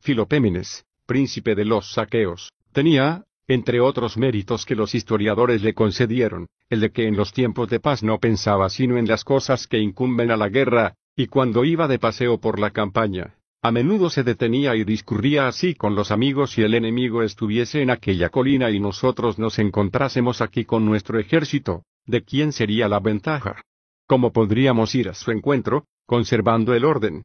[0.00, 6.78] Filopémenes, príncipe de los saqueos, tenía, entre otros méritos que los historiadores le concedieron, el
[6.78, 10.30] de que en los tiempos de paz no pensaba sino en las cosas que incumben
[10.30, 13.34] a la guerra, y cuando iba de paseo por la campaña,
[13.64, 17.88] a menudo se detenía y discurría así con los amigos si el enemigo estuviese en
[17.88, 23.62] aquella colina y nosotros nos encontrásemos aquí con nuestro ejército, ¿de quién sería la ventaja?
[24.06, 27.22] ¿Cómo podríamos ir a su encuentro, conservando el orden?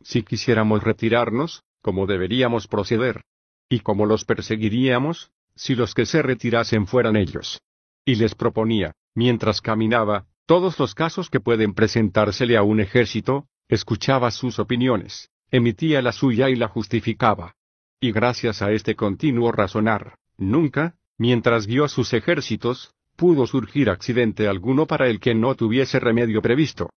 [0.00, 3.20] Si quisiéramos retirarnos, ¿cómo deberíamos proceder?
[3.68, 7.60] ¿Y cómo los perseguiríamos, si los que se retirasen fueran ellos?
[8.06, 14.30] Y les proponía, mientras caminaba, todos los casos que pueden presentársele a un ejército, escuchaba
[14.30, 17.54] sus opiniones emitía la suya y la justificaba.
[18.00, 24.86] Y gracias a este continuo razonar, nunca, mientras vio sus ejércitos, pudo surgir accidente alguno
[24.86, 26.90] para el que no tuviese remedio previsto.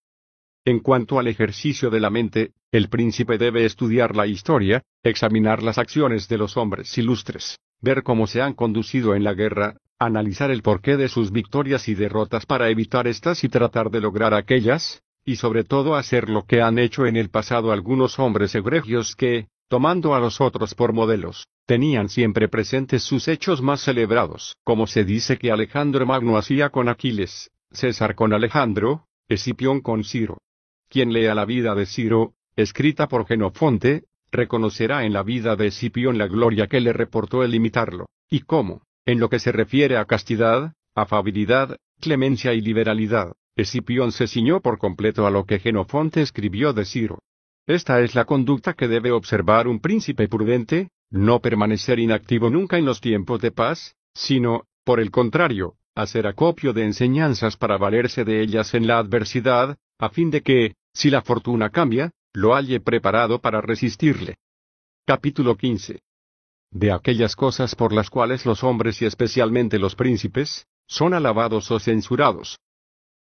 [0.64, 5.78] En cuanto al ejercicio de la mente, el príncipe debe estudiar la historia, examinar las
[5.78, 10.64] acciones de los hombres ilustres, ver cómo se han conducido en la guerra, analizar el
[10.64, 15.38] porqué de sus victorias y derrotas para evitar estas y tratar de lograr aquellas, y
[15.38, 20.14] sobre todo hacer lo que han hecho en el pasado algunos hombres egregios que, tomando
[20.14, 25.38] a los otros por modelos, tenían siempre presentes sus hechos más celebrados, como se dice
[25.38, 30.38] que Alejandro Magno hacía con Aquiles, César con Alejandro, Escipión con Ciro.
[30.88, 36.20] Quien lea la vida de Ciro, escrita por Genofonte, reconocerá en la vida de Escipión
[36.20, 40.06] la gloria que le reportó el imitarlo, y cómo, en lo que se refiere a
[40.06, 46.74] castidad, afabilidad, clemencia y liberalidad, Escipión se ciñó por completo a lo que Genofonte escribió
[46.74, 47.20] de Ciro.
[47.68, 52.86] Esta es la conducta que debe observar un príncipe prudente, no permanecer inactivo nunca en
[52.86, 58.42] los tiempos de paz, sino, por el contrario, hacer acopio de enseñanzas para valerse de
[58.42, 63.40] ellas en la adversidad, a fin de que, si la fortuna cambia, lo halle preparado
[63.40, 64.36] para resistirle.
[65.06, 66.02] Capítulo 15.
[66.72, 71.80] De aquellas cosas por las cuales los hombres y especialmente los príncipes, son alabados o
[71.80, 72.58] censurados,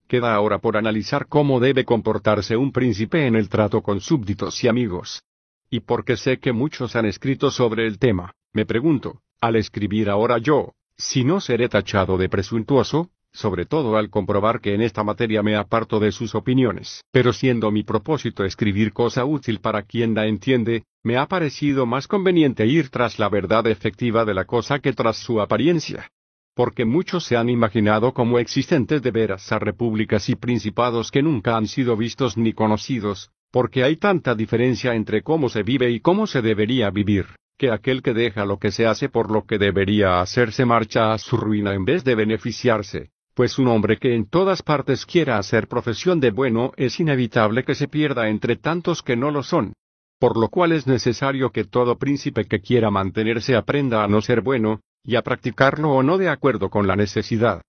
[0.07, 4.69] Queda ahora por analizar cómo debe comportarse un príncipe en el trato con súbditos y
[4.69, 5.23] amigos.
[5.71, 10.39] Y porque sé que muchos han escrito sobre el tema, me pregunto, al escribir ahora
[10.39, 15.43] yo, si no seré tachado de presuntuoso, sobre todo al comprobar que en esta materia
[15.43, 17.03] me aparto de sus opiniones.
[17.11, 22.07] Pero siendo mi propósito escribir cosa útil para quien la entiende, me ha parecido más
[22.07, 26.09] conveniente ir tras la verdad efectiva de la cosa que tras su apariencia
[26.55, 31.57] porque muchos se han imaginado como existentes de veras a repúblicas y principados que nunca
[31.57, 36.27] han sido vistos ni conocidos, porque hay tanta diferencia entre cómo se vive y cómo
[36.27, 37.27] se debería vivir,
[37.59, 41.19] que aquel que deja lo que se hace por lo que debería hacerse marcha a
[41.19, 45.67] su ruina en vez de beneficiarse, pues un hombre que en todas partes quiera hacer
[45.67, 49.73] profesión de bueno es inevitable que se pierda entre tantos que no lo son.
[50.21, 54.41] Por lo cual es necesario que todo príncipe que quiera mantenerse aprenda a no ser
[54.41, 57.63] bueno, y a practicarlo o no de acuerdo con la necesidad.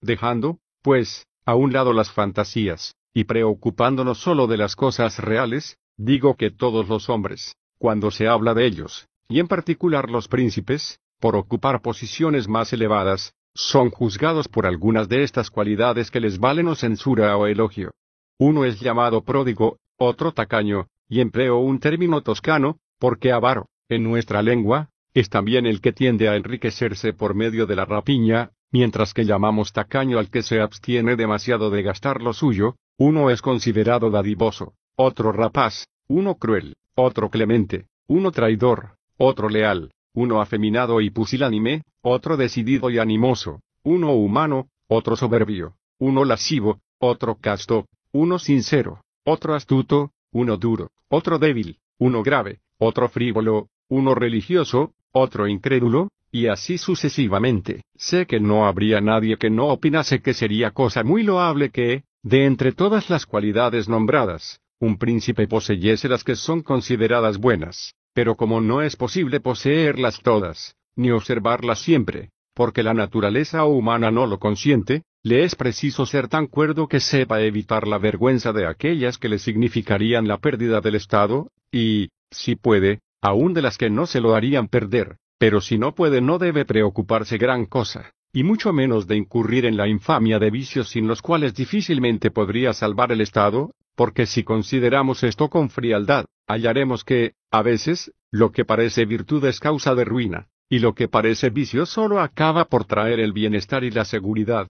[0.00, 6.36] Dejando, pues, a un lado las fantasías, y preocupándonos solo de las cosas reales, digo
[6.36, 11.36] que todos los hombres, cuando se habla de ellos, y en particular los príncipes, por
[11.36, 16.74] ocupar posiciones más elevadas, son juzgados por algunas de estas cualidades que les valen o
[16.74, 17.90] censura o elogio.
[18.38, 24.40] Uno es llamado pródigo, otro tacaño, y empleo un término toscano, porque avaro, en nuestra
[24.40, 29.24] lengua, es también el que tiende a enriquecerse por medio de la rapiña, mientras que
[29.24, 34.74] llamamos tacaño al que se abstiene demasiado de gastar lo suyo, uno es considerado dadivoso,
[34.96, 42.36] otro rapaz, uno cruel, otro clemente, uno traidor, otro leal, uno afeminado y pusilánime, otro
[42.36, 50.12] decidido y animoso, uno humano, otro soberbio, uno lascivo, otro casto, uno sincero, otro astuto,
[50.32, 57.82] uno duro, otro débil, uno grave, otro frívolo, uno religioso, otro incrédulo, y así sucesivamente.
[57.96, 62.46] Sé que no habría nadie que no opinase que sería cosa muy loable que, de
[62.46, 68.60] entre todas las cualidades nombradas, un príncipe poseyese las que son consideradas buenas, pero como
[68.60, 75.02] no es posible poseerlas todas, ni observarlas siempre, porque la naturaleza humana no lo consiente,
[75.22, 79.38] le es preciso ser tan cuerdo que sepa evitar la vergüenza de aquellas que le
[79.38, 84.34] significarían la pérdida del Estado, y, si puede, aun de las que no se lo
[84.34, 89.16] harían perder, pero si no puede no debe preocuparse gran cosa, y mucho menos de
[89.16, 94.26] incurrir en la infamia de vicios sin los cuales difícilmente podría salvar el Estado, porque
[94.26, 99.94] si consideramos esto con frialdad, hallaremos que, a veces, lo que parece virtud es causa
[99.94, 104.04] de ruina, y lo que parece vicio solo acaba por traer el bienestar y la
[104.04, 104.68] seguridad.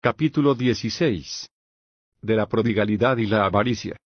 [0.00, 1.48] Capítulo 16.
[2.20, 3.96] De la prodigalidad y la avaricia.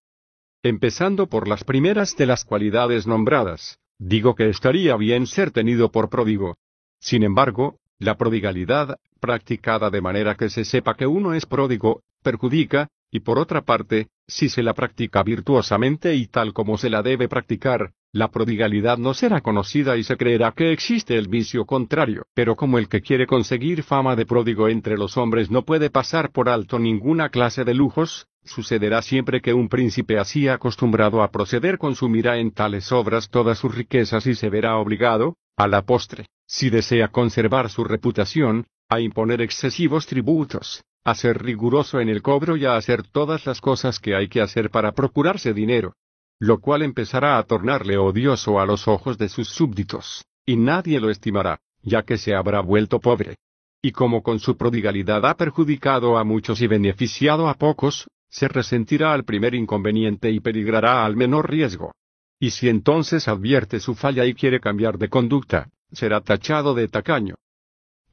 [0.67, 6.11] Empezando por las primeras de las cualidades nombradas, digo que estaría bien ser tenido por
[6.11, 6.57] pródigo.
[6.99, 12.89] Sin embargo, la prodigalidad, practicada de manera que se sepa que uno es pródigo, perjudica,
[13.13, 17.29] y por otra parte, si se la practica virtuosamente y tal como se la debe
[17.29, 22.25] practicar, la prodigalidad no será conocida y se creerá que existe el vicio contrario.
[22.35, 26.33] Pero como el que quiere conseguir fama de pródigo entre los hombres no puede pasar
[26.33, 31.79] por alto ninguna clase de lujos, sucederá siempre que un príncipe así acostumbrado a proceder
[31.79, 36.71] consumirá en tales obras todas sus riquezas y se verá obligado, a la postre, si
[36.71, 42.65] desea conservar su reputación, a imponer excesivos tributos, a ser riguroso en el cobro y
[42.65, 45.95] a hacer todas las cosas que hay que hacer para procurarse dinero.
[46.39, 51.09] Lo cual empezará a tornarle odioso a los ojos de sus súbditos, y nadie lo
[51.11, 53.37] estimará, ya que se habrá vuelto pobre.
[53.81, 59.15] Y como con su prodigalidad ha perjudicado a muchos y beneficiado a pocos, se resentirá
[59.15, 61.93] al primer inconveniente y peligrará al menor riesgo.
[62.39, 67.37] Y si entonces advierte su falla y quiere cambiar de conducta, será tachado de tacaño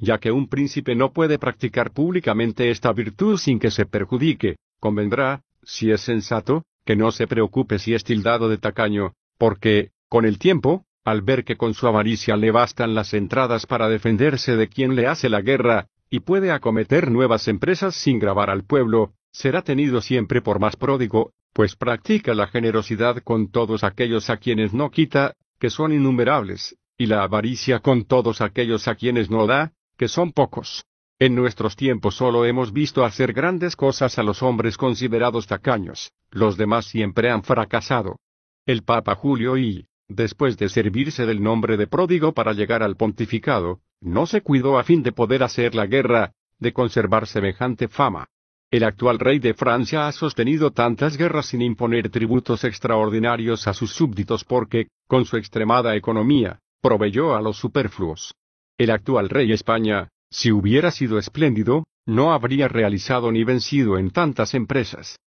[0.04, 5.42] ya que un príncipe no puede practicar públicamente esta virtud sin que se perjudique, convendrá,
[5.64, 10.40] si es sensato, que no se preocupe si es tildado de tacaño, porque, con el
[10.40, 14.96] tiempo, al ver que con su avaricia le bastan las entradas para defenderse de quien
[14.96, 20.00] le hace la guerra, y puede acometer nuevas empresas sin grabar al pueblo, será tenido
[20.00, 25.34] siempre por más pródigo, pues practica la generosidad con todos aquellos a quienes no quita,
[25.60, 30.32] que son innumerables, y la avaricia con todos aquellos a quienes no da, que son
[30.32, 30.86] pocos.
[31.20, 36.58] En nuestros tiempos solo hemos visto hacer grandes cosas a los hombres considerados tacaños, los
[36.58, 38.20] demás siempre han fracasado.
[38.66, 43.82] El Papa Julio y, después de servirse del nombre de pródigo para llegar al pontificado,
[44.02, 48.28] no se cuidó a fin de poder hacer la guerra, de conservar semejante fama.
[48.74, 53.92] El actual rey de Francia ha sostenido tantas guerras sin imponer tributos extraordinarios a sus
[53.92, 58.34] súbditos porque, con su extremada economía, proveyó a los superfluos.
[58.80, 64.56] El actual rey España, si hubiera sido espléndido, no habría realizado ni vencido en tantas
[64.56, 65.20] empresas.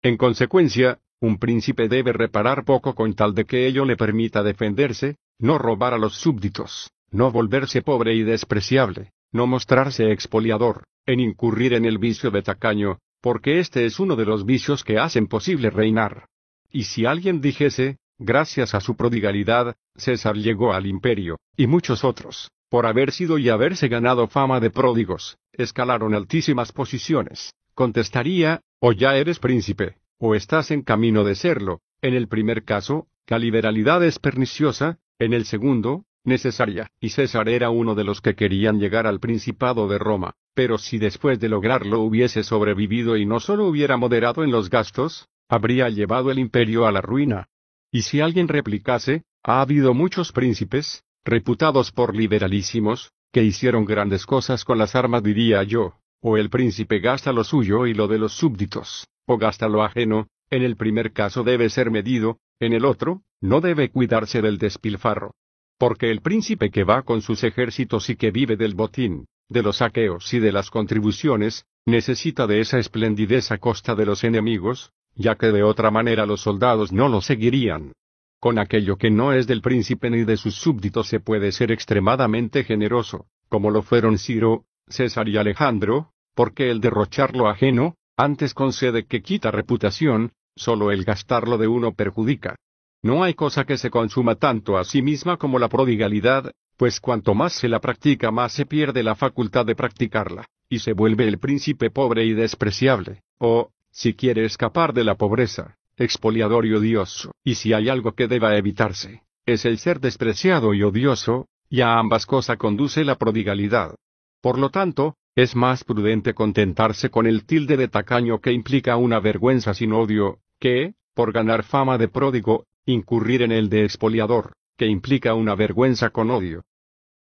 [0.00, 5.16] En consecuencia, un príncipe debe reparar poco con tal de que ello le permita defenderse,
[5.38, 11.72] no robar a los súbditos, no volverse pobre y despreciable, no mostrarse expoliador, en incurrir
[11.72, 15.70] en el vicio de tacaño, porque este es uno de los vicios que hacen posible
[15.70, 16.26] reinar.
[16.70, 22.50] Y si alguien dijese, gracias a su prodigalidad, César llegó al imperio, y muchos otros,
[22.68, 29.16] por haber sido y haberse ganado fama de pródigos, escalaron altísimas posiciones, contestaría, o ya
[29.16, 34.18] eres príncipe, o estás en camino de serlo, en el primer caso, la liberalidad es
[34.18, 39.18] perniciosa, en el segundo, necesaria, y César era uno de los que querían llegar al
[39.18, 44.44] principado de Roma, pero si después de lograrlo hubiese sobrevivido y no solo hubiera moderado
[44.44, 47.48] en los gastos, habría llevado el imperio a la ruina.
[47.90, 54.64] Y si alguien replicase, ha habido muchos príncipes, reputados por liberalísimos, que hicieron grandes cosas
[54.64, 58.32] con las armas diría yo, o el príncipe gasta lo suyo y lo de los
[58.32, 63.22] súbditos, o gasta lo ajeno, en el primer caso debe ser medido, en el otro,
[63.40, 65.34] no debe cuidarse del despilfarro.
[65.78, 69.76] Porque el príncipe que va con sus ejércitos y que vive del botín, de los
[69.76, 75.36] saqueos y de las contribuciones, necesita de esa esplendidez a costa de los enemigos, ya
[75.36, 77.92] que de otra manera los soldados no lo seguirían.
[78.40, 82.64] Con aquello que no es del príncipe ni de sus súbditos se puede ser extremadamente
[82.64, 89.06] generoso, como lo fueron Ciro, César y Alejandro, porque el derrochar lo ajeno, antes concede
[89.06, 92.56] que quita reputación, solo el gastarlo de uno perjudica.
[93.02, 97.34] No hay cosa que se consuma tanto a sí misma como la prodigalidad, pues cuanto
[97.34, 101.38] más se la practica más se pierde la facultad de practicarla, y se vuelve el
[101.38, 107.54] príncipe pobre y despreciable, o, si quiere escapar de la pobreza, expoliador y odioso, y
[107.54, 112.26] si hay algo que deba evitarse, es el ser despreciado y odioso, y a ambas
[112.26, 113.94] cosas conduce la prodigalidad.
[114.40, 119.20] Por lo tanto, es más prudente contentarse con el tilde de tacaño que implica una
[119.20, 124.86] vergüenza sin odio, que, por ganar fama de pródigo, incurrir en el de expoliador, que
[124.86, 126.62] implica una vergüenza con odio.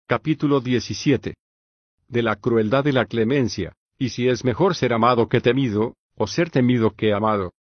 [0.09, 1.35] Capítulo 17.
[2.09, 6.27] De la crueldad y la clemencia, y si es mejor ser amado que temido, o
[6.27, 7.53] ser temido que amado.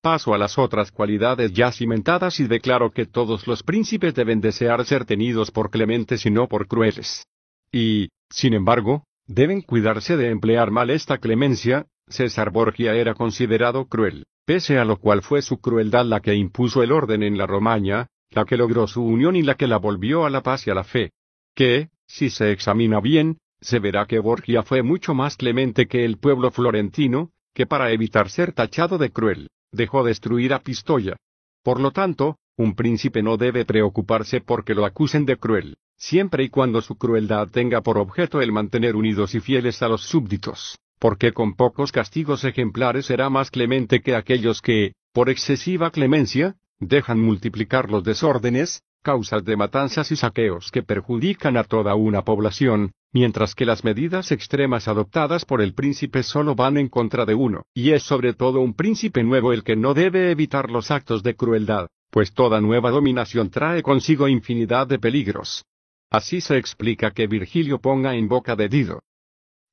[0.00, 4.84] Paso a las otras cualidades ya cimentadas y declaro que todos los príncipes deben desear
[4.84, 7.26] ser tenidos por clementes y no por crueles.
[7.72, 14.26] Y, sin embargo, deben cuidarse de emplear mal esta clemencia, César Borgia era considerado cruel,
[14.44, 18.06] pese a lo cual fue su crueldad la que impuso el orden en la Romaña,
[18.30, 20.74] la que logró su unión y la que la volvió a la paz y a
[20.74, 21.10] la fe.
[21.54, 26.18] Que, si se examina bien, se verá que Borgia fue mucho más clemente que el
[26.18, 31.16] pueblo florentino, que para evitar ser tachado de cruel, dejó destruir a Pistoia.
[31.62, 36.48] Por lo tanto, un príncipe no debe preocuparse porque lo acusen de cruel, siempre y
[36.48, 41.32] cuando su crueldad tenga por objeto el mantener unidos y fieles a los súbditos, porque
[41.32, 47.90] con pocos castigos ejemplares será más clemente que aquellos que, por excesiva clemencia, dejan multiplicar
[47.90, 53.66] los desórdenes, causas de matanzas y saqueos que perjudican a toda una población, mientras que
[53.66, 58.04] las medidas extremas adoptadas por el príncipe solo van en contra de uno, y es
[58.04, 62.32] sobre todo un príncipe nuevo el que no debe evitar los actos de crueldad, pues
[62.32, 65.64] toda nueva dominación trae consigo infinidad de peligros.
[66.10, 69.00] Así se explica que Virgilio ponga en boca de Dido.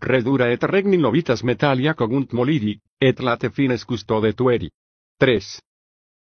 [0.02, 4.70] Redura et regni novitas metalia cogunt moliri, et late fines custode tueri.
[5.20, 5.62] 3.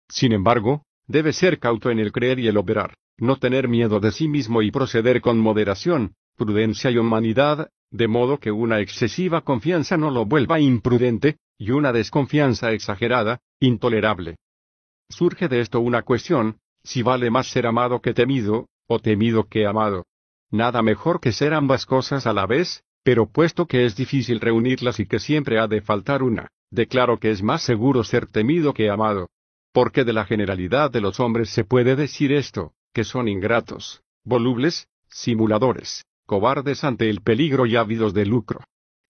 [0.10, 4.12] Sin embargo, debe ser cauto en el creer y el operar, no tener miedo de
[4.12, 9.98] sí mismo y proceder con moderación, prudencia y humanidad, de modo que una excesiva confianza
[9.98, 14.38] no lo vuelva imprudente, y una desconfianza exagerada, intolerable.
[15.10, 19.66] Surge de esto una cuestión, si vale más ser amado que temido, o temido que
[19.66, 20.06] amado.
[20.50, 25.00] Nada mejor que ser ambas cosas a la vez, pero puesto que es difícil reunirlas
[25.00, 28.90] y que siempre ha de faltar una, declaro que es más seguro ser temido que
[28.90, 29.30] amado.
[29.72, 34.88] Porque de la generalidad de los hombres se puede decir esto, que son ingratos, volubles,
[35.08, 38.62] simuladores, cobardes ante el peligro y ávidos de lucro.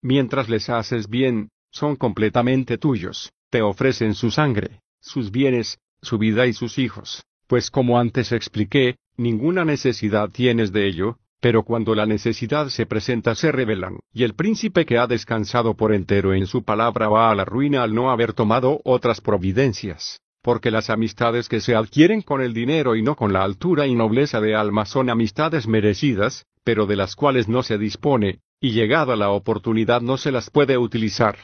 [0.02, 6.48] Mientras les haces bien, son completamente tuyos, te ofrecen su sangre, sus bienes, su vida
[6.48, 12.08] y sus hijos, pues como antes expliqué, ninguna necesidad tienes de ello, pero cuando la
[12.08, 16.64] necesidad se presenta se rebelan, y el príncipe que ha descansado por entero en su
[16.64, 21.60] palabra va a la ruina al no haber tomado otras providencias porque las amistades que
[21.60, 25.12] se adquieren con el dinero y no con la altura y nobleza de alma son
[25.12, 30.32] amistades merecidas, pero de las cuales no se dispone, y llegada la oportunidad no se
[30.32, 31.38] las puede utilizar.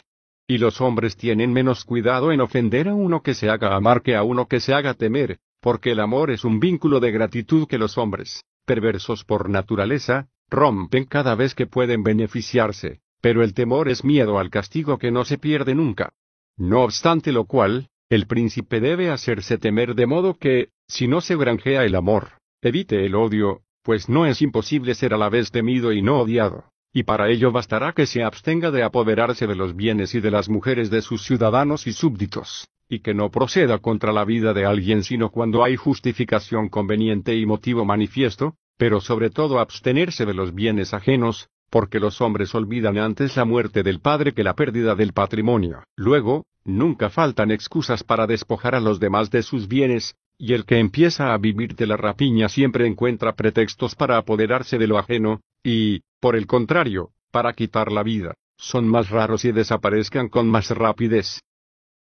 [0.47, 4.15] Y los hombres tienen menos cuidado en ofender a uno que se haga amar que
[4.15, 7.77] a uno que se haga temer, porque el amor es un vínculo de gratitud que
[7.77, 14.03] los hombres, perversos por naturaleza, rompen cada vez que pueden beneficiarse, pero el temor es
[14.03, 16.13] miedo al castigo que no se pierde nunca.
[16.57, 21.37] No obstante lo cual, el príncipe debe hacerse temer de modo que, si no se
[21.37, 25.93] granjea el amor, evite el odio, pues no es imposible ser a la vez temido
[25.93, 30.13] y no odiado, y para ello bastará que se abstenga de apoderarse de los bienes
[30.13, 34.23] y de las mujeres de sus ciudadanos y súbditos, y que no proceda contra la
[34.23, 40.27] vida de alguien sino cuando hay justificación conveniente y motivo manifiesto, pero sobre todo abstenerse
[40.27, 44.53] de los bienes ajenos, porque los hombres olvidan antes la muerte del padre que la
[44.53, 45.83] pérdida del patrimonio.
[45.95, 50.77] Luego, Nunca faltan excusas para despojar a los demás de sus bienes, y el que
[50.77, 56.01] empieza a vivir de la rapiña siempre encuentra pretextos para apoderarse de lo ajeno, y,
[56.19, 58.33] por el contrario, para quitar la vida.
[58.57, 61.41] son más raros y desaparezcan con más rapidez.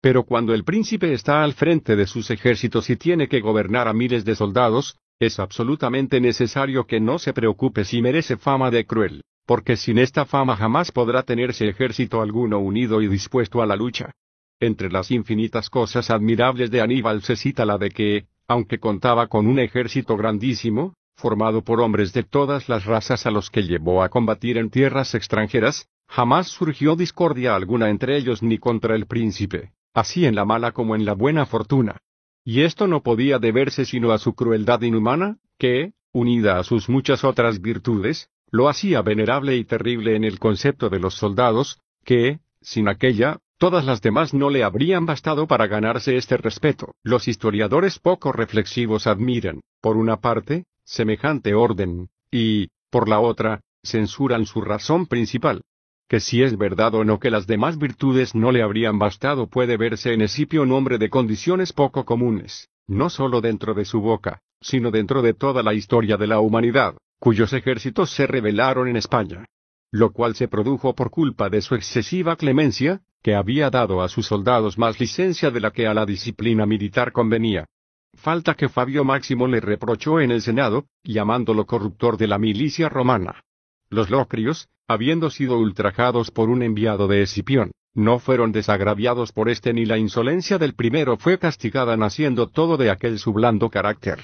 [0.02, 3.92] Pero cuando el príncipe está al frente de sus ejércitos y tiene que gobernar a
[3.92, 9.22] miles de soldados, es absolutamente necesario que no se preocupe si merece fama de cruel,
[9.44, 14.12] porque sin esta fama jamás podrá tenerse ejército alguno unido y dispuesto a la lucha.
[14.58, 19.46] Entre las infinitas cosas admirables de Aníbal se cita la de que, aunque contaba con
[19.46, 24.08] un ejército grandísimo, formado por hombres de todas las razas a los que llevó a
[24.08, 30.26] combatir en tierras extranjeras, jamás surgió discordia alguna entre ellos ni contra el príncipe, así
[30.26, 31.98] en la mala como en la buena fortuna.
[32.44, 37.24] Y esto no podía deberse sino a su crueldad inhumana, que, unida a sus muchas
[37.24, 42.88] otras virtudes, lo hacía venerable y terrible en el concepto de los soldados, que, sin
[42.88, 46.94] aquella, todas las demás no le habrían bastado para ganarse este respeto.
[47.02, 54.46] Los historiadores poco reflexivos admiran, por una parte, semejante orden, y, por la otra, censuran
[54.46, 55.62] su razón principal.
[56.10, 59.76] Que si es verdad o no que las demás virtudes no le habrían bastado puede
[59.76, 64.42] verse en Escipio un hombre de condiciones poco comunes, no solo dentro de su boca,
[64.60, 69.44] sino dentro de toda la historia de la humanidad, cuyos ejércitos se rebelaron en España.
[69.92, 74.26] Lo cual se produjo por culpa de su excesiva clemencia, que había dado a sus
[74.26, 77.66] soldados más licencia de la que a la disciplina militar convenía,
[78.14, 83.44] Falta que Fabio Máximo le reprochó en el Senado, llamándolo corruptor de la milicia romana.
[83.90, 89.72] Los locrios, habiendo sido ultrajados por un enviado de Escipión, no fueron desagraviados por este
[89.72, 94.20] ni la insolencia del primero fue castigada naciendo todo de aquel su blando carácter.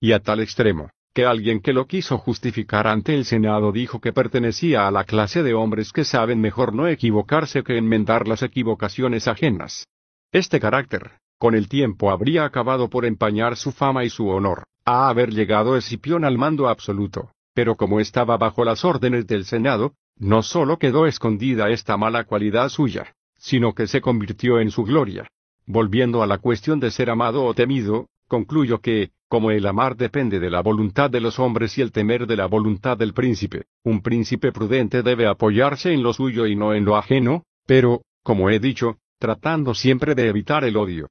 [0.00, 4.12] Y a tal extremo, que alguien que lo quiso justificar ante el Senado dijo que
[4.12, 9.26] pertenecía a la clase de hombres que saben mejor no equivocarse que enmendar las equivocaciones
[9.26, 9.88] ajenas.
[10.30, 15.08] Este carácter, con el tiempo habría acabado por empañar su fama y su honor, a
[15.08, 17.32] haber llegado Escipión al mando absoluto.
[17.60, 22.70] Pero como estaba bajo las órdenes del Senado, no sólo quedó escondida esta mala cualidad
[22.70, 25.28] suya, sino que se convirtió en su gloria.
[25.66, 30.40] Volviendo a la cuestión de ser amado o temido, concluyo que, como el amar depende
[30.40, 34.00] de la voluntad de los hombres y el temer de la voluntad del príncipe, un
[34.00, 38.58] príncipe prudente debe apoyarse en lo suyo y no en lo ajeno, pero, como he
[38.58, 41.08] dicho, tratando siempre de evitar el odio.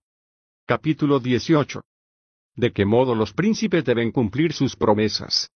[0.65, 1.83] Capítulo 18.
[2.55, 5.51] De qué modo los príncipes deben cumplir sus promesas.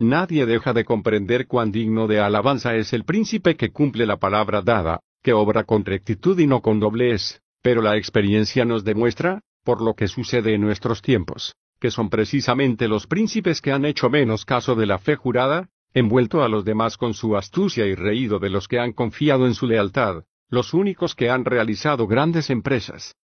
[0.00, 4.62] Nadie deja de comprender cuán digno de alabanza es el príncipe que cumple la palabra
[4.62, 9.82] dada, que obra con rectitud y no con doblez, pero la experiencia nos demuestra, por
[9.82, 14.44] lo que sucede en nuestros tiempos, que son precisamente los príncipes que han hecho menos
[14.44, 18.50] caso de la fe jurada, envuelto a los demás con su astucia y reído de
[18.50, 23.16] los que han confiado en su lealtad, los únicos que han realizado grandes empresas,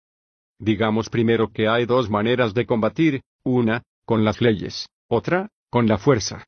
[0.62, 5.98] Digamos primero que hay dos maneras de combatir, una, con las leyes, otra, con la
[5.98, 6.44] fuerza.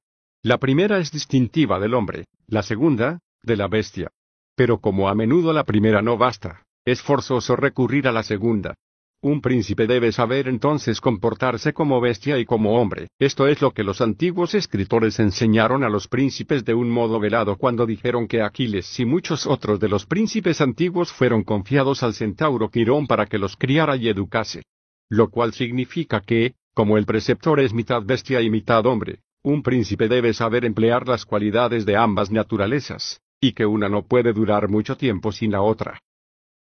[0.47, 4.11] La primera es distintiva del hombre, la segunda, de la bestia.
[4.55, 8.75] Pero como a menudo la primera no basta, es forzoso recurrir a la segunda.
[9.23, 13.09] Un príncipe debe saber entonces comportarse como bestia y como hombre.
[13.19, 17.57] Esto es lo que los antiguos escritores enseñaron a los príncipes de un modo velado
[17.57, 22.69] cuando dijeron que Aquiles y muchos otros de los príncipes antiguos fueron confiados al centauro
[22.69, 24.65] Quirón para que los criara y educase.
[25.09, 30.09] Lo cual significa que, como el preceptor es mitad bestia y mitad hombre, un príncipe
[30.09, 34.97] debe saber emplear las cualidades de ambas naturalezas, y que una no puede durar mucho
[34.97, 36.01] tiempo sin la otra.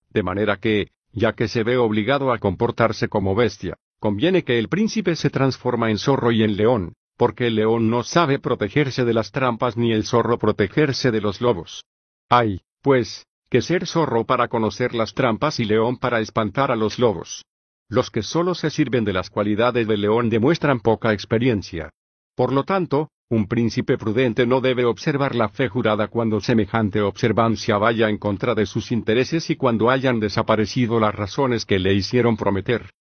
[0.10, 4.68] De manera que, ya que se ve obligado a comportarse como bestia, conviene que el
[4.68, 9.14] príncipe se transforma en zorro y en león, porque el león no sabe protegerse de
[9.14, 11.85] las trampas ni el zorro protegerse de los lobos.
[12.30, 16.99] Hay, pues, que ser zorro para conocer las trampas y león para espantar a los
[16.99, 17.45] lobos.
[17.88, 21.91] Los que solo se sirven de las cualidades del león demuestran poca experiencia.
[22.35, 27.77] Por lo tanto, un príncipe prudente no debe observar la fe jurada cuando semejante observancia
[27.77, 32.38] vaya en contra de sus intereses y cuando hayan desaparecido las razones que le hicieron
[32.38, 32.91] prometer.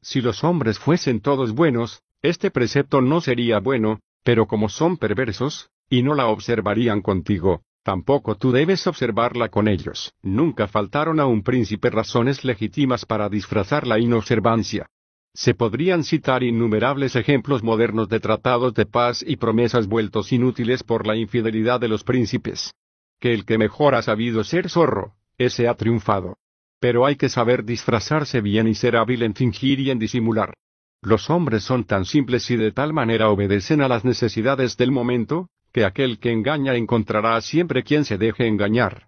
[0.00, 5.70] Si los hombres fuesen todos buenos, este precepto no sería bueno, pero como son perversos,
[5.88, 10.14] y no la observarían contigo, tampoco tú debes observarla con ellos.
[10.22, 14.86] Nunca faltaron a un príncipe razones legítimas para disfrazar la inobservancia.
[15.34, 21.06] Se podrían citar innumerables ejemplos modernos de tratados de paz y promesas vueltos inútiles por
[21.06, 22.74] la infidelidad de los príncipes.
[23.18, 26.36] Que el que mejor ha sabido ser zorro, ese ha triunfado.
[26.80, 30.52] Pero hay que saber disfrazarse bien y ser hábil en fingir y en disimular.
[31.00, 35.48] Los hombres son tan simples y de tal manera obedecen a las necesidades del momento,
[35.72, 39.06] que aquel que engaña encontrará siempre quien se deje engañar.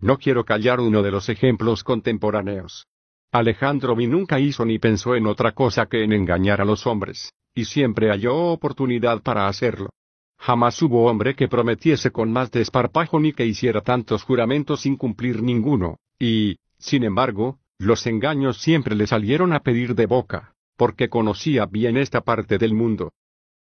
[0.00, 2.86] No quiero callar uno de los ejemplos contemporáneos.
[3.32, 7.32] Alejandro vi nunca hizo ni pensó en otra cosa que en engañar a los hombres,
[7.54, 9.88] y siempre halló oportunidad para hacerlo.
[10.38, 15.42] Jamás hubo hombre que prometiese con más desparpajo ni que hiciera tantos juramentos sin cumplir
[15.42, 21.64] ninguno, y, sin embargo, los engaños siempre le salieron a pedir de boca, porque conocía
[21.64, 23.12] bien esta parte del mundo.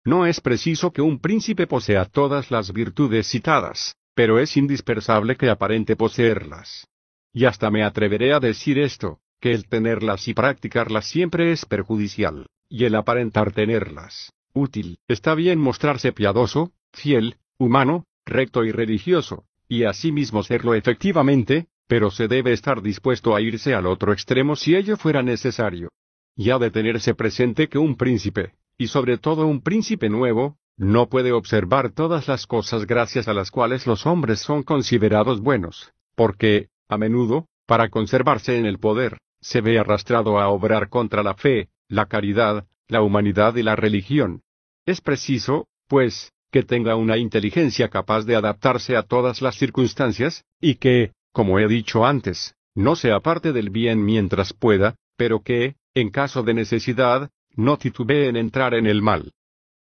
[0.05, 5.49] No es preciso que un príncipe posea todas las virtudes citadas, pero es indispensable que
[5.49, 6.89] aparente poseerlas.
[7.33, 12.47] Y hasta me atreveré a decir esto, que el tenerlas y practicarlas siempre es perjudicial,
[12.69, 14.99] y el aparentar tenerlas, útil.
[15.09, 22.29] Está bien mostrarse piadoso, fiel, humano, recto y religioso, y asimismo serlo efectivamente, pero se
[22.29, 25.89] debe estar dispuesto a irse al otro extremo si ello fuera necesario.
[26.37, 31.09] Y ha de tenerse presente que un príncipe, y sobre todo un príncipe nuevo, no
[31.09, 36.69] puede observar todas las cosas gracias a las cuales los hombres son considerados buenos, porque,
[36.89, 41.69] a menudo, para conservarse en el poder, se ve arrastrado a obrar contra la fe,
[41.87, 44.41] la caridad, la humanidad y la religión.
[44.87, 50.77] Es preciso, pues, que tenga una inteligencia capaz de adaptarse a todas las circunstancias, y
[50.77, 56.09] que, como he dicho antes, no se aparte del bien mientras pueda, pero que, en
[56.09, 59.31] caso de necesidad, no titubee en entrar en el mal.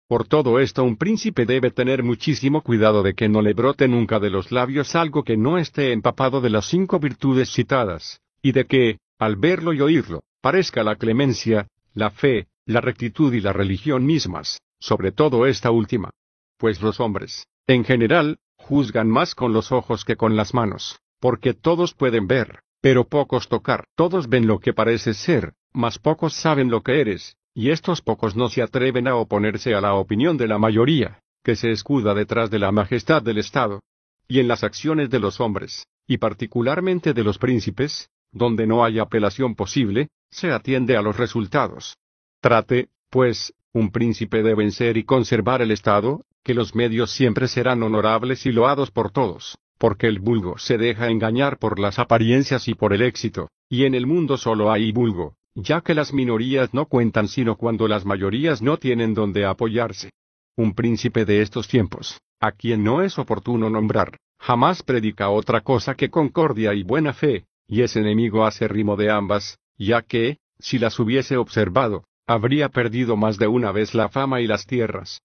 [0.07, 4.19] Por todo esto un príncipe debe tener muchísimo cuidado de que no le brote nunca
[4.19, 8.65] de los labios algo que no esté empapado de las cinco virtudes citadas, y de
[8.65, 14.05] que, al verlo y oírlo, parezca la clemencia, la fe, la rectitud y la religión
[14.05, 16.09] mismas, sobre todo esta última.
[16.57, 21.53] Pues los hombres, en general, juzgan más con los ojos que con las manos, porque
[21.53, 23.85] todos pueden ver, pero pocos tocar.
[23.95, 28.35] Todos ven lo que parece ser, mas pocos saben lo que eres, y estos pocos
[28.35, 32.49] no se atreven a oponerse a la opinión de la mayoría, que se escuda detrás
[32.49, 33.81] de la majestad del Estado.
[34.27, 38.99] Y en las acciones de los hombres, y particularmente de los príncipes, donde no hay
[38.99, 41.97] apelación posible, se atiende a los resultados.
[42.41, 47.83] Trate, pues, un príncipe de vencer y conservar el Estado, que los medios siempre serán
[47.83, 52.73] honorables y loados por todos, porque el vulgo se deja engañar por las apariencias y
[52.73, 56.85] por el éxito, y en el mundo solo hay vulgo, ya que las minorías no
[56.85, 60.11] cuentan sino cuando las mayorías no tienen donde apoyarse.
[60.55, 65.95] Un príncipe de estos tiempos, a quien no es oportuno nombrar, jamás predica otra cosa
[65.95, 70.99] que concordia y buena fe, y es enemigo acérrimo de ambas, ya que, si las
[70.99, 75.21] hubiese observado, habría perdido más de una vez la fama y las tierras.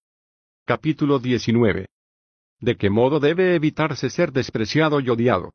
[0.65, 1.87] Capítulo 19.
[2.59, 5.53] ¿De qué modo debe evitarse ser despreciado y odiado?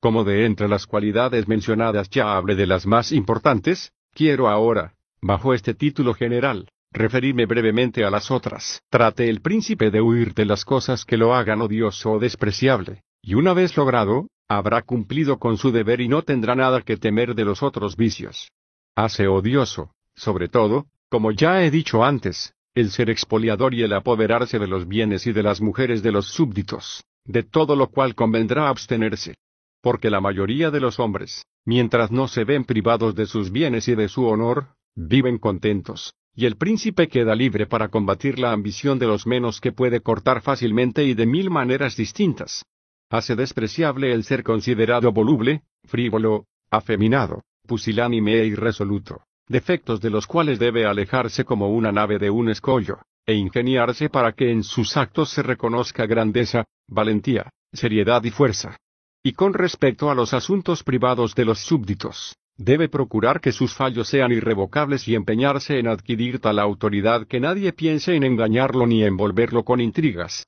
[0.00, 5.54] Como de entre las cualidades mencionadas ya hablé de las más importantes, quiero ahora, bajo
[5.54, 8.80] este título general, referirme brevemente a las otras.
[8.90, 13.34] Trate el príncipe de huir de las cosas que lo hagan odioso o despreciable, y
[13.34, 17.44] una vez logrado, habrá cumplido con su deber y no tendrá nada que temer de
[17.44, 18.50] los otros vicios.
[18.94, 24.58] Hace odioso, sobre todo, como ya he dicho antes, el ser expoliador y el apoderarse
[24.58, 28.68] de los bienes y de las mujeres de los súbditos, de todo lo cual convendrá
[28.68, 29.34] abstenerse.
[29.82, 33.94] Porque la mayoría de los hombres, mientras no se ven privados de sus bienes y
[33.94, 39.06] de su honor, viven contentos, y el príncipe queda libre para combatir la ambición de
[39.06, 42.64] los menos que puede cortar fácilmente y de mil maneras distintas.
[43.12, 49.22] Hace despreciable el ser considerado voluble, frívolo, afeminado, pusilánime e irresoluto
[49.52, 54.32] defectos de los cuales debe alejarse como una nave de un escollo, e ingeniarse para
[54.32, 58.76] que en sus actos se reconozca grandeza, valentía, seriedad y fuerza.
[59.22, 64.08] Y con respecto a los asuntos privados de los súbditos, debe procurar que sus fallos
[64.08, 69.64] sean irrevocables y empeñarse en adquirir tal autoridad que nadie piense en engañarlo ni envolverlo
[69.64, 70.44] con intrigas.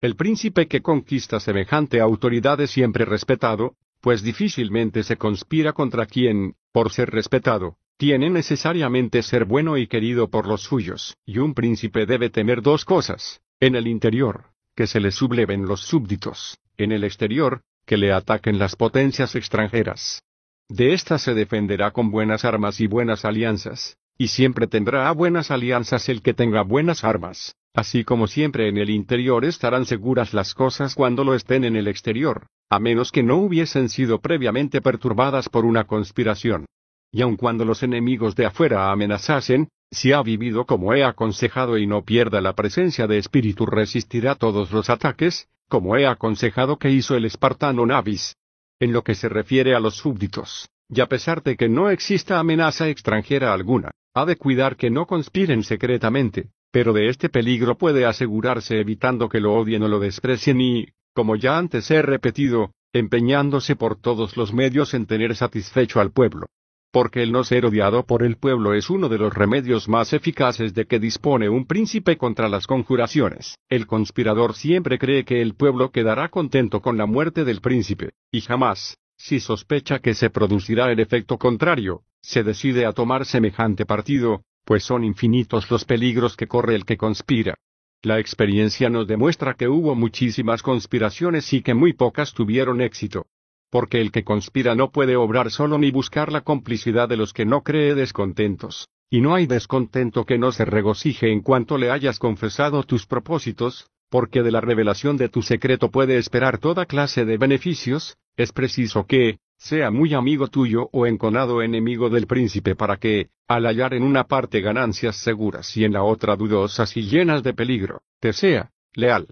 [0.00, 6.54] El príncipe que conquista semejante autoridad es siempre respetado, pues difícilmente se conspira contra quien,
[6.70, 12.06] por ser respetado, tiene necesariamente ser bueno y querido por los suyos, y un príncipe
[12.06, 17.02] debe temer dos cosas, en el interior, que se le subleven los súbditos, en el
[17.02, 20.22] exterior, que le ataquen las potencias extranjeras.
[20.68, 26.08] De ésta se defenderá con buenas armas y buenas alianzas, y siempre tendrá buenas alianzas
[26.08, 30.94] el que tenga buenas armas, así como siempre en el interior estarán seguras las cosas
[30.94, 35.64] cuando lo estén en el exterior, a menos que no hubiesen sido previamente perturbadas por
[35.64, 36.66] una conspiración
[37.10, 41.86] y aun cuando los enemigos de afuera amenazasen, si ha vivido como he aconsejado y
[41.86, 47.16] no pierda la presencia de espíritu resistirá todos los ataques, como he aconsejado que hizo
[47.16, 48.36] el espartano Navis.
[48.80, 52.38] En lo que se refiere a los súbditos, y a pesar de que no exista
[52.38, 58.04] amenaza extranjera alguna, ha de cuidar que no conspiren secretamente, pero de este peligro puede
[58.04, 63.76] asegurarse evitando que lo odien o lo desprecien y, como ya antes he repetido, empeñándose
[63.76, 66.46] por todos los medios en tener satisfecho al pueblo.
[66.90, 70.74] porque el no ser odiado por el pueblo es uno de los remedios más eficaces
[70.74, 73.56] de que dispone un príncipe contra las conjuraciones.
[73.68, 78.40] El conspirador siempre cree que el pueblo quedará contento con la muerte del príncipe, y
[78.40, 84.42] jamás, si sospecha que se producirá el efecto contrario, se decide a tomar semejante partido,
[84.68, 87.54] pues son infinitos los peligros que corre el que conspira.
[88.02, 93.24] La experiencia nos demuestra que hubo muchísimas conspiraciones y que muy pocas tuvieron éxito
[93.70, 97.44] porque el que conspira no puede obrar solo ni buscar la complicidad de los que
[97.44, 102.18] no cree descontentos, y no hay descontento que no se regocije en cuanto le hayas
[102.18, 107.36] confesado tus propósitos, porque de la revelación de tu secreto puede esperar toda clase de
[107.36, 113.28] beneficios, es preciso que, sea muy amigo tuyo o enconado enemigo del príncipe para que,
[113.48, 117.54] al hallar en una parte ganancias seguras y en la otra dudosas y llenas de
[117.54, 119.26] peligro, te sea, leal.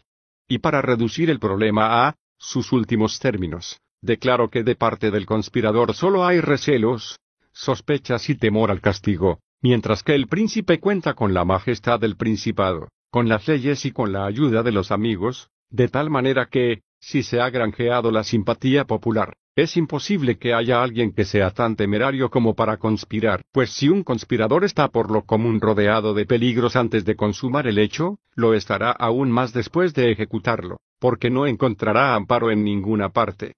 [0.49, 5.95] Y para reducir el problema a, sus últimos términos, Declaro que de parte del conspirador
[5.95, 7.19] solo hay recelos,
[7.53, 12.89] sospechas y temor al castigo, mientras que el príncipe cuenta con la majestad del principado,
[13.11, 17.23] con las leyes y con la ayuda de los amigos, de tal manera que, si
[17.23, 22.29] se ha granjeado la simpatía popular, es imposible que haya alguien que sea tan temerario
[22.29, 27.07] como para conspirar, pues si un conspirador está por lo común rodeado de peligros antes
[27.07, 32.51] de consumar el hecho, lo estará aún más después de ejecutarlo, porque no encontrará amparo
[32.51, 33.55] en ninguna parte.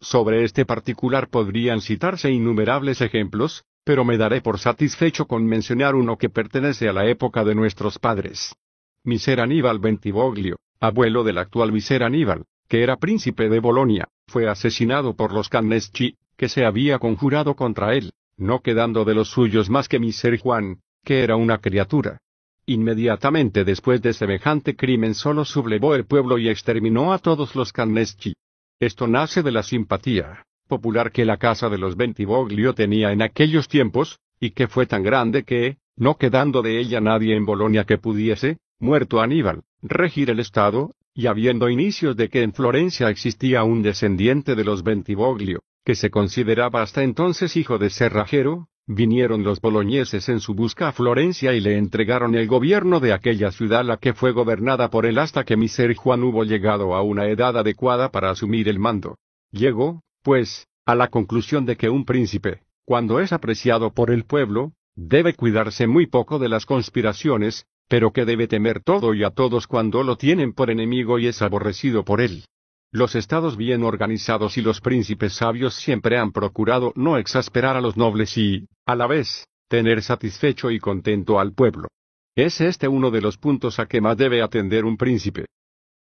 [0.00, 6.18] Sobre este particular podrían citarse innumerables ejemplos, pero me daré por satisfecho con mencionar uno
[6.18, 8.56] que pertenece a la época de nuestros padres.
[9.04, 15.16] Miser Aníbal Bentivoglio, abuelo del actual Miser Aníbal, que era príncipe de Bolonia, fue asesinado
[15.16, 19.88] por los Canneschi, que se había conjurado contra él, no quedando de los suyos más
[19.88, 22.20] que Miser Juan, que era una criatura.
[22.66, 28.34] Inmediatamente después de semejante crimen solo sublevó el pueblo y exterminó a todos los Canneschi.
[28.78, 33.66] Esto nace de la simpatía popular que la casa de los Bentivoglio tenía en aquellos
[33.66, 37.98] tiempos, y que fue tan grande que, no quedando de ella nadie en Bolonia que
[37.98, 43.82] pudiese, muerto Aníbal, regir el Estado, y habiendo indicios de que en Florencia existía un
[43.82, 50.28] descendiente de los Bentivoglio, que se consideraba hasta entonces hijo de cerrajero, Vinieron los boloñeses
[50.28, 54.14] en su busca a Florencia y le entregaron el gobierno de aquella ciudad la que
[54.14, 58.30] fue gobernada por él hasta que Miser Juan hubo llegado a una edad adecuada para
[58.30, 59.16] asumir el mando.
[59.52, 64.72] Llegó, pues, a la conclusión de que un príncipe, cuando es apreciado por el pueblo,
[64.96, 69.66] debe cuidarse muy poco de las conspiraciones, pero que debe temer todo y a todos
[69.66, 72.44] cuando lo tienen por enemigo y es aborrecido por él.
[72.92, 77.96] Los estados bien organizados y los príncipes sabios siempre han procurado no exasperar a los
[77.96, 81.88] nobles y, a la vez, tener satisfecho y contento al pueblo.
[82.36, 85.46] Es este uno de los puntos a que más debe atender un príncipe.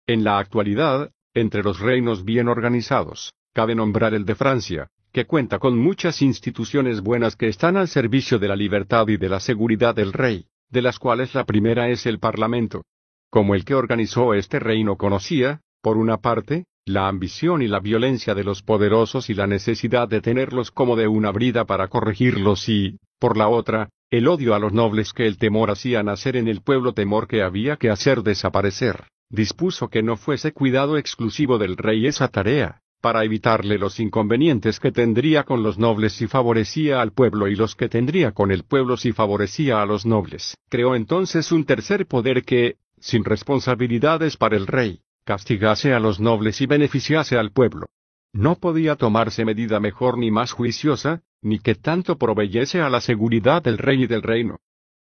[0.06, 5.58] En la actualidad, entre los reinos bien organizados, cabe nombrar el de Francia, que cuenta
[5.58, 9.94] con muchas instituciones buenas que están al servicio de la libertad y de la seguridad
[9.94, 12.82] del rey, de las cuales la primera es el Parlamento.
[13.30, 18.34] Como el que organizó este reino conocía, por una parte, la ambición y la violencia
[18.34, 22.98] de los poderosos y la necesidad de tenerlos como de una brida para corregirlos y,
[23.18, 26.62] por la otra, el odio a los nobles que el temor hacía nacer en el
[26.62, 32.06] pueblo temor que había que hacer desaparecer, dispuso que no fuese cuidado exclusivo del rey
[32.06, 37.48] esa tarea, para evitarle los inconvenientes que tendría con los nobles si favorecía al pueblo
[37.48, 40.56] y los que tendría con el pueblo si favorecía a los nobles.
[40.68, 46.60] Creó entonces un tercer poder que, sin responsabilidades para el rey, castigase a los nobles
[46.60, 47.86] y beneficiase al pueblo.
[48.32, 53.62] No podía tomarse medida mejor ni más juiciosa, ni que tanto proveyese a la seguridad
[53.62, 54.58] del rey y del reino.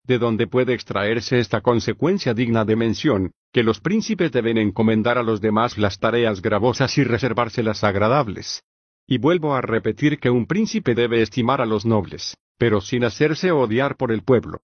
[0.09, 5.23] De donde puede extraerse esta consecuencia digna de mención, que los príncipes deben encomendar a
[5.23, 8.63] los demás las tareas gravosas y reservárselas agradables.
[9.07, 13.53] Y vuelvo a repetir que un príncipe debe estimar a los nobles, pero sin hacerse
[13.53, 14.63] odiar por el pueblo.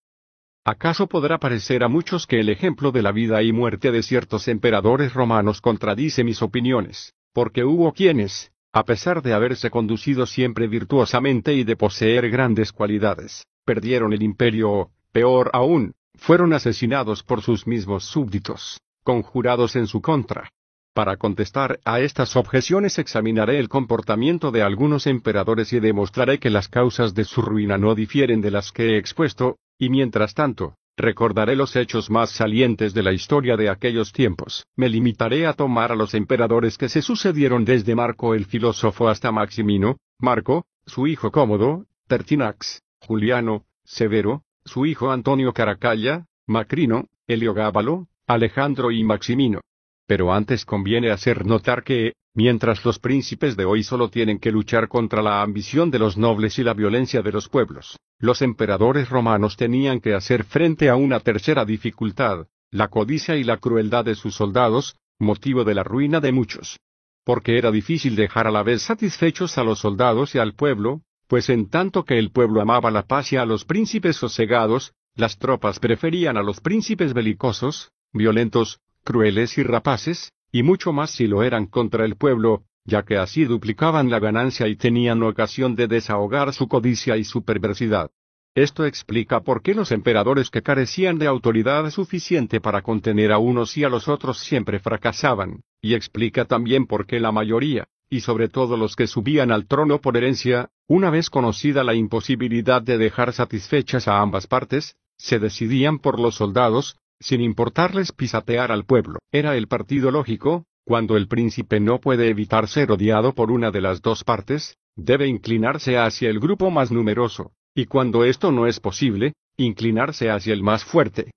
[0.64, 4.48] ¿Acaso podrá parecer a muchos que el ejemplo de la vida y muerte de ciertos
[4.48, 7.12] emperadores romanos contradice mis opiniones?
[7.34, 13.44] Porque hubo quienes, a pesar de haberse conducido siempre virtuosamente y de poseer grandes cualidades,
[13.66, 20.50] perdieron el imperio peor aún, fueron asesinados por sus mismos súbditos, conjurados en su contra.
[20.92, 26.66] Para contestar a estas objeciones examinaré el comportamiento de algunos emperadores y demostraré que las
[26.66, 31.54] causas de su ruina no difieren de las que he expuesto, y mientras tanto, recordaré
[31.54, 34.66] los hechos más salientes de la historia de aquellos tiempos.
[34.74, 39.30] Me limitaré a tomar a los emperadores que se sucedieron desde Marco el filósofo hasta
[39.30, 48.90] Maximino, Marco, su hijo Cómodo, Tertinax, Juliano, Severo, su hijo Antonio Caracalla, Macrino, Heliogábalo, Alejandro
[48.90, 49.60] y Maximino.
[50.06, 54.88] Pero antes conviene hacer notar que, mientras los príncipes de hoy solo tienen que luchar
[54.88, 59.56] contra la ambición de los nobles y la violencia de los pueblos, los emperadores romanos
[59.56, 64.34] tenían que hacer frente a una tercera dificultad, la codicia y la crueldad de sus
[64.34, 66.80] soldados, motivo de la ruina de muchos.
[67.24, 71.02] Porque era difícil dejar a la vez satisfechos a los soldados y al pueblo,
[71.34, 75.36] pues en tanto que el pueblo amaba la paz y a los príncipes sosegados, las
[75.36, 81.42] tropas preferían a los príncipes belicosos, violentos, crueles y rapaces, y mucho más si lo
[81.42, 86.52] eran contra el pueblo, ya que así duplicaban la ganancia y tenían ocasión de desahogar
[86.52, 88.12] su codicia y su perversidad.
[88.54, 93.76] Esto explica por qué los emperadores que carecían de autoridad suficiente para contener a unos
[93.76, 98.48] y a los otros siempre fracasaban, y explica también por qué la mayoría, y sobre
[98.48, 103.32] todo los que subían al trono por herencia, una vez conocida la imposibilidad de dejar
[103.32, 109.18] satisfechas a ambas partes, se decidían por los soldados, sin importarles pisatear al pueblo.
[109.32, 113.80] Era el partido lógico, cuando el príncipe no puede evitar ser odiado por una de
[113.80, 118.80] las dos partes, debe inclinarse hacia el grupo más numeroso, y cuando esto no es
[118.80, 121.30] posible, inclinarse hacia el más fuerte.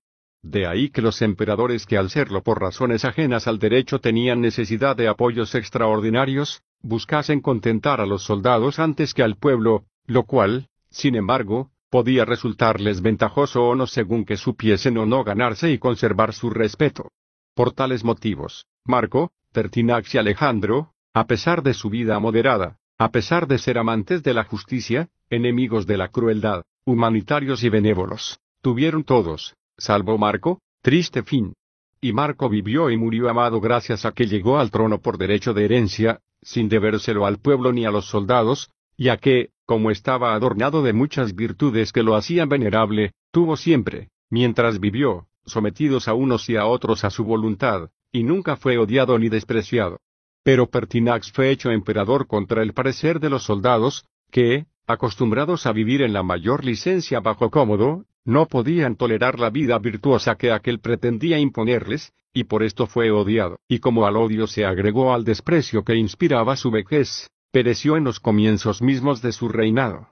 [0.48, 4.96] De ahí que los emperadores que al serlo por razones ajenas al derecho tenían necesidad
[4.96, 11.16] de apoyos extraordinarios, buscasen contentar a los soldados antes que al pueblo, lo cual, sin
[11.16, 16.48] embargo, podía resultarles ventajoso o no según que supiesen o no ganarse y conservar su
[16.48, 17.10] respeto.
[17.54, 23.48] Por tales motivos, Marco, Pertinax y Alejandro, a pesar de su vida moderada, a pesar
[23.48, 29.57] de ser amantes de la justicia, enemigos de la crueldad, humanitarios y benévolos, tuvieron todos,
[29.78, 31.54] salvo Marco, triste fin.
[32.00, 35.64] Y Marco vivió y murió amado gracias a que llegó al trono por derecho de
[35.64, 40.92] herencia, sin debérselo al pueblo ni a los soldados, ya que, como estaba adornado de
[40.92, 46.66] muchas virtudes que lo hacían venerable, tuvo siempre, mientras vivió, sometidos a unos y a
[46.66, 50.00] otros a su voluntad, y nunca fue odiado ni despreciado.
[50.42, 56.02] Pero Pertinax fue hecho emperador contra el parecer de los soldados, que, acostumbrados a vivir
[56.02, 61.38] en la mayor licencia bajo cómodo, no podían tolerar la vida virtuosa que aquel pretendía
[61.38, 63.58] imponerles, y por esto fue odiado.
[63.68, 68.20] Y como al odio se agregó al desprecio que inspiraba su vejez, pereció en los
[68.20, 70.08] comienzos mismos de su reinado.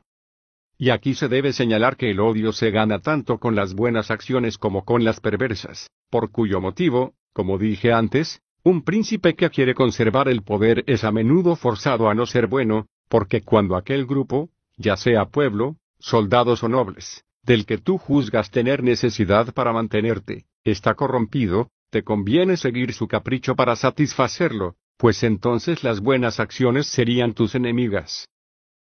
[0.79, 4.59] Y aquí se debe señalar que el odio se gana tanto con las buenas acciones
[4.59, 10.29] como con las perversas, por cuyo motivo, como dije antes, un príncipe que quiere conservar
[10.29, 14.97] el poder es a menudo forzado a no ser bueno, porque cuando aquel grupo, ya
[14.97, 21.71] sea pueblo, soldados o nobles, del que tú juzgas tener necesidad para mantenerte, está corrompido,
[21.91, 28.29] te conviene seguir su capricho para satisfacerlo, pues entonces las buenas acciones serían tus enemigas.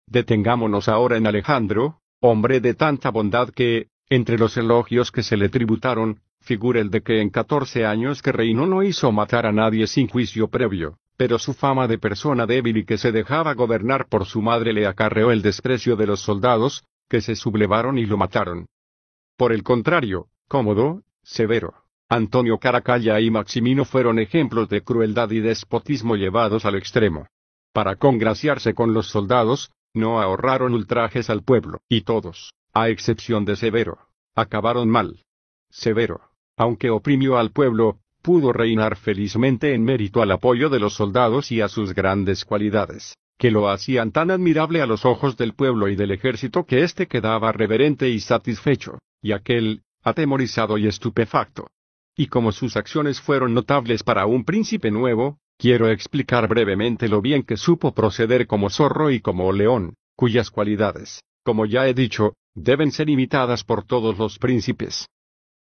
[0.07, 5.49] Detengámonos ahora en Alejandro, hombre de tanta bondad que, entre los elogios que se le
[5.49, 9.87] tributaron, figura el de que en catorce años que reinó no hizo matar a nadie
[9.87, 14.25] sin juicio previo, pero su fama de persona débil y que se dejaba gobernar por
[14.25, 18.67] su madre le acarreó el desprecio de los soldados, que se sublevaron y lo mataron.
[19.37, 21.73] Por el contrario, cómodo, severo,
[22.07, 27.27] Antonio Caracalla y Maximino fueron ejemplos de crueldad y despotismo llevados al extremo.
[27.73, 33.55] Para congraciarse con los soldados, no ahorraron ultrajes al pueblo, y todos, a excepción de
[33.55, 33.97] Severo,
[34.35, 35.23] acabaron mal.
[35.69, 36.21] Severo,
[36.57, 41.61] aunque oprimió al pueblo, pudo reinar felizmente en mérito al apoyo de los soldados y
[41.61, 45.95] a sus grandes cualidades, que lo hacían tan admirable a los ojos del pueblo y
[45.95, 51.67] del ejército que éste quedaba reverente y satisfecho, y aquel, atemorizado y estupefacto,
[52.15, 57.43] y como sus acciones fueron notables para un príncipe nuevo, quiero explicar brevemente lo bien
[57.43, 62.91] que supo proceder como zorro y como león, cuyas cualidades, como ya he dicho, deben
[62.91, 65.07] ser imitadas por todos los príncipes.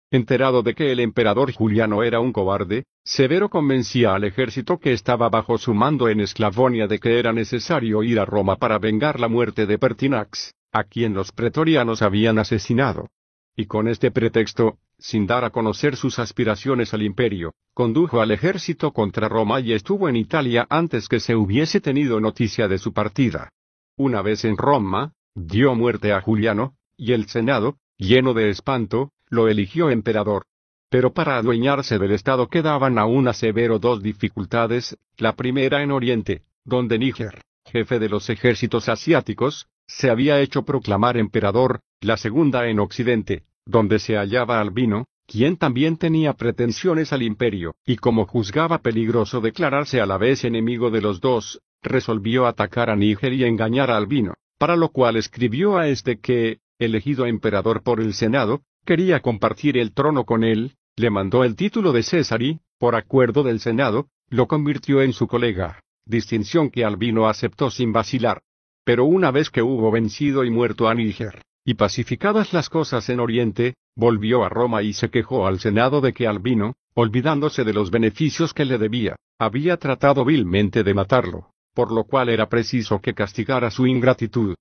[0.09, 5.27] Enterado de que el emperador Juliano era un cobarde, Severo convencía al ejército que estaba
[5.27, 9.27] bajo su mando en Esclavonia de que era necesario ir a Roma para vengar la
[9.27, 13.09] muerte de Pertinax, a quien los pretorianos habían asesinado.
[13.53, 18.93] Y con este pretexto, sin dar a conocer sus aspiraciones al imperio, condujo al ejército
[18.93, 23.49] contra Roma y estuvo en Italia antes que se hubiese tenido noticia de su partida.
[23.97, 29.47] Una vez en Roma, dio muerte a Juliano, y el Senado, lleno de espanto, lo
[29.47, 30.43] eligió emperador.
[30.89, 36.43] Pero para adueñarse del Estado quedaban aún a severo dos dificultades, la primera en Oriente,
[36.63, 42.79] donde Níger, jefe de los ejércitos asiáticos, se había hecho proclamar emperador, la segunda en
[42.79, 49.41] Occidente, donde se hallaba Albino, quien también tenía pretensiones al imperio, y como juzgaba peligroso
[49.41, 53.97] declararse a la vez enemigo de los dos, resolvió atacar a Níger y engañar a
[53.97, 59.77] Albino, para lo cual escribió a este que, elegido emperador por el Senado, quería compartir
[59.77, 64.07] el trono con él, le mandó el título de César y, por acuerdo del Senado,
[64.29, 68.41] lo convirtió en su colega, distinción que Albino aceptó sin vacilar.
[68.85, 73.19] Pero una vez que hubo vencido y muerto a Níger, y pacificadas las cosas en
[73.19, 77.91] Oriente, volvió a Roma y se quejó al Senado de que Albino, olvidándose de los
[77.91, 83.13] beneficios que le debía, había tratado vilmente de matarlo, por lo cual era preciso que
[83.13, 84.55] castigara su ingratitud.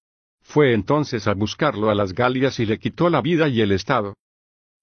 [0.49, 4.15] Fue entonces a buscarlo a las Galias y le quitó la vida y el Estado.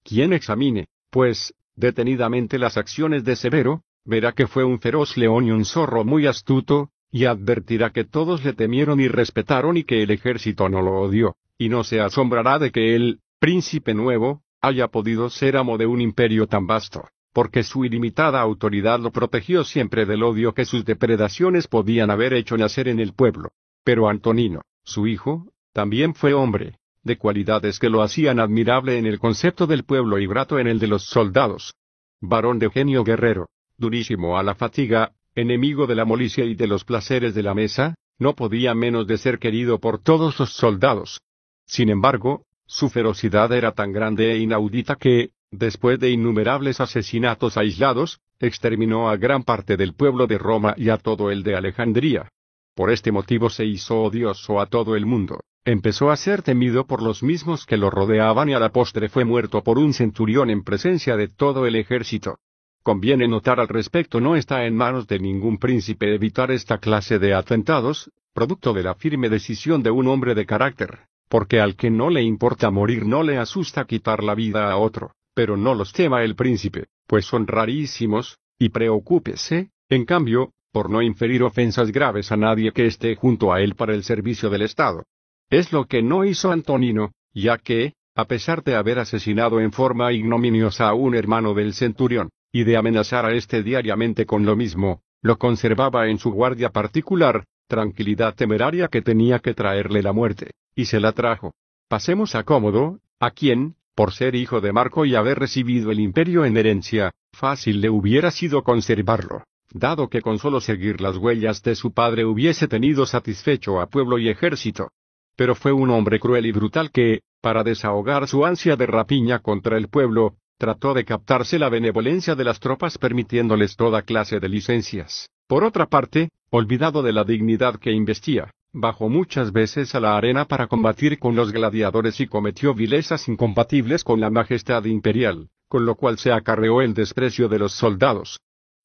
[0.03, 5.51] Quien examine, pues, detenidamente las acciones de Severo, verá que fue un feroz león y
[5.51, 10.11] un zorro muy astuto, y advertirá que todos le temieron y respetaron y que el
[10.11, 15.29] ejército no lo odió, y no se asombrará de que el príncipe nuevo haya podido
[15.29, 20.23] ser amo de un imperio tan vasto, porque su ilimitada autoridad lo protegió siempre del
[20.23, 23.51] odio que sus depredaciones podían haber hecho nacer en el pueblo.
[23.83, 29.19] Pero Antonino, su hijo, también fue hombre, de cualidades que lo hacían admirable en el
[29.19, 31.73] concepto del pueblo y grato en el de los soldados.
[32.21, 33.47] Varón de genio guerrero,
[33.77, 37.95] durísimo a la fatiga, enemigo de la molicia y de los placeres de la mesa,
[38.19, 41.19] no podía menos de ser querido por todos los soldados.
[41.65, 48.19] Sin embargo, su ferocidad era tan grande e inaudita que, después de innumerables asesinatos aislados,
[48.39, 52.29] exterminó a gran parte del pueblo de Roma y a todo el de Alejandría.
[52.75, 55.41] Por este motivo se hizo odioso a todo el mundo.
[55.65, 59.23] Empezó a ser temido por los mismos que lo rodeaban y a la postre fue
[59.23, 62.39] muerto por un centurión en presencia de todo el ejército.
[62.83, 67.33] Conviene notar al respecto no está en manos de ningún príncipe evitar esta clase de
[67.33, 72.09] atentados, producto de la firme decisión de un hombre de carácter, porque al que no
[72.09, 76.23] le importa morir no le asusta quitar la vida a otro, pero no los tema
[76.23, 82.35] el príncipe, pues son rarísimos, y preocúpese, en cambio, por no inferir ofensas graves a
[82.35, 85.05] nadie que esté junto a él para el servicio del Estado.
[85.53, 90.11] Es lo que no hizo Antonino, ya que, a pesar de haber asesinado en forma
[90.11, 95.03] ignominiosa a un hermano del centurión, y de amenazar a éste diariamente con lo mismo,
[95.21, 100.85] lo conservaba en su guardia particular, tranquilidad temeraria que tenía que traerle la muerte, y
[100.85, 101.53] se la trajo.
[101.87, 106.45] Pasemos a Cómodo, a quien, por ser hijo de Marco y haber recibido el imperio
[106.45, 111.75] en herencia, fácil le hubiera sido conservarlo, dado que con solo seguir las huellas de
[111.75, 114.89] su padre hubiese tenido satisfecho a pueblo y ejército
[115.35, 119.77] pero fue un hombre cruel y brutal que, para desahogar su ansia de rapiña contra
[119.77, 125.29] el pueblo, trató de captarse la benevolencia de las tropas permitiéndoles toda clase de licencias.
[125.47, 130.45] Por otra parte, olvidado de la dignidad que investía, bajó muchas veces a la arena
[130.45, 135.95] para combatir con los gladiadores y cometió vilezas incompatibles con la majestad imperial, con lo
[135.95, 138.39] cual se acarreó el desprecio de los soldados.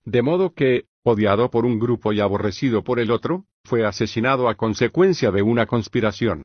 [0.04, 4.54] De modo que, odiado por un grupo y aborrecido por el otro, fue asesinado a
[4.54, 6.42] consecuencia de una conspiración.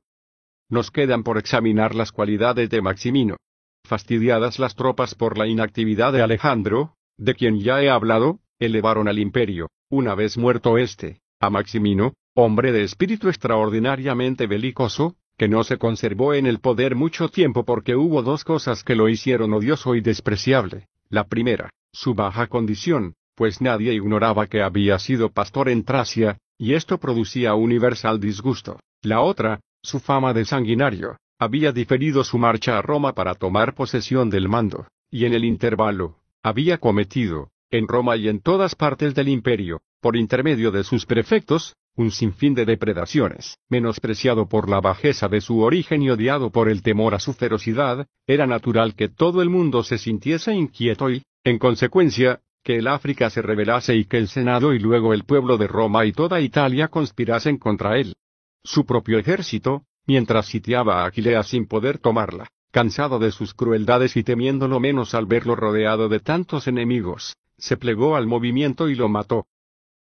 [0.69, 3.37] Nos quedan por examinar las cualidades de Maximino.
[3.85, 9.19] Fastidiadas las tropas por la inactividad de Alejandro, de quien ya he hablado, elevaron al
[9.19, 15.77] imperio, una vez muerto éste, a Maximino, hombre de espíritu extraordinariamente belicoso, que no se
[15.77, 20.01] conservó en el poder mucho tiempo porque hubo dos cosas que lo hicieron odioso y
[20.01, 20.87] despreciable.
[21.09, 26.73] La primera, su baja condición, pues nadie ignoraba que había sido pastor en Tracia, y
[26.73, 28.79] esto producía universal disgusto.
[29.01, 34.29] La otra, su fama de sanguinario, había diferido su marcha a Roma para tomar posesión
[34.29, 39.29] del mando, y en el intervalo, había cometido, en Roma y en todas partes del
[39.29, 43.57] imperio, por intermedio de sus prefectos, un sinfín de depredaciones.
[43.69, 48.07] Menospreciado por la bajeza de su origen y odiado por el temor a su ferocidad,
[48.27, 53.29] era natural que todo el mundo se sintiese inquieto y, en consecuencia, que el África
[53.29, 56.87] se rebelase y que el Senado y luego el pueblo de Roma y toda Italia
[56.87, 58.15] conspirasen contra él.
[58.63, 64.23] Su propio ejército, mientras sitiaba a Aquilea sin poder tomarla, cansado de sus crueldades y
[64.23, 69.45] temiéndolo menos al verlo rodeado de tantos enemigos, se plegó al movimiento y lo mató.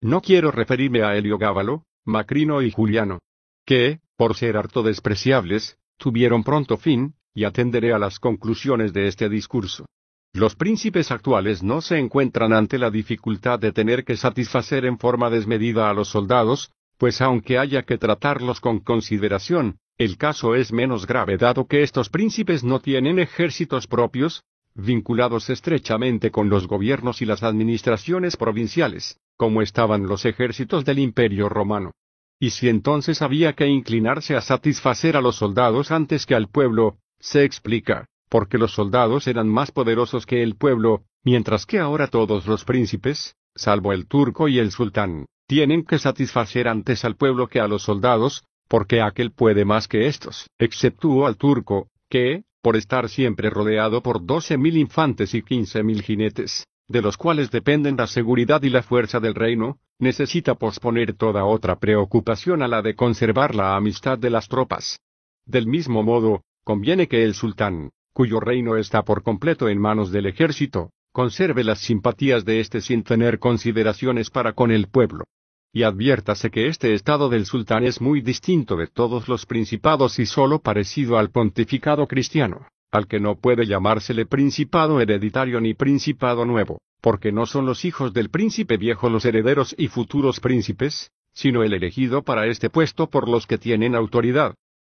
[0.00, 3.20] No quiero referirme a Heliogábalo, Macrino y Juliano,
[3.64, 9.28] que, por ser harto despreciables, tuvieron pronto fin, y atenderé a las conclusiones de este
[9.28, 9.86] discurso.
[10.32, 15.28] Los príncipes actuales no se encuentran ante la dificultad de tener que satisfacer en forma
[15.28, 21.06] desmedida a los soldados, pues aunque haya que tratarlos con consideración, el caso es menos
[21.06, 24.44] grave dado que estos príncipes no tienen ejércitos propios,
[24.74, 31.48] vinculados estrechamente con los gobiernos y las administraciones provinciales, como estaban los ejércitos del imperio
[31.48, 31.90] romano.
[32.38, 36.98] Y si entonces había que inclinarse a satisfacer a los soldados antes que al pueblo,
[37.18, 42.46] se explica, porque los soldados eran más poderosos que el pueblo, mientras que ahora todos
[42.46, 47.60] los príncipes, salvo el turco y el sultán, tienen que satisfacer antes al pueblo que
[47.60, 53.08] a los soldados, porque aquel puede más que estos, exceptuó al turco, que, por estar
[53.08, 58.06] siempre rodeado por doce mil infantes y quince mil jinetes, de los cuales dependen la
[58.06, 63.56] seguridad y la fuerza del reino, necesita posponer toda otra preocupación a la de conservar
[63.56, 65.00] la amistad de las tropas.
[65.46, 70.26] Del mismo modo, conviene que el sultán, cuyo reino está por completo en manos del
[70.26, 75.24] ejército, conserve las simpatías de éste sin tener consideraciones para con el pueblo.
[75.72, 80.26] Y adviértase que este estado del sultán es muy distinto de todos los principados y
[80.26, 86.80] sólo parecido al pontificado cristiano, al que no puede llamársele principado hereditario ni principado nuevo,
[87.00, 91.72] porque no son los hijos del príncipe viejo los herederos y futuros príncipes, sino el
[91.72, 94.54] elegido para este puesto por los que tienen autoridad.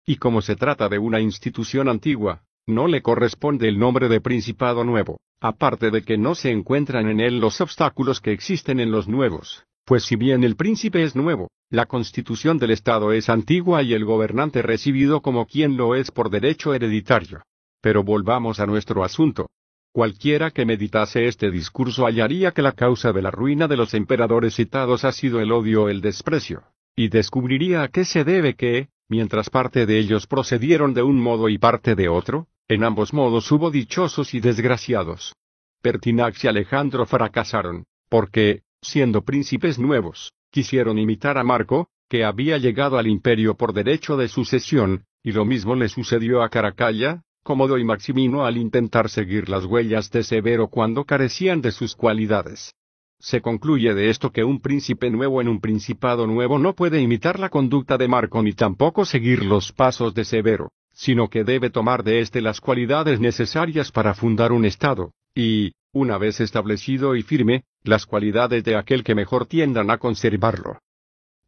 [0.07, 4.85] Y como se trata de una institución antigua, no le corresponde el nombre de Principado
[4.85, 9.09] Nuevo, aparte de que no se encuentran en él los obstáculos que existen en los
[9.09, 13.95] nuevos, pues si bien el príncipe es nuevo, la constitución del Estado es antigua y
[13.95, 17.43] el gobernante recibido como quien lo es por derecho hereditario.
[17.81, 19.49] Pero volvamos a nuestro asunto.
[19.93, 24.55] Cualquiera que meditase este discurso hallaría que la causa de la ruina de los emperadores
[24.55, 26.63] citados ha sido el odio o el desprecio,
[26.95, 31.49] y descubriría a qué se debe que, mientras parte de ellos procedieron de un modo
[31.49, 35.35] y parte de otro, en ambos modos hubo dichosos y desgraciados.
[35.83, 42.99] Pertinax y Alejandro fracasaron, porque, siendo príncipes nuevos, quisieron imitar a Marco, que había llegado
[42.99, 47.85] al imperio por derecho de sucesión, y lo mismo le sucedió a Caracalla, Cómodo y
[47.85, 52.75] Maximino al intentar seguir las huellas de Severo cuando carecían de sus cualidades.
[53.19, 57.39] Se concluye de esto que un príncipe nuevo en un principado nuevo no puede imitar
[57.39, 62.05] la conducta de Marco ni tampoco seguir los pasos de Severo sino que debe tomar
[62.05, 67.65] de éste las cualidades necesarias para fundar un Estado, y, una vez establecido y firme,
[67.83, 70.79] las cualidades de aquel que mejor tiendan a conservarlo.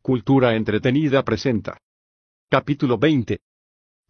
[0.03, 1.79] Cultura entretenida presenta.
[2.51, 3.41] Capítulo 20.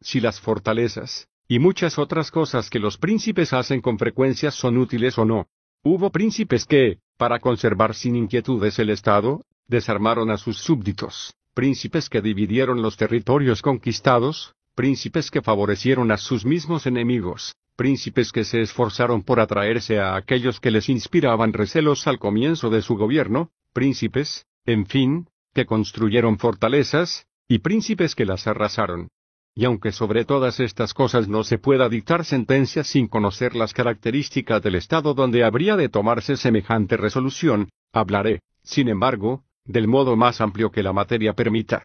[0.01, 5.19] Si las fortalezas, y muchas otras cosas que los príncipes hacen con frecuencia son útiles
[5.19, 5.47] o no.
[5.83, 12.23] Hubo príncipes que, para conservar sin inquietudes el Estado, desarmaron a sus súbditos, príncipes que
[12.23, 19.23] dividieron los territorios conquistados, príncipes que favorecieron a sus mismos enemigos, príncipes que se esforzaron
[19.23, 24.87] por atraerse a aquellos que les inspiraban recelos al comienzo de su gobierno, príncipes, en
[24.87, 29.09] fin, que construyeron fortalezas, y príncipes que las arrasaron.
[29.55, 34.61] Y aunque sobre todas estas cosas no se pueda dictar sentencia sin conocer las características
[34.63, 40.71] del Estado donde habría de tomarse semejante resolución, hablaré, sin embargo, del modo más amplio
[40.71, 41.85] que la materia permita.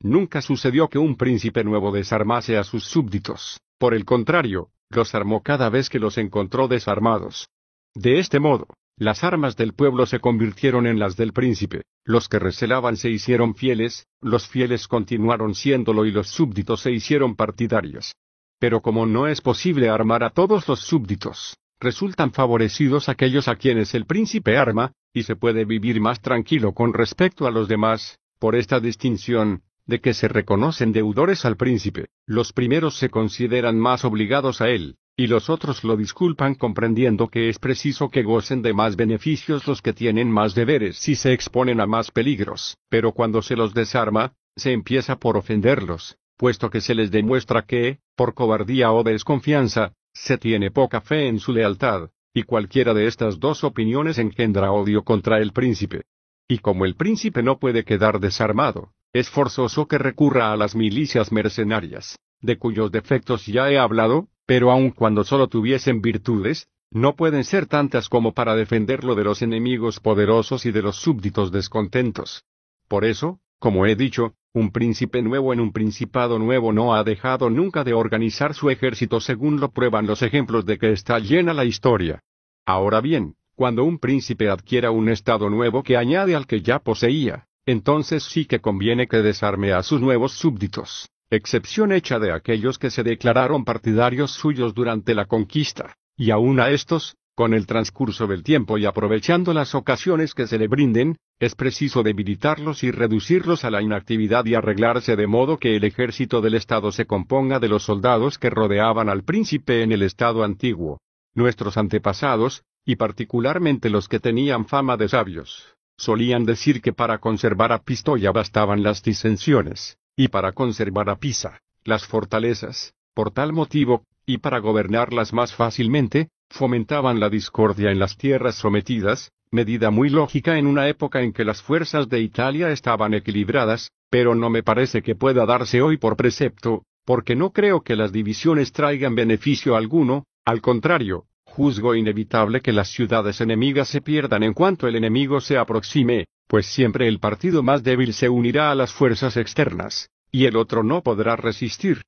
[0.00, 5.42] Nunca sucedió que un príncipe nuevo desarmase a sus súbditos, por el contrario, los armó
[5.42, 7.48] cada vez que los encontró desarmados.
[7.94, 8.66] De este modo,
[8.98, 13.54] las armas del pueblo se convirtieron en las del príncipe, los que recelaban se hicieron
[13.54, 18.14] fieles, los fieles continuaron siéndolo y los súbditos se hicieron partidarios.
[18.58, 23.94] Pero como no es posible armar a todos los súbditos, resultan favorecidos aquellos a quienes
[23.94, 28.54] el príncipe arma, y se puede vivir más tranquilo con respecto a los demás, por
[28.54, 34.60] esta distinción, de que se reconocen deudores al príncipe, los primeros se consideran más obligados
[34.60, 38.96] a él, y los otros lo disculpan comprendiendo que es preciso que gocen de más
[38.96, 43.56] beneficios los que tienen más deberes si se exponen a más peligros, pero cuando se
[43.56, 49.02] los desarma, se empieza por ofenderlos, puesto que se les demuestra que, por cobardía o
[49.02, 54.70] desconfianza, se tiene poca fe en su lealtad, y cualquiera de estas dos opiniones engendra
[54.72, 56.02] odio contra el príncipe.
[56.48, 61.32] Y como el príncipe no puede quedar desarmado, es forzoso que recurra a las milicias
[61.32, 67.44] mercenarias, de cuyos defectos ya he hablado, pero aun cuando solo tuviesen virtudes, no pueden
[67.44, 72.44] ser tantas como para defenderlo de los enemigos poderosos y de los súbditos descontentos.
[72.88, 77.50] Por eso, como he dicho, un príncipe nuevo en un principado nuevo no ha dejado
[77.50, 81.64] nunca de organizar su ejército según lo prueban los ejemplos de que está llena la
[81.64, 82.20] historia.
[82.64, 87.45] Ahora bien, cuando un príncipe adquiera un estado nuevo que añade al que ya poseía,
[87.66, 92.90] entonces sí que conviene que desarme a sus nuevos súbditos, excepción hecha de aquellos que
[92.90, 98.42] se declararon partidarios suyos durante la conquista, y aun a estos, con el transcurso del
[98.42, 103.70] tiempo y aprovechando las ocasiones que se le brinden, es preciso debilitarlos y reducirlos a
[103.70, 107.82] la inactividad y arreglarse de modo que el ejército del Estado se componga de los
[107.82, 111.00] soldados que rodeaban al príncipe en el Estado antiguo.
[111.34, 117.72] Nuestros antepasados, y particularmente los que tenían fama de sabios, Solían decir que para conservar
[117.72, 124.04] a Pistoia bastaban las disensiones, y para conservar a Pisa, las fortalezas, por tal motivo,
[124.26, 130.58] y para gobernarlas más fácilmente, fomentaban la discordia en las tierras sometidas, medida muy lógica
[130.58, 135.02] en una época en que las fuerzas de Italia estaban equilibradas, pero no me parece
[135.02, 140.24] que pueda darse hoy por precepto, porque no creo que las divisiones traigan beneficio alguno,
[140.44, 145.56] al contrario, juzgo inevitable que las ciudades enemigas se pierdan en cuanto el enemigo se
[145.56, 150.54] aproxime, pues siempre el partido más débil se unirá a las fuerzas externas, y el
[150.54, 152.02] otro no podrá resistir.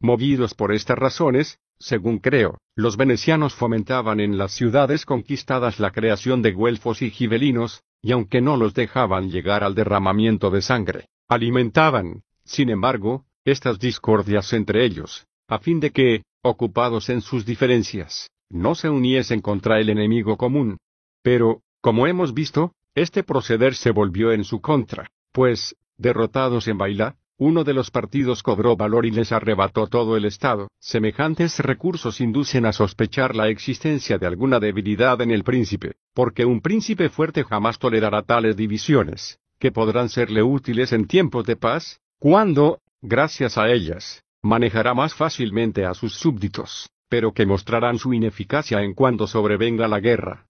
[0.00, 6.40] Movidos por estas razones, según creo, los venecianos fomentaban en las ciudades conquistadas la creación
[6.40, 12.22] de güelfos y gibelinos, y aunque no los dejaban llegar al derramamiento de sangre, alimentaban,
[12.44, 18.74] sin embargo, estas discordias entre ellos, a fin de que, ocupados en sus diferencias, no
[18.74, 20.78] se uniesen contra el enemigo común.
[21.22, 27.16] Pero, como hemos visto, este proceder se volvió en su contra, pues, derrotados en Baila,
[27.38, 30.68] uno de los partidos cobró valor y les arrebató todo el Estado.
[30.78, 36.60] Semejantes recursos inducen a sospechar la existencia de alguna debilidad en el príncipe, porque un
[36.60, 42.80] príncipe fuerte jamás tolerará tales divisiones, que podrán serle útiles en tiempos de paz, cuando,
[43.00, 48.94] gracias a ellas, manejará más fácilmente a sus súbditos, pero que mostrarán su ineficacia en
[48.94, 50.46] cuanto sobrevenga la guerra.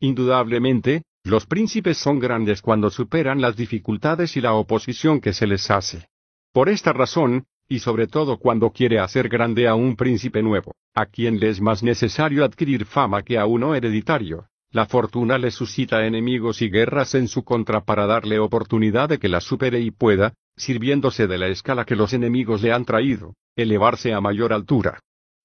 [0.00, 5.70] Indudablemente, los príncipes son grandes cuando superan las dificultades y la oposición que se les
[5.70, 6.08] hace.
[6.52, 11.06] Por esta razón, y sobre todo cuando quiere hacer grande a un príncipe nuevo, a
[11.06, 16.06] quien le es más necesario adquirir fama que a uno hereditario, la fortuna le suscita
[16.06, 20.34] enemigos y guerras en su contra para darle oportunidad de que la supere y pueda,
[20.56, 25.00] sirviéndose de la escala que los enemigos le han traído, elevarse a mayor altura.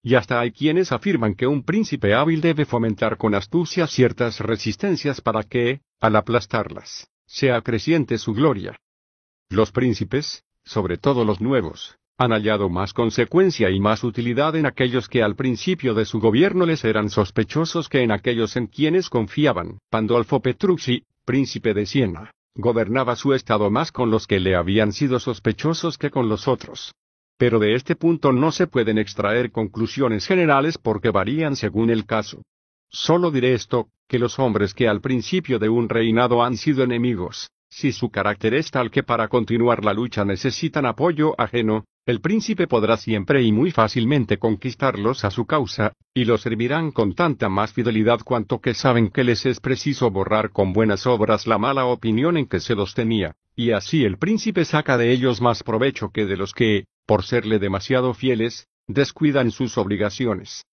[0.07, 5.19] Y hasta hay quienes afirman que un príncipe hábil debe fomentar con astucia ciertas resistencias
[5.19, 8.77] para que, al aplastarlas, sea creciente su gloria.
[9.49, 15.09] Los príncipes, sobre todo los nuevos, han hallado más consecuencia y más utilidad en aquellos
[15.09, 19.79] que al principio de su gobierno les eran sospechosos que en aquellos en quienes confiaban.
[19.89, 25.19] Pandolfo Petrucci, príncipe de Siena, gobernaba su estado más con los que le habían sido
[25.19, 26.93] sospechosos que con los otros.
[27.37, 32.41] Pero de este punto no se pueden extraer conclusiones generales porque varían según el caso.
[32.89, 37.49] Solo diré esto, que los hombres que al principio de un reinado han sido enemigos,
[37.69, 42.67] si su carácter es tal que para continuar la lucha necesitan apoyo ajeno, el príncipe
[42.67, 47.73] podrá siempre y muy fácilmente conquistarlos a su causa, y los servirán con tanta más
[47.73, 52.37] fidelidad cuanto que saben que les es preciso borrar con buenas obras la mala opinión
[52.37, 56.25] en que se los tenía, y así el príncipe saca de ellos más provecho que
[56.25, 60.65] de los que, por serle demasiado fieles, descuidan sus obligaciones.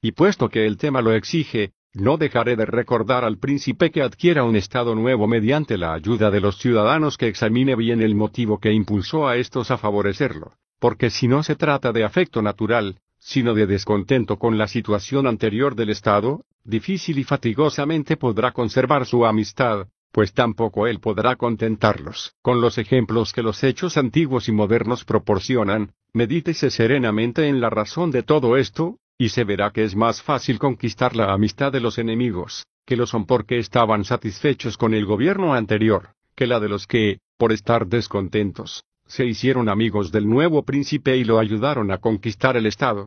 [0.00, 4.44] Y puesto que el tema lo exige, no dejaré de recordar al príncipe que adquiera
[4.44, 8.72] un estado nuevo mediante la ayuda de los ciudadanos que examine bien el motivo que
[8.72, 13.66] impulsó a estos a favorecerlo, porque si no se trata de afecto natural, sino de
[13.66, 20.34] descontento con la situación anterior del Estado, difícil y fatigosamente podrá conservar su amistad, pues
[20.34, 22.34] tampoco él podrá contentarlos.
[22.42, 28.10] Con los ejemplos que los hechos antiguos y modernos proporcionan, medítese serenamente en la razón
[28.10, 31.98] de todo esto, y se verá que es más fácil conquistar la amistad de los
[31.98, 36.86] enemigos, que lo son porque estaban satisfechos con el gobierno anterior, que la de los
[36.86, 42.56] que, por estar descontentos, se hicieron amigos del nuevo príncipe y lo ayudaron a conquistar
[42.56, 43.06] el Estado.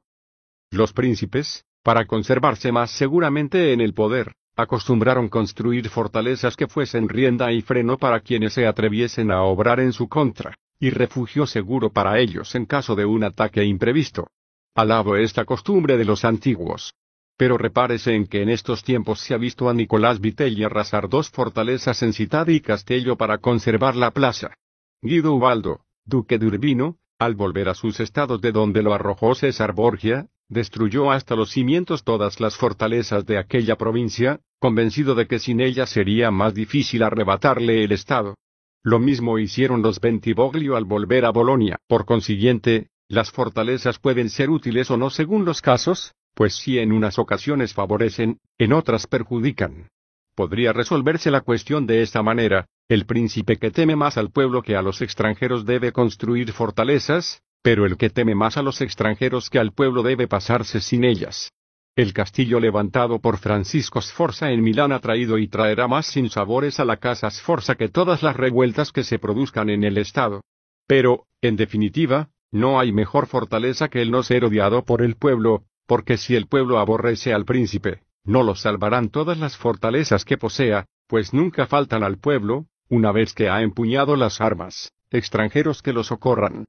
[0.72, 7.51] Los príncipes, para conservarse más seguramente en el poder, acostumbraron construir fortalezas que fuesen rienda
[7.51, 12.19] y freno para quienes se atreviesen a obrar en su contra, y refugio seguro para
[12.19, 14.27] ellos en caso de un ataque imprevisto.
[14.75, 16.93] Alabo esta costumbre de los antiguos.
[17.38, 21.30] Pero repárese en que en estos tiempos se ha visto a Nicolás Vitelli arrasar dos
[21.30, 24.53] fortalezas en Citad y Castello para conservar la plaza.
[25.01, 29.74] Guido Ubaldo, duque de Urbino, al volver a sus estados de donde lo arrojó César
[29.74, 35.61] Borgia, destruyó hasta los cimientos todas las fortalezas de aquella provincia, convencido de que sin
[35.61, 38.35] ella sería más difícil arrebatarle el Estado.
[38.83, 41.77] Lo mismo hicieron los Bentivoglio al volver a Bolonia.
[41.88, 46.91] Por consiguiente, las fortalezas pueden ser útiles o no según los casos, pues si en
[46.91, 49.90] unas ocasiones favorecen, en otras perjudican.
[50.35, 54.75] Podría resolverse la cuestión de esta manera, el príncipe que teme más al pueblo que
[54.75, 59.58] a los extranjeros debe construir fortalezas, pero el que teme más a los extranjeros que
[59.58, 61.52] al pueblo debe pasarse sin ellas.
[61.95, 66.85] El castillo levantado por Francisco Sforza en Milán ha traído y traerá más sinsabores a
[66.85, 70.42] la casa Sforza que todas las revueltas que se produzcan en el Estado.
[70.85, 75.64] Pero, en definitiva, no hay mejor fortaleza que el no ser odiado por el pueblo,
[75.88, 80.85] porque si el pueblo aborrece al príncipe, no lo salvarán todas las fortalezas que posea,
[81.08, 86.03] pues nunca faltan al pueblo, una vez que ha empuñado las armas, extranjeros que lo
[86.03, 86.66] socorran.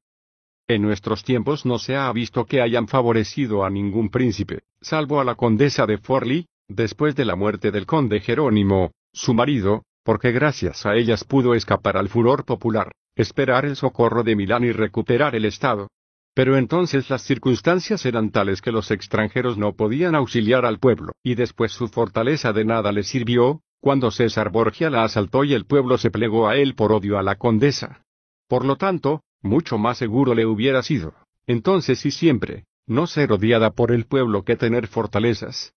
[0.69, 5.25] En nuestros tiempos no se ha visto que hayan favorecido a ningún príncipe, salvo a
[5.25, 10.85] la condesa de Forli, después de la muerte del conde Jerónimo, su marido, porque gracias
[10.85, 15.45] a ellas pudo escapar al furor popular, esperar el socorro de Milán y recuperar el
[15.45, 15.89] Estado.
[16.35, 21.37] Pero entonces las circunstancias eran tales que los extranjeros no podían auxiliar al pueblo, y
[21.37, 25.97] después su fortaleza de nada le sirvió, cuando César Borgia la asaltó y el pueblo
[25.97, 28.03] se plegó a él por odio a la condesa.
[28.49, 31.15] Por lo tanto, mucho más seguro le hubiera sido,
[31.47, 35.75] entonces y siempre, no ser odiada por el pueblo que tener fortalezas.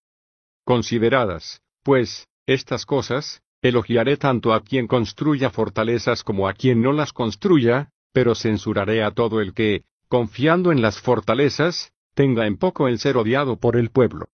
[0.63, 7.13] Consideradas, pues, estas cosas, elogiaré tanto a quien construya fortalezas como a quien no las
[7.13, 12.99] construya, pero censuraré a todo el que, confiando en las fortalezas, tenga en poco el
[12.99, 14.27] ser odiado por el pueblo.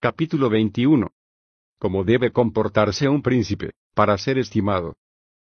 [0.00, 1.10] Capítulo 21.
[1.78, 4.96] Cómo debe comportarse un príncipe, para ser estimado.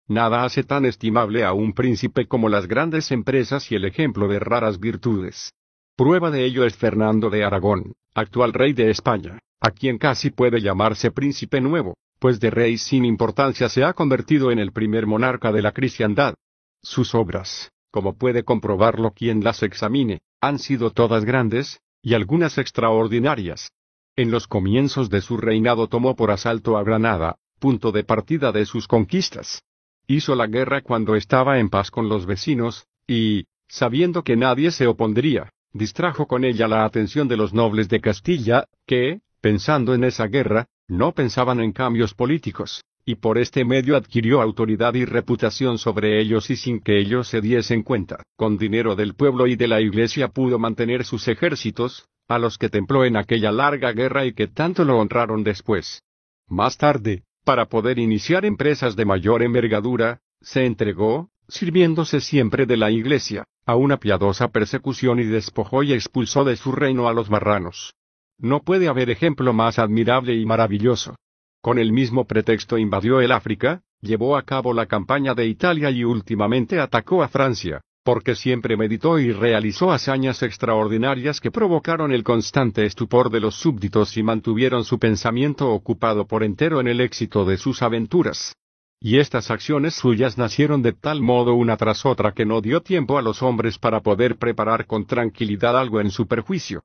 [0.08, 4.40] Nada hace tan estimable a un príncipe como las grandes empresas y el ejemplo de
[4.40, 5.53] raras virtudes.
[5.95, 10.61] Prueba de ello es Fernando de Aragón, actual rey de España, a quien casi puede
[10.61, 15.51] llamarse príncipe nuevo, pues de rey sin importancia se ha convertido en el primer monarca
[15.51, 16.35] de la cristiandad.
[16.84, 23.72] Sus obras, como puede comprobarlo quien las examine, han sido todas grandes, y algunas extraordinarias.
[24.16, 28.66] En los comienzos de su reinado tomó por asalto a Granada, punto de partida de
[28.66, 29.64] sus conquistas.
[30.08, 34.88] Hizo la guerra cuando estaba en paz con los vecinos, y, sabiendo que nadie se
[34.88, 40.27] opondría, distrajo con ella la atención de los nobles de Castilla, que, pensando en esa
[40.27, 46.19] guerra, no pensaban en cambios políticos, y por este medio adquirió autoridad y reputación sobre
[46.19, 49.82] ellos y sin que ellos se diesen cuenta, con dinero del pueblo y de la
[49.82, 54.48] iglesia pudo mantener sus ejércitos, a los que templó en aquella larga guerra y que
[54.48, 56.03] tanto lo honraron después.
[56.48, 62.91] Más tarde, para poder iniciar empresas de mayor envergadura, se entregó, sirviéndose siempre de la
[62.91, 67.93] iglesia, a una piadosa persecución y despojó y expulsó de su reino a los marranos.
[68.38, 71.15] No puede haber ejemplo más admirable y maravilloso.
[71.61, 76.03] Con el mismo pretexto invadió el África, llevó a cabo la campaña de Italia y
[76.03, 82.85] últimamente atacó a Francia, porque siempre meditó y realizó hazañas extraordinarias que provocaron el constante
[82.85, 87.58] estupor de los súbditos y mantuvieron su pensamiento ocupado por entero en el éxito de
[87.58, 88.56] sus aventuras.
[89.01, 93.17] Y estas acciones suyas nacieron de tal modo una tras otra que no dio tiempo
[93.17, 96.84] a los hombres para poder preparar con tranquilidad algo en su perjuicio.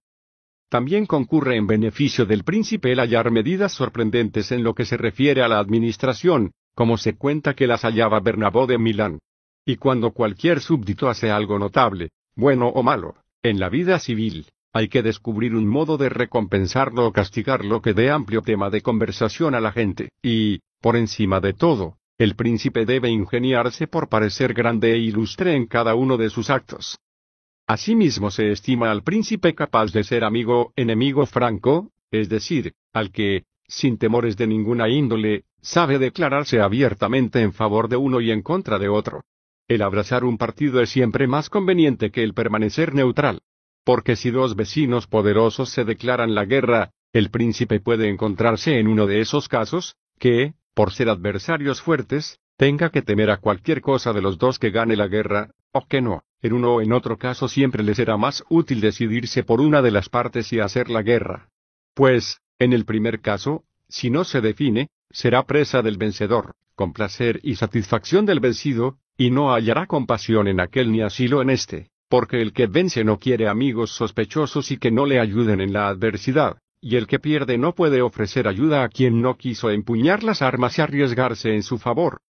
[0.70, 5.42] También concurre en beneficio del príncipe el hallar medidas sorprendentes en lo que se refiere
[5.42, 9.18] a la administración, como se cuenta que las hallaba Bernabó de Milán.
[9.64, 14.88] Y cuando cualquier súbdito hace algo notable, bueno o malo, en la vida civil, hay
[14.88, 19.60] que descubrir un modo de recompensarlo o castigarlo que dé amplio tema de conversación a
[19.60, 24.98] la gente, y, por encima de todo, el príncipe debe ingeniarse por parecer grande e
[24.98, 26.98] ilustre en cada uno de sus actos.
[27.66, 33.44] Asimismo se estima al príncipe capaz de ser amigo enemigo franco, es decir, al que,
[33.66, 38.78] sin temores de ninguna índole, sabe declararse abiertamente en favor de uno y en contra
[38.78, 39.22] de otro.
[39.70, 43.42] El abrazar un partido es siempre más conveniente que el permanecer neutral.
[43.84, 49.06] Porque si dos vecinos poderosos se declaran la guerra, el príncipe puede encontrarse en uno
[49.06, 54.20] de esos casos, que, por ser adversarios fuertes, tenga que temer a cualquier cosa de
[54.20, 56.24] los dos que gane la guerra, o que no.
[56.42, 59.92] En uno o en otro caso siempre le será más útil decidirse por una de
[59.92, 61.48] las partes y hacer la guerra.
[61.94, 67.38] Pues, en el primer caso, si no se define, será presa del vencedor, con placer
[67.44, 72.40] y satisfacción del vencido, y no hallará compasión en aquel ni asilo en este, porque
[72.40, 76.56] el que vence no quiere amigos sospechosos y que no le ayuden en la adversidad,
[76.80, 80.78] y el que pierde no puede ofrecer ayuda a quien no quiso empuñar las armas
[80.78, 82.22] y arriesgarse en su favor.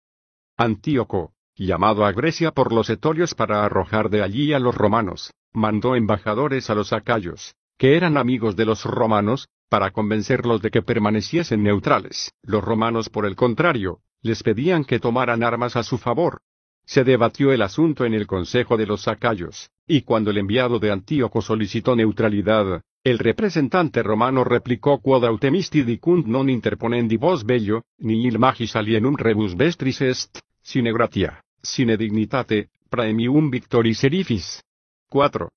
[0.56, 5.94] Antíoco, llamado a Grecia por los etolios para arrojar de allí a los romanos, mandó
[5.94, 11.62] embajadores a los acayos, que eran amigos de los romanos, para convencerlos de que permaneciesen
[11.62, 12.32] neutrales.
[12.42, 16.40] Los romanos, por el contrario, les pedían que tomaran armas a su favor.
[16.88, 20.90] Se debatió el asunto en el consejo de los acayos, y cuando el enviado de
[20.90, 28.24] Antíoco solicitó neutralidad, el representante romano replicó quod autemisti dicunt non interponendi vos bello, ni
[28.24, 34.62] il magis alienum rebus vestris est, sine gratia sine dignitate, praemium victori serifis.
[35.10, 35.50] 4.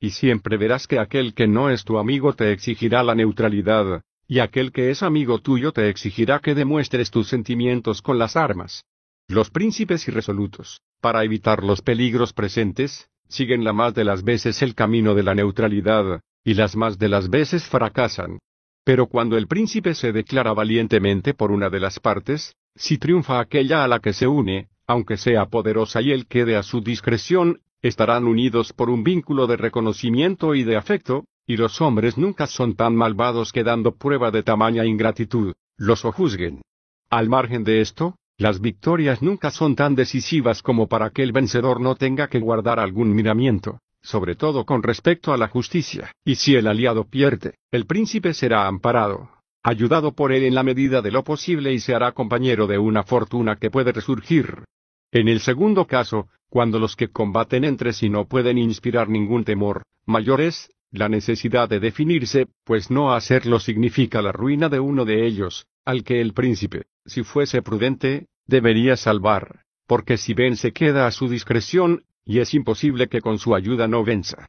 [0.00, 4.38] Y siempre verás que aquel que no es tu amigo te exigirá la neutralidad, y
[4.38, 8.84] aquel que es amigo tuyo te exigirá que demuestres tus sentimientos con las armas.
[9.28, 14.74] Los príncipes irresolutos, para evitar los peligros presentes, siguen la más de las veces el
[14.74, 18.38] camino de la neutralidad, y las más de las veces fracasan.
[18.84, 23.82] Pero cuando el príncipe se declara valientemente por una de las partes, si triunfa aquella
[23.82, 28.26] a la que se une, aunque sea poderosa y él quede a su discreción, estarán
[28.26, 32.94] unidos por un vínculo de reconocimiento y de afecto, y los hombres nunca son tan
[32.94, 36.60] malvados que dando prueba de tamaña ingratitud, los juzguen.
[37.08, 41.80] Al margen de esto, las victorias nunca son tan decisivas como para que el vencedor
[41.80, 46.56] no tenga que guardar algún miramiento, sobre todo con respecto a la justicia, y si
[46.56, 49.30] el aliado pierde, el príncipe será amparado,
[49.62, 53.04] ayudado por él en la medida de lo posible y se hará compañero de una
[53.04, 54.64] fortuna que puede resurgir.
[55.12, 59.82] En el segundo caso, cuando los que combaten entre sí no pueden inspirar ningún temor,
[60.06, 65.26] mayor es la necesidad de definirse, pues no hacerlo significa la ruina de uno de
[65.26, 71.10] ellos, al que el príncipe, si fuese prudente, debería salvar, porque si vence queda a
[71.10, 74.48] su discreción, y es imposible que con su ayuda no venza.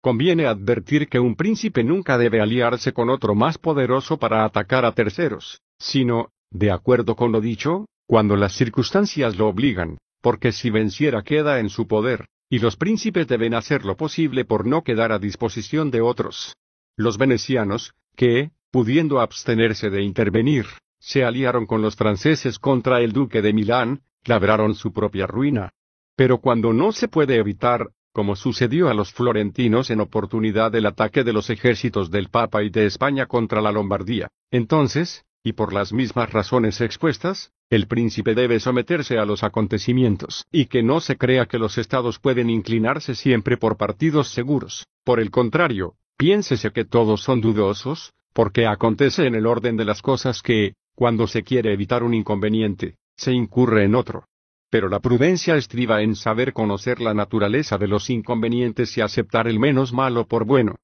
[0.00, 4.92] Conviene advertir que un príncipe nunca debe aliarse con otro más poderoso para atacar a
[4.92, 11.22] terceros, sino, de acuerdo con lo dicho, cuando las circunstancias lo obligan, porque si venciera
[11.22, 15.18] queda en su poder, y los príncipes deben hacer lo posible por no quedar a
[15.18, 16.56] disposición de otros.
[16.96, 20.66] Los venecianos, que, pudiendo abstenerse de intervenir,
[20.98, 25.72] se aliaron con los franceses contra el duque de Milán, labraron su propia ruina.
[26.16, 31.22] Pero cuando no se puede evitar, como sucedió a los florentinos en oportunidad del ataque
[31.22, 35.92] de los ejércitos del Papa y de España contra la Lombardía, entonces, y por las
[35.92, 41.46] mismas razones expuestas, el príncipe debe someterse a los acontecimientos, y que no se crea
[41.46, 44.86] que los estados pueden inclinarse siempre por partidos seguros.
[45.04, 50.02] Por el contrario, piénsese que todos son dudosos, porque acontece en el orden de las
[50.02, 54.24] cosas que, cuando se quiere evitar un inconveniente, se incurre en otro.
[54.68, 59.60] Pero la prudencia estriba en saber conocer la naturaleza de los inconvenientes y aceptar el
[59.60, 60.74] menos malo por bueno.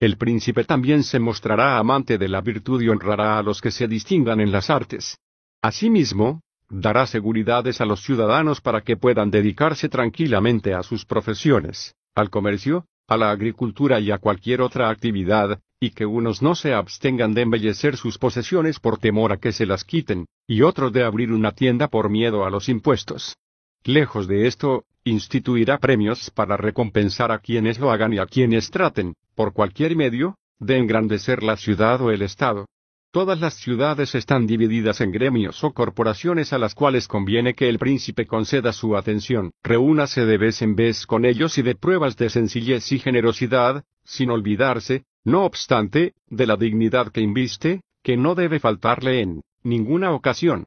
[0.00, 3.88] El príncipe también se mostrará amante de la virtud y honrará a los que se
[3.88, 5.16] distingan en las artes.
[5.62, 12.28] Asimismo, dará seguridades a los ciudadanos para que puedan dedicarse tranquilamente a sus profesiones, al
[12.28, 17.34] comercio, a la agricultura y a cualquier otra actividad, y que unos no se abstengan
[17.34, 21.32] de embellecer sus posesiones por temor a que se las quiten, y otros de abrir
[21.32, 23.36] una tienda por miedo a los impuestos.
[23.84, 29.14] Lejos de esto, instituirá premios para recompensar a quienes lo hagan y a quienes traten,
[29.34, 32.66] por cualquier medio, de engrandecer la ciudad o el Estado.
[33.10, 37.78] Todas las ciudades están divididas en gremios o corporaciones a las cuales conviene que el
[37.78, 39.50] príncipe conceda su atención.
[39.62, 44.30] Reúnase de vez en vez con ellos y de pruebas de sencillez y generosidad, sin
[44.30, 50.64] olvidarse, no obstante, de la dignidad que inviste, que no debe faltarle en ninguna ocasión.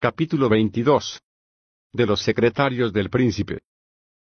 [0.00, 1.20] Capítulo 22.
[1.92, 3.60] De los secretarios del príncipe.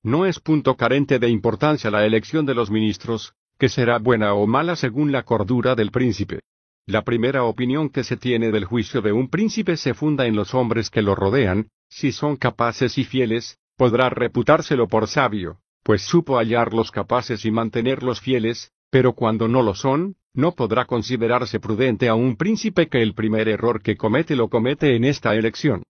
[0.03, 4.45] No es punto carente de importancia la elección de los ministros, que será buena o
[4.45, 6.41] mala según la cordura del príncipe.
[6.85, 10.53] La primera opinión que se tiene del juicio de un príncipe se funda en los
[10.53, 16.37] hombres que lo rodean, si son capaces y fieles, podrá reputárselo por sabio, pues supo
[16.37, 22.15] hallarlos capaces y mantenerlos fieles, pero cuando no lo son, no podrá considerarse prudente a
[22.15, 25.83] un príncipe que el primer error que comete lo comete en esta elección.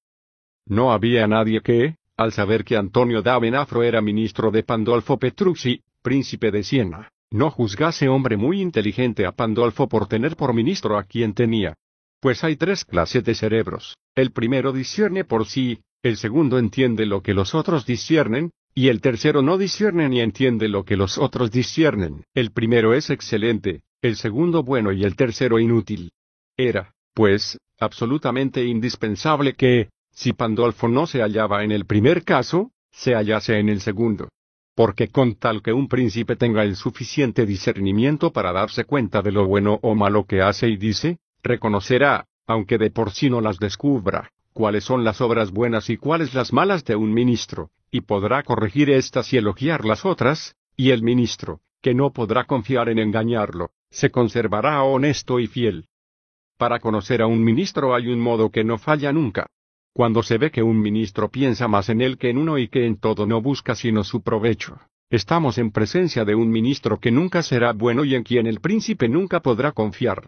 [0.67, 5.81] No había nadie que, al saber que Antonio da Benafro era ministro de Pandolfo Petrucci,
[6.01, 11.03] príncipe de Siena, no juzgase hombre muy inteligente a Pandolfo por tener por ministro a
[11.03, 11.75] quien tenía.
[12.19, 13.97] Pues hay tres clases de cerebros.
[14.15, 18.99] El primero discierne por sí, el segundo entiende lo que los otros disciernen, y el
[18.99, 22.25] tercero no discierne ni entiende lo que los otros disciernen.
[22.33, 26.11] El primero es excelente, el segundo bueno y el tercero inútil.
[26.57, 33.13] Era, pues, absolutamente indispensable que, si Pandolfo no se hallaba en el primer caso, se
[33.13, 34.27] hallase en el segundo.
[34.75, 39.45] Porque con tal que un príncipe tenga el suficiente discernimiento para darse cuenta de lo
[39.47, 44.31] bueno o malo que hace y dice, reconocerá, aunque de por sí no las descubra,
[44.51, 48.89] cuáles son las obras buenas y cuáles las malas de un ministro, y podrá corregir
[48.89, 54.11] éstas y elogiar las otras, y el ministro, que no podrá confiar en engañarlo, se
[54.11, 55.85] conservará honesto y fiel.
[56.57, 59.47] Para conocer a un ministro hay un modo que no falla nunca.
[59.93, 62.85] Cuando se ve que un ministro piensa más en él que en uno y que
[62.85, 64.77] en todo no busca sino su provecho,
[65.09, 69.07] estamos en presencia de un ministro que nunca será bueno y en quien el príncipe
[69.07, 70.25] nunca podrá confiar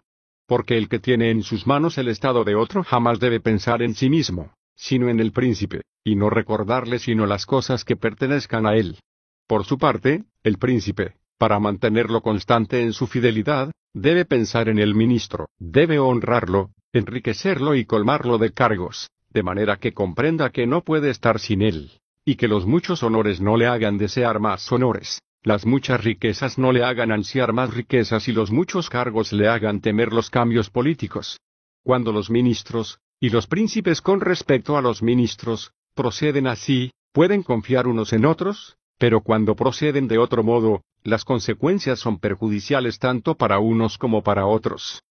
[0.48, 3.94] porque el que tiene en sus manos el estado de otro jamás debe pensar en
[3.94, 8.76] sí mismo, sino en el príncipe, y no recordarle sino las cosas que pertenezcan a
[8.76, 9.00] él.
[9.46, 14.94] Por su parte, el príncipe, para mantenerlo constante en su fidelidad, debe pensar en el
[14.94, 21.10] ministro, debe honrarlo, enriquecerlo y colmarlo de cargos, de manera que comprenda que no puede
[21.10, 21.90] estar sin él,
[22.24, 26.72] y que los muchos honores no le hagan desear más honores las muchas riquezas no
[26.72, 31.40] le hagan ansiar más riquezas y los muchos cargos le hagan temer los cambios políticos.
[31.84, 37.88] Cuando los ministros, y los príncipes con respecto a los ministros, proceden así, pueden confiar
[37.88, 43.58] unos en otros, pero cuando proceden de otro modo, las consecuencias son perjudiciales tanto para
[43.58, 45.02] unos como para otros.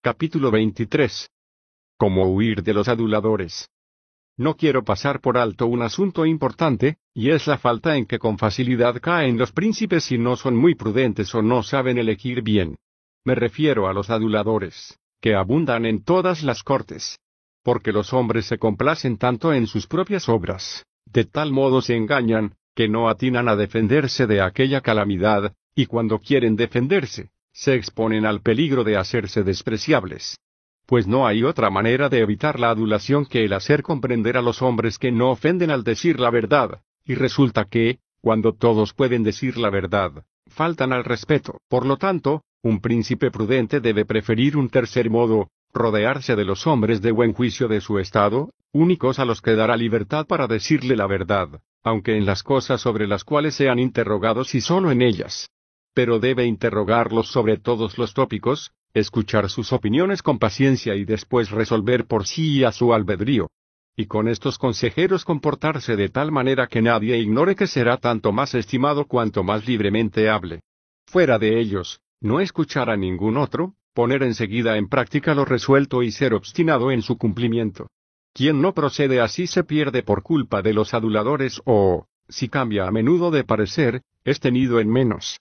[0.00, 1.28] Capítulo 23.
[1.96, 3.68] Cómo huir de los aduladores.
[4.36, 8.38] no quiero pasar por alto un asunto importante, y es la falta en que con
[8.38, 12.78] facilidad caen los príncipes si no son muy prudentes o no saben elegir bien.
[13.22, 17.18] Me refiero a los aduladores, que abundan en todas las cortes.
[17.62, 22.54] Porque los hombres se complacen tanto en sus propias obras, de tal modo se engañan,
[22.74, 28.40] que no atinan a defenderse de aquella calamidad, y cuando quieren defenderse, se exponen al
[28.40, 30.38] peligro de hacerse despreciables.
[30.86, 34.62] Pues no hay otra manera de evitar la adulación que el hacer comprender a los
[34.62, 39.56] hombres que no ofenden al decir la verdad, y resulta que, cuando todos pueden decir
[39.56, 41.60] la verdad, faltan al respeto.
[41.68, 47.00] Por lo tanto, un príncipe prudente debe preferir un tercer modo, rodearse de los hombres
[47.00, 51.06] de buen juicio de su estado, únicos a los que dará libertad para decirle la
[51.06, 55.48] verdad, aunque en las cosas sobre las cuales sean interrogados y solo en ellas.
[55.94, 62.06] Pero debe interrogarlos sobre todos los tópicos, escuchar sus opiniones con paciencia y después resolver
[62.06, 63.48] por sí y a su albedrío.
[63.96, 68.54] Y con estos consejeros comportarse de tal manera que nadie ignore que será tanto más
[68.54, 70.60] estimado cuanto más libremente hable.
[71.06, 76.12] Fuera de ellos, no escuchar a ningún otro, poner enseguida en práctica lo resuelto y
[76.12, 77.88] ser obstinado en su cumplimiento.
[78.32, 82.90] Quien no procede así se pierde por culpa de los aduladores o, si cambia a
[82.90, 85.40] menudo de parecer, es tenido en menos.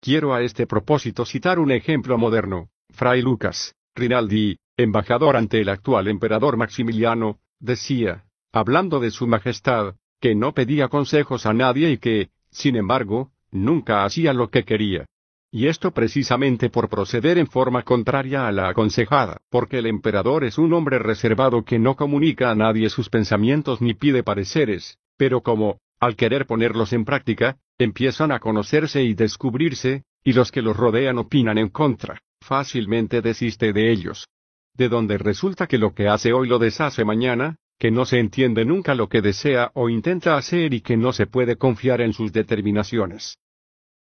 [0.00, 2.68] Quiero a este propósito citar un ejemplo moderno.
[2.90, 10.34] Fray Lucas, Rinaldi, embajador ante el actual emperador Maximiliano, decía, hablando de su majestad, que
[10.34, 15.06] no pedía consejos a nadie y que, sin embargo, nunca hacía lo que quería.
[15.54, 20.56] Y esto precisamente por proceder en forma contraria a la aconsejada, porque el emperador es
[20.56, 25.78] un hombre reservado que no comunica a nadie sus pensamientos ni pide pareceres, pero como,
[26.00, 31.18] al querer ponerlos en práctica, empiezan a conocerse y descubrirse, y los que los rodean
[31.18, 34.28] opinan en contra, fácilmente desiste de ellos.
[34.72, 38.64] De donde resulta que lo que hace hoy lo deshace mañana, que no se entiende
[38.64, 42.32] nunca lo que desea o intenta hacer y que no se puede confiar en sus
[42.32, 43.36] determinaciones.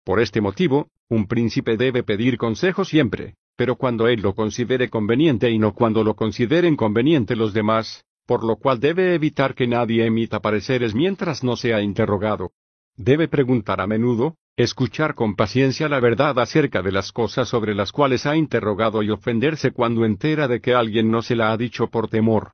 [0.04, 5.50] Por este motivo, un príncipe debe pedir consejo siempre, pero cuando él lo considere conveniente
[5.50, 10.06] y no cuando lo consideren conveniente los demás, por lo cual debe evitar que nadie
[10.06, 12.52] emita pareceres mientras no sea interrogado.
[12.96, 17.90] Debe preguntar a menudo, escuchar con paciencia la verdad acerca de las cosas sobre las
[17.90, 21.88] cuales ha interrogado y ofenderse cuando entera de que alguien no se la ha dicho
[21.88, 22.52] por temor.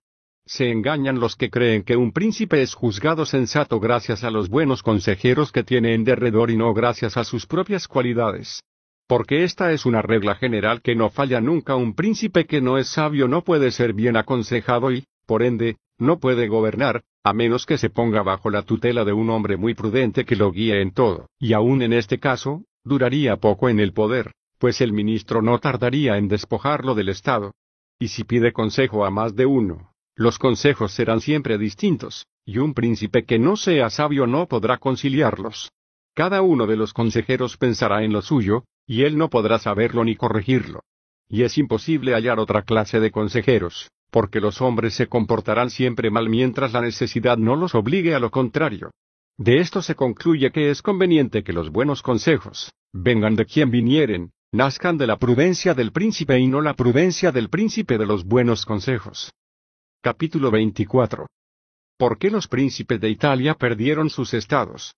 [0.49, 4.85] Se engañan los que creen que un príncipe es juzgado sensato gracias a los buenos
[4.85, 8.63] consejeros que tiene en derredor y no gracias a sus propias cualidades.
[9.09, 12.89] Porque esta es una regla general que no falla nunca un príncipe que no es
[12.89, 17.77] sabio no puede ser bien aconsejado y, por ende, no puede gobernar, a menos que
[17.77, 21.27] se ponga bajo la tutela de un hombre muy prudente que lo guíe en todo.
[21.41, 26.19] Y aun en este caso, duraría poco en el poder, pues el ministro no tardaría
[26.19, 27.53] en despojarlo del Estado.
[27.99, 32.73] Y si pide consejo a más de uno, los consejos serán siempre distintos, y un
[32.73, 35.71] príncipe que no sea sabio no podrá conciliarlos.
[36.15, 40.17] Cada uno de los consejeros pensará en lo suyo, y él no podrá saberlo ni
[40.17, 40.81] corregirlo.
[41.29, 46.31] Y es imposible hallar otra clase de consejeros, porque los hombres se comportarán siempre mal
[46.31, 48.93] mientras la necesidad no los obligue a lo contrario.
[49.37, 54.31] De esto se concluye que es conveniente que los buenos consejos, vengan de quien vinieren,
[54.51, 58.65] nazcan de la prudencia del príncipe y no la prudencia del príncipe de los buenos
[58.65, 59.31] consejos.
[60.07, 61.27] Capítulo 24.
[61.99, 64.95] ¿Por qué los príncipes de Italia perdieron sus estados?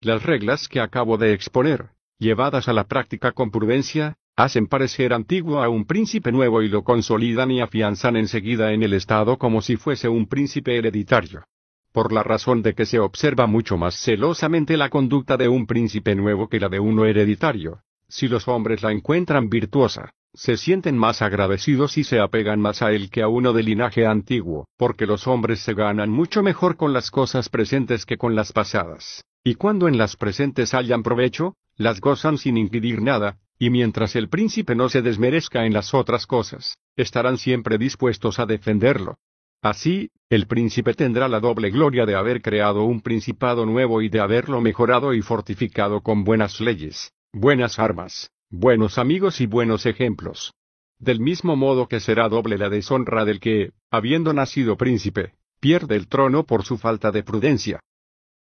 [0.00, 5.62] Las reglas que acabo de exponer, llevadas a la práctica con prudencia, hacen parecer antiguo
[5.62, 9.76] a un príncipe nuevo y lo consolidan y afianzan enseguida en el estado como si
[9.76, 11.44] fuese un príncipe hereditario.
[11.92, 16.16] Por la razón de que se observa mucho más celosamente la conducta de un príncipe
[16.16, 17.84] nuevo que la de uno hereditario.
[18.08, 22.92] Si los hombres la encuentran virtuosa, se sienten más agradecidos y se apegan más a
[22.92, 26.92] él que a uno de linaje antiguo, porque los hombres se ganan mucho mejor con
[26.92, 29.24] las cosas presentes que con las pasadas.
[29.44, 34.28] Y cuando en las presentes hayan provecho, las gozan sin inquirir nada, y mientras el
[34.28, 39.18] príncipe no se desmerezca en las otras cosas, estarán siempre dispuestos a defenderlo.
[39.60, 44.20] Así, el príncipe tendrá la doble gloria de haber creado un principado nuevo y de
[44.20, 50.52] haberlo mejorado y fortificado con buenas leyes, buenas armas, buenos amigos y buenos ejemplos.
[50.98, 56.06] Del mismo modo que será doble la deshonra del que, habiendo nacido príncipe, pierde el
[56.06, 57.80] trono por su falta de prudencia.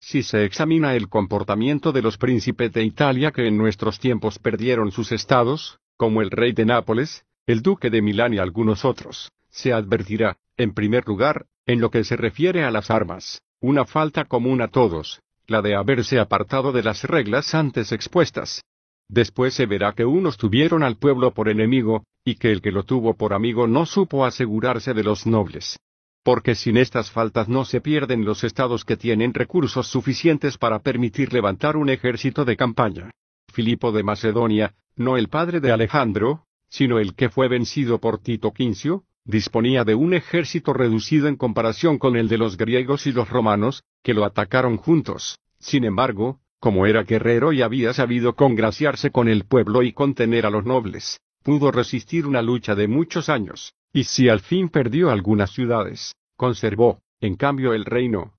[0.01, 4.91] Si se examina el comportamiento de los príncipes de Italia que en nuestros tiempos perdieron
[4.91, 9.75] sus estados, como el rey de Nápoles, el duque de Milán y algunos otros, se
[9.75, 14.63] advertirá, en primer lugar, en lo que se refiere a las armas, una falta común
[14.63, 18.63] a todos, la de haberse apartado de las reglas antes expuestas,
[19.13, 22.85] Después se verá que unos tuvieron al pueblo por enemigo, y que el que lo
[22.85, 25.79] tuvo por amigo no supo asegurarse de los nobles.
[26.23, 31.33] porque sin estas faltas no se pierden los estados que tienen recursos suficientes para permitir
[31.33, 33.11] levantar un ejército de campaña.
[33.53, 38.53] Filipo de Macedonia, no el padre de Alejandro, sino el que fue vencido por Tito
[38.53, 43.29] Quincio, disponía de un ejército reducido en comparación con el de los griegos y los
[43.29, 45.39] romanos, que lo atacaron juntos.
[45.59, 50.51] Sin embargo, como era guerrero y había sabido congraciarse con el pueblo y contener a
[50.51, 55.51] los nobles, pudo resistir una lucha de muchos años, y si al fin perdió algunas
[55.51, 58.35] ciudades, conservó, en cambio, el reino.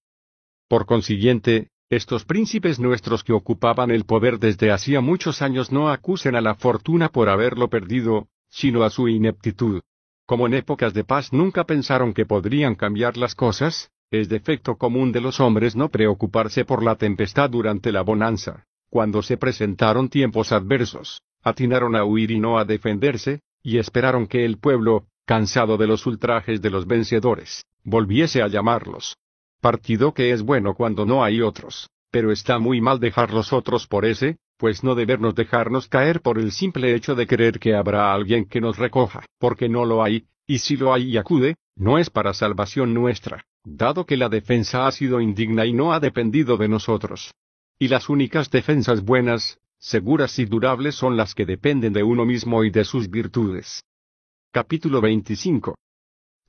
[0.67, 6.35] Por consiguiente, estos príncipes nuestros que ocupaban el poder desde hacía muchos años no acusen
[6.35, 9.81] a la fortuna por haberlo perdido, sino a su ineptitud.
[10.25, 15.13] Como en épocas de paz nunca pensaron que podrían cambiar las cosas, es defecto común
[15.13, 18.65] de los hombres no preocuparse por la tempestad durante la bonanza.
[18.89, 24.43] Cuando se presentaron tiempos adversos, atinaron a huir y no a defenderse, y esperaron que
[24.43, 29.15] el pueblo, cansado de los ultrajes de los vencedores, volviese a llamarlos.
[29.61, 33.87] Partido que es bueno cuando no hay otros, pero está muy mal dejar los otros
[33.87, 38.13] por ese, pues no debernos dejarnos caer por el simple hecho de creer que habrá
[38.13, 41.97] alguien que nos recoja, porque no lo hay, y si lo hay y acude, no
[41.97, 46.57] es para salvación nuestra, dado que la defensa ha sido indigna y no ha dependido
[46.57, 47.33] de nosotros.
[47.79, 52.63] Y las únicas defensas buenas, seguras y durables son las que dependen de uno mismo
[52.63, 53.83] y de sus virtudes.
[54.51, 55.75] Capítulo 25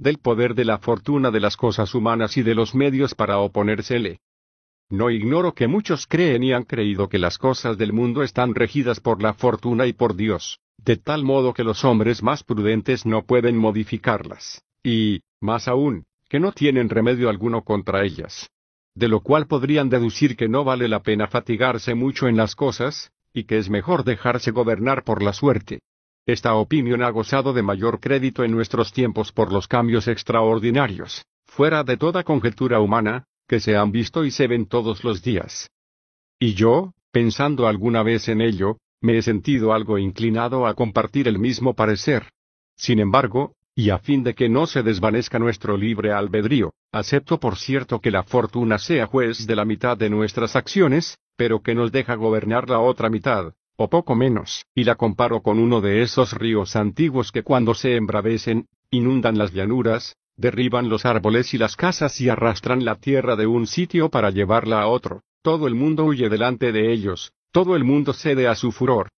[0.02, 4.18] del poder de la fortuna de las cosas humanas y de los medios para oponérsele.
[4.90, 9.00] No ignoro que muchos creen y han creído que las cosas del mundo están regidas
[9.00, 13.22] por la fortuna y por Dios, de tal modo que los hombres más prudentes no
[13.22, 18.48] pueden modificarlas, y, más aún, que no tienen remedio alguno contra ellas.
[18.94, 23.12] De lo cual podrían deducir que no vale la pena fatigarse mucho en las cosas,
[23.34, 25.80] y que es mejor dejarse gobernar por la suerte,
[26.24, 31.84] esta opinión ha gozado de mayor crédito en nuestros tiempos por los cambios extraordinarios, fuera
[31.84, 35.68] de toda conjetura humana, que se han visto y se ven todos los días.
[36.38, 41.38] Y yo, pensando alguna vez en ello, me he sentido algo inclinado a compartir el
[41.38, 42.30] mismo parecer.
[42.74, 47.56] Sin embargo, y a fin de que no se desvanezca nuestro libre albedrío, acepto por
[47.56, 51.90] cierto que la fortuna sea juez de la mitad de nuestras acciones, pero que nos
[51.90, 56.34] deja gobernar la otra mitad, o poco menos, y la comparo con uno de esos
[56.34, 62.20] ríos antiguos que cuando se embravecen, inundan las llanuras, derriban los árboles y las casas
[62.20, 66.28] y arrastran la tierra de un sitio para llevarla a otro, todo el mundo huye
[66.28, 69.08] delante de ellos, todo el mundo cede a su furor.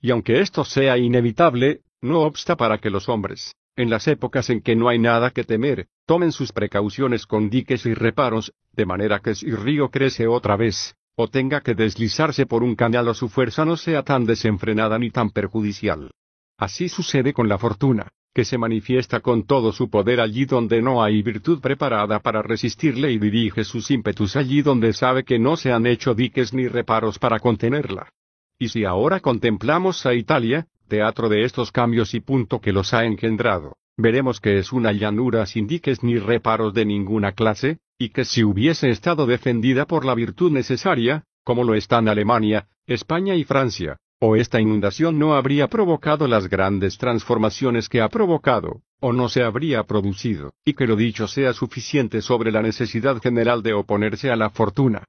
[0.00, 4.60] Y aunque esto sea inevitable, no obsta para que los hombres, en las épocas en
[4.60, 9.20] que no hay nada que temer, tomen sus precauciones con diques y reparos, de manera
[9.20, 13.28] que si río crece otra vez, o tenga que deslizarse por un canal o su
[13.28, 16.10] fuerza no sea tan desenfrenada ni tan perjudicial.
[16.56, 21.02] Así sucede con la fortuna, que se manifiesta con todo su poder allí donde no
[21.02, 25.72] hay virtud preparada para resistirle y dirige sus ímpetus allí donde sabe que no se
[25.72, 28.08] han hecho diques ni reparos para contenerla.
[28.58, 33.04] Y si ahora contemplamos a Italia, teatro de estos cambios y punto que los ha
[33.04, 38.24] engendrado, veremos que es una llanura sin diques ni reparos de ninguna clase, y que
[38.24, 43.98] si hubiese estado defendida por la virtud necesaria, como lo están Alemania, España y Francia,
[44.18, 49.42] o esta inundación no habría provocado las grandes transformaciones que ha provocado, o no se
[49.42, 54.36] habría producido, y que lo dicho sea suficiente sobre la necesidad general de oponerse a
[54.36, 55.04] la fortuna.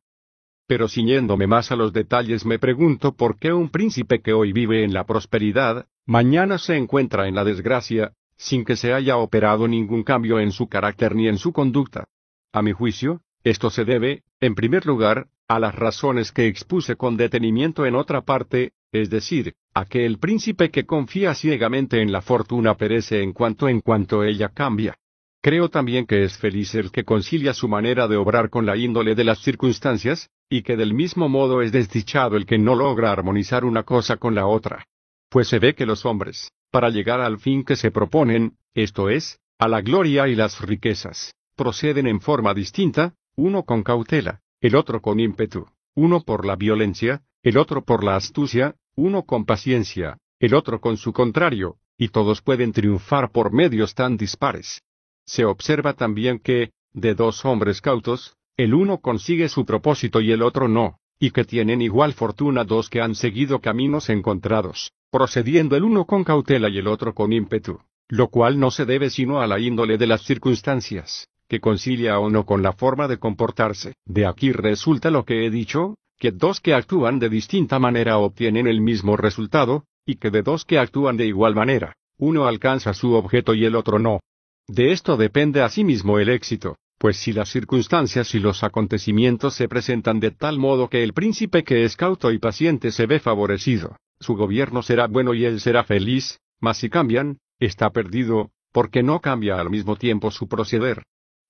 [0.68, 4.84] Pero ciñéndome más a los detalles me pregunto por qué un príncipe que hoy vive
[4.84, 10.04] en la prosperidad, mañana se encuentra en la desgracia, sin que se haya operado ningún
[10.04, 12.06] cambio en su carácter ni en su conducta.
[12.52, 17.16] A mi juicio, esto se debe, en primer lugar, a las razones que expuse con
[17.16, 22.22] detenimiento en otra parte, es decir, a que el príncipe que confía ciegamente en la
[22.22, 24.98] fortuna perece en cuanto en cuanto ella cambia.
[25.46, 29.14] Creo también que es feliz el que concilia su manera de obrar con la índole
[29.14, 33.64] de las circunstancias, y que del mismo modo es desdichado el que no logra armonizar
[33.64, 34.88] una cosa con la otra.
[35.30, 39.38] Pues se ve que los hombres, para llegar al fin que se proponen, esto es,
[39.60, 45.00] a la gloria y las riquezas, proceden en forma distinta, uno con cautela, el otro
[45.00, 50.56] con ímpetu, uno por la violencia, el otro por la astucia, uno con paciencia, el
[50.56, 54.82] otro con su contrario, y todos pueden triunfar por medios tan dispares.
[55.26, 60.42] Se observa también que, de dos hombres cautos, el uno consigue su propósito y el
[60.42, 65.84] otro no, y que tienen igual fortuna dos que han seguido caminos encontrados, procediendo el
[65.84, 69.48] uno con cautela y el otro con ímpetu, lo cual no se debe sino a
[69.48, 73.94] la índole de las circunstancias que concilia o no con la forma de comportarse.
[74.06, 78.68] De aquí resulta lo que he dicho, que dos que actúan de distinta manera obtienen
[78.68, 83.14] el mismo resultado, y que de dos que actúan de igual manera, uno alcanza su
[83.14, 84.22] objeto y el otro no.
[84.68, 90.20] De esto depende asimismo el éxito, pues si las circunstancias y los acontecimientos se presentan
[90.20, 94.36] de tal modo que el príncipe que es cauto y paciente se ve favorecido, su
[94.36, 99.60] gobierno será bueno y él será feliz, mas si cambian, está perdido, porque no cambia
[99.60, 101.04] al mismo tiempo su proceder.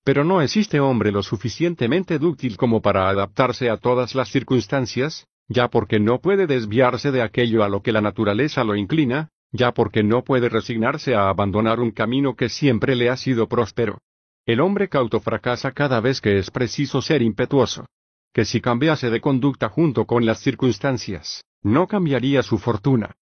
[0.04, 5.68] Pero no existe hombre lo suficientemente dúctil como para adaptarse a todas las circunstancias, ya
[5.68, 10.02] porque no puede desviarse de aquello a lo que la naturaleza lo inclina, ya porque
[10.02, 14.00] no puede resignarse a abandonar un camino que siempre le ha sido próspero.
[14.44, 17.86] El hombre cauto fracasa cada vez que es preciso ser impetuoso.
[18.32, 23.16] Que si cambiase de conducta junto con las circunstancias, no cambiaría su fortuna.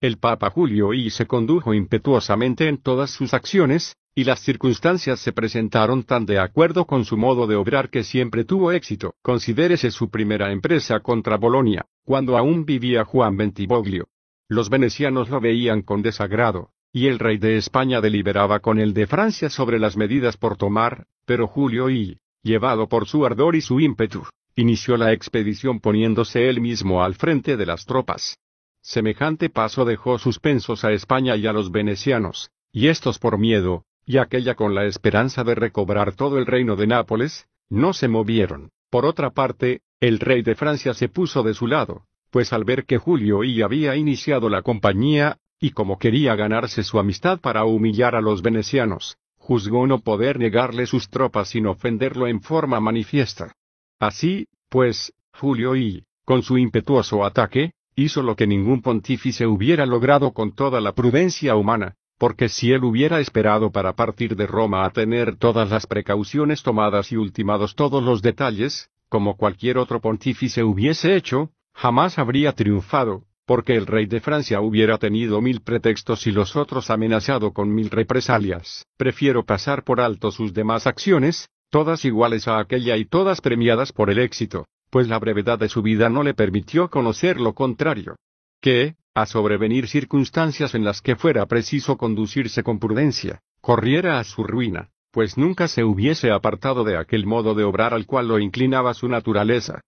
[0.00, 5.32] El Papa Julio I se condujo impetuosamente en todas sus acciones, y las circunstancias se
[5.32, 9.14] presentaron tan de acuerdo con su modo de obrar que siempre tuvo éxito.
[9.22, 14.08] Considérese su primera empresa contra Bolonia, cuando aún vivía Juan Bentivoglio.
[14.48, 19.06] Los venecianos lo veían con desagrado, y el rey de España deliberaba con el de
[19.06, 23.80] Francia sobre las medidas por tomar, pero Julio I, llevado por su ardor y su
[23.80, 28.38] ímpetu, inició la expedición poniéndose él mismo al frente de las tropas.
[28.82, 34.18] Semejante paso dejó suspensos a España y a los venecianos, y estos por miedo, y
[34.18, 38.70] aquella con la esperanza de recobrar todo el reino de Nápoles, no se movieron.
[38.90, 42.86] Por otra parte, el rey de Francia se puso de su lado, pues al ver
[42.86, 48.16] que Julio I había iniciado la compañía, y como quería ganarse su amistad para humillar
[48.16, 53.54] a los venecianos, juzgó no poder negarle sus tropas sin ofenderlo en forma manifiesta.
[54.00, 60.32] Así, pues, Julio I, con su impetuoso ataque, hizo lo que ningún pontífice hubiera logrado
[60.32, 64.90] con toda la prudencia humana, porque si él hubiera esperado para partir de Roma a
[64.90, 71.14] tener todas las precauciones tomadas y ultimados todos los detalles, como cualquier otro pontífice hubiese
[71.14, 76.56] hecho, jamás habría triunfado, porque el rey de Francia hubiera tenido mil pretextos y los
[76.56, 78.86] otros amenazado con mil represalias.
[78.96, 84.10] Prefiero pasar por alto sus demás acciones, todas iguales a aquella y todas premiadas por
[84.10, 88.16] el éxito, pues la brevedad de su vida no le permitió conocer lo contrario.
[88.60, 94.44] Que, a sobrevenir circunstancias en las que fuera preciso conducirse con prudencia, corriera a su
[94.44, 98.94] ruina, pues nunca se hubiese apartado de aquel modo de obrar al cual lo inclinaba
[98.94, 99.80] su naturaleza.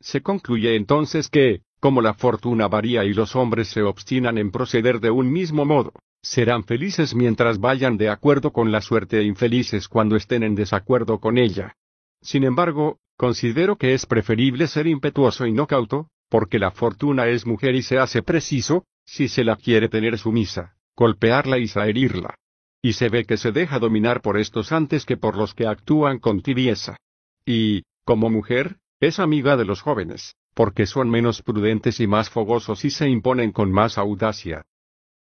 [0.00, 5.00] Se concluye entonces que, como la fortuna varía y los hombres se obstinan en proceder
[5.00, 9.88] de un mismo modo, serán felices mientras vayan de acuerdo con la suerte e infelices
[9.88, 11.74] cuando estén en desacuerdo con ella.
[12.20, 17.46] Sin embargo, considero que es preferible ser impetuoso y no cauto, porque la fortuna es
[17.46, 22.34] mujer y se hace preciso, si se la quiere tener sumisa, golpearla y herirla.
[22.82, 26.18] Y se ve que se deja dominar por estos antes que por los que actúan
[26.18, 26.96] con tibieza.
[27.44, 32.84] Y, como mujer, es amiga de los jóvenes, porque son menos prudentes y más fogosos
[32.84, 34.64] y se imponen con más audacia.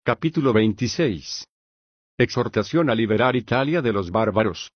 [0.03, 1.45] Capítulo 26.
[2.17, 4.72] Exhortación a liberar Italia de los bárbaros.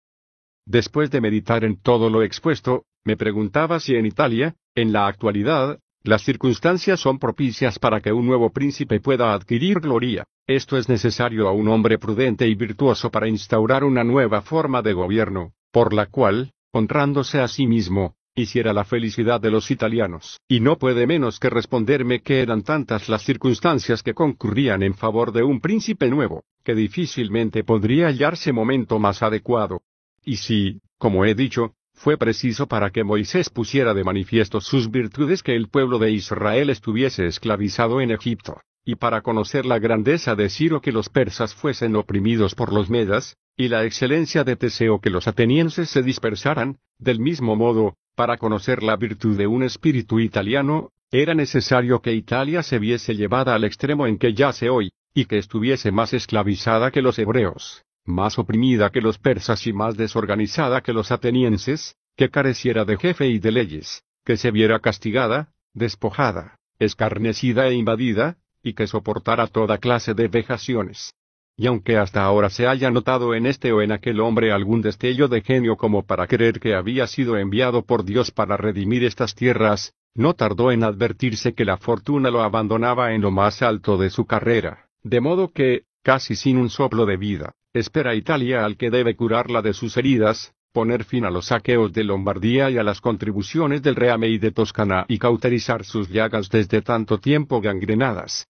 [0.65, 5.79] Después de meditar en todo lo expuesto, me preguntaba si en Italia, en la actualidad,
[6.03, 10.23] las circunstancias son propicias para que un nuevo príncipe pueda adquirir gloria.
[10.45, 14.93] Esto es necesario a un hombre prudente y virtuoso para instaurar una nueva forma de
[14.93, 20.39] gobierno, por la cual, honrándose a sí mismo, hiciera la felicidad de los italianos.
[20.47, 25.31] Y no puede menos que responderme que eran tantas las circunstancias que concurrían en favor
[25.31, 29.81] de un príncipe nuevo, que difícilmente podría hallarse momento más adecuado.
[30.25, 35.43] Y si, como he dicho, fue preciso para que Moisés pusiera de manifiesto sus virtudes
[35.43, 40.49] que el pueblo de Israel estuviese esclavizado en Egipto, y para conocer la grandeza de
[40.49, 45.11] Ciro que los persas fuesen oprimidos por los medas, y la excelencia de Teseo que
[45.11, 50.91] los atenienses se dispersaran, del mismo modo, para conocer la virtud de un espíritu italiano,
[51.11, 55.37] era necesario que Italia se viese llevada al extremo en que yace hoy, y que
[55.37, 60.93] estuviese más esclavizada que los hebreos más oprimida que los persas y más desorganizada que
[60.93, 67.67] los atenienses, que careciera de jefe y de leyes, que se viera castigada, despojada, escarnecida
[67.67, 71.13] e invadida, y que soportara toda clase de vejaciones.
[71.55, 75.27] Y aunque hasta ahora se haya notado en este o en aquel hombre algún destello
[75.27, 79.93] de genio como para creer que había sido enviado por Dios para redimir estas tierras,
[80.15, 84.25] no tardó en advertirse que la fortuna lo abandonaba en lo más alto de su
[84.25, 89.15] carrera, de modo que, casi sin un soplo de vida, espera Italia al que debe
[89.15, 93.83] curarla de sus heridas, poner fin a los saqueos de Lombardía y a las contribuciones
[93.83, 98.47] del Reame y de Toscana y cauterizar sus llagas desde tanto tiempo gangrenadas.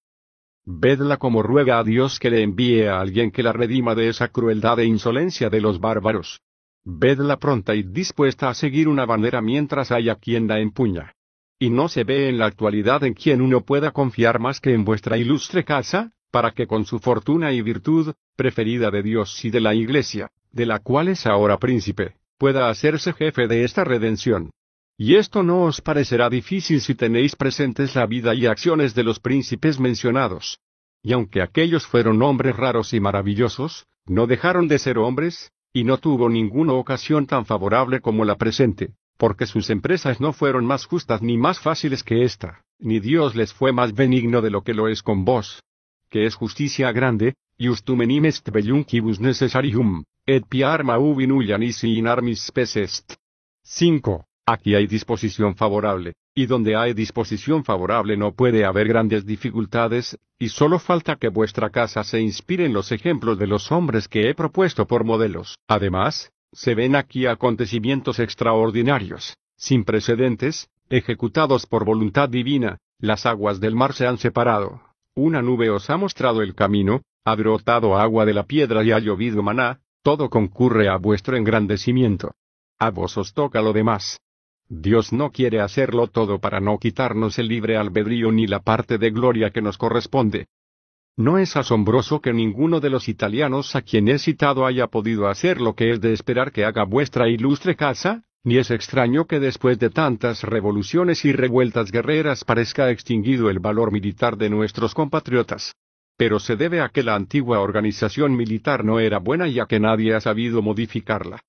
[0.66, 4.30] Vedla como ruega a Dios que le envíe a alguien que la redima de esa
[4.30, 6.42] crueldad e insolencia de los bárbaros.
[6.85, 11.16] Vedla pronta y dispuesta a seguir una bandera mientras haya quien la empuña.
[11.59, 14.83] ¿Y no se ve en la actualidad en quien uno pueda confiar más que en
[14.85, 16.11] vuestra ilustre casa?
[16.33, 20.66] para que con su fortuna y virtud, preferida de Dios y de la Iglesia, de
[20.66, 24.50] la cual es ahora príncipe, pueda hacerse jefe de esta redención.
[24.98, 29.20] Y esto no os parecerá difícil si tenéis presentes la vida y acciones de los
[29.20, 30.60] príncipes mencionados.
[31.02, 35.98] Y aunque aquellos fueron hombres raros y maravillosos, no dejaron de ser hombres, y no
[35.98, 41.22] tuvo ninguna ocasión tan favorable como la presente, porque sus empresas no fueron más justas
[41.22, 44.88] ni más fáciles que esta, ni Dios les fue más benigno de lo que lo
[44.88, 45.64] es con vos,
[46.10, 51.32] que es justicia grande, justum enim est bellunquibus necessarium, et piar mauvin
[51.84, 53.04] in armis spes
[53.64, 54.26] 5.
[54.46, 60.50] Aquí hay disposición favorable, y donde hay disposición favorable no puede haber grandes dificultades, y
[60.50, 64.36] solo falta que vuestra casa se inspire en los ejemplos de los hombres que he
[64.36, 65.58] propuesto por modelos.
[65.68, 73.76] Además, se ven aquí acontecimientos extraordinarios, sin precedentes, ejecutados por voluntad divina, las aguas del
[73.76, 74.82] mar se han separado,
[75.16, 79.00] una nube os ha mostrado el camino, ha brotado agua de la piedra y ha
[79.00, 82.32] llovido maná, todo concurre a vuestro engrandecimiento.
[82.80, 84.20] A vos os toca lo demás.
[84.82, 89.11] Dios no quiere hacerlo todo para no quitarnos el libre albedrío ni la parte de
[89.11, 90.48] gloria que nos corresponde.
[91.16, 95.61] No es asombroso que ninguno de los italianos a quien he citado haya podido hacer
[95.61, 99.77] lo que es de esperar que haga vuestra ilustre casa, ni es extraño que después
[99.77, 105.74] de tantas revoluciones y revueltas guerreras parezca extinguido el valor militar de nuestros compatriotas
[106.18, 109.80] pero se debe a que la antigua organización militar no era buena y a que
[109.80, 111.40] nadie ha sabido modificarla.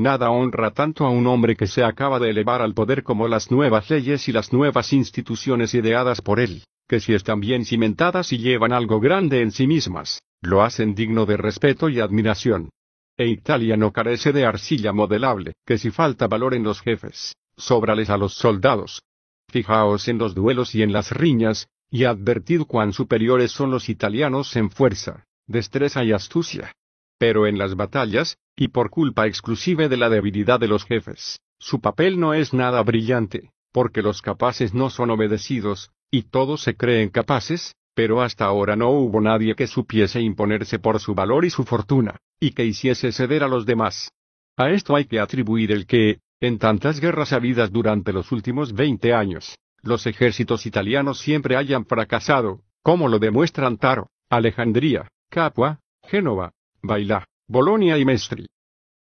[0.00, 3.50] Nada honra tanto a un hombre que se acaba de elevar al poder como las
[3.50, 8.38] nuevas leyes y las nuevas instituciones ideadas por él, que si están bien cimentadas y
[8.38, 12.70] llevan algo grande en sí mismas, lo hacen digno de respeto y admiración.
[13.18, 18.08] E Italia no carece de arcilla modelable, que si falta valor en los jefes, sóbrales
[18.08, 19.02] a los soldados.
[19.50, 24.56] Fijaos en los duelos y en las riñas, y advertid cuán superiores son los italianos
[24.56, 26.72] en fuerza, destreza y astucia.
[27.20, 31.82] Pero en las batallas, y por culpa exclusiva de la debilidad de los jefes, su
[31.82, 37.10] papel no es nada brillante, porque los capaces no son obedecidos, y todos se creen
[37.10, 41.64] capaces, pero hasta ahora no hubo nadie que supiese imponerse por su valor y su
[41.64, 44.12] fortuna, y que hiciese ceder a los demás.
[44.56, 49.12] A esto hay que atribuir el que, en tantas guerras habidas durante los últimos veinte
[49.12, 57.26] años, los ejércitos italianos siempre hayan fracasado, como lo demuestran Taro, Alejandría, Capua, Génova, Bailá,
[57.46, 58.46] Bolonia y Mestri.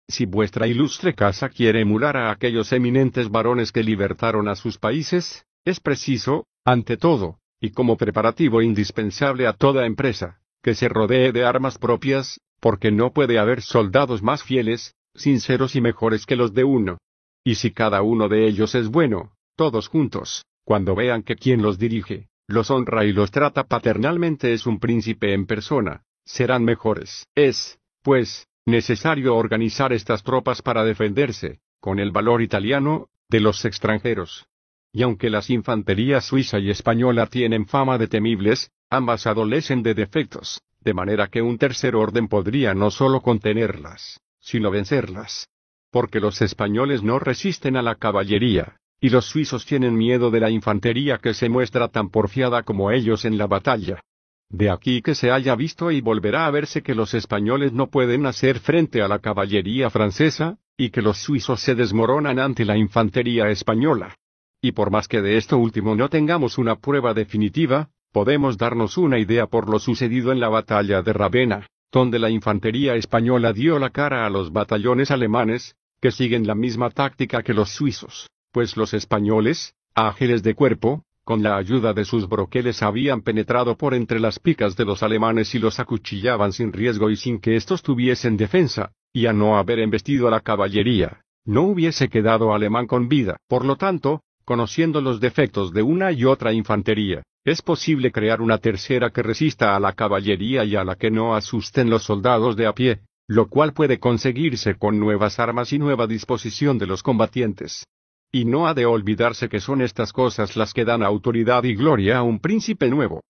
[0.08, 5.44] Si vuestra ilustre casa quiere emular a aquellos eminentes varones que libertaron a sus países,
[5.66, 11.44] es preciso, ante todo, y como preparativo indispensable a toda empresa, que se rodee de
[11.44, 16.64] armas propias, porque no puede haber soldados más fieles, sinceros y mejores que los de
[16.64, 16.98] uno.
[17.44, 21.78] Y si cada uno de ellos es bueno, todos juntos, cuando vean que quien los
[21.78, 27.26] dirige, los honra y los trata paternalmente es un príncipe en persona, serán mejores.
[27.34, 34.46] Es, pues, necesario organizar estas tropas para defenderse, con el valor italiano, de los extranjeros.
[34.92, 40.60] Y aunque las infanterías suiza y española tienen fama de temibles, ambas adolecen de defectos,
[40.80, 45.48] de manera que un tercer orden podría no solo contenerlas, sino vencerlas.
[45.90, 50.50] Porque los españoles no resisten a la caballería, y los suizos tienen miedo de la
[50.50, 54.02] infantería que se muestra tan porfiada como ellos en la batalla.
[54.50, 58.26] De aquí que se haya visto y volverá a verse que los españoles no pueden
[58.26, 63.48] hacer frente a la caballería francesa, y que los suizos se desmoronan ante la infantería
[63.50, 64.14] española.
[64.62, 69.18] Y por más que de esto último no tengamos una prueba definitiva, podemos darnos una
[69.18, 73.90] idea por lo sucedido en la batalla de Ravenna, donde la infantería española dio la
[73.90, 78.94] cara a los batallones alemanes, que siguen la misma táctica que los suizos pues los
[78.94, 84.38] españoles, ágiles de cuerpo, con la ayuda de sus broqueles habían penetrado por entre las
[84.38, 88.92] picas de los alemanes y los acuchillaban sin riesgo y sin que éstos tuviesen defensa,
[89.12, 93.36] y a no haber embestido a la caballería, no hubiese quedado alemán con vida.
[93.46, 98.56] Por lo tanto, conociendo los defectos de una y otra infantería, es posible crear una
[98.56, 102.66] tercera que resista a la caballería y a la que no asusten los soldados de
[102.66, 107.84] a pie, lo cual puede conseguirse con nuevas armas y nueva disposición de los combatientes.
[108.30, 112.18] Y no ha de olvidarse que son estas cosas las que dan autoridad y gloria
[112.18, 113.22] a un príncipe nuevo.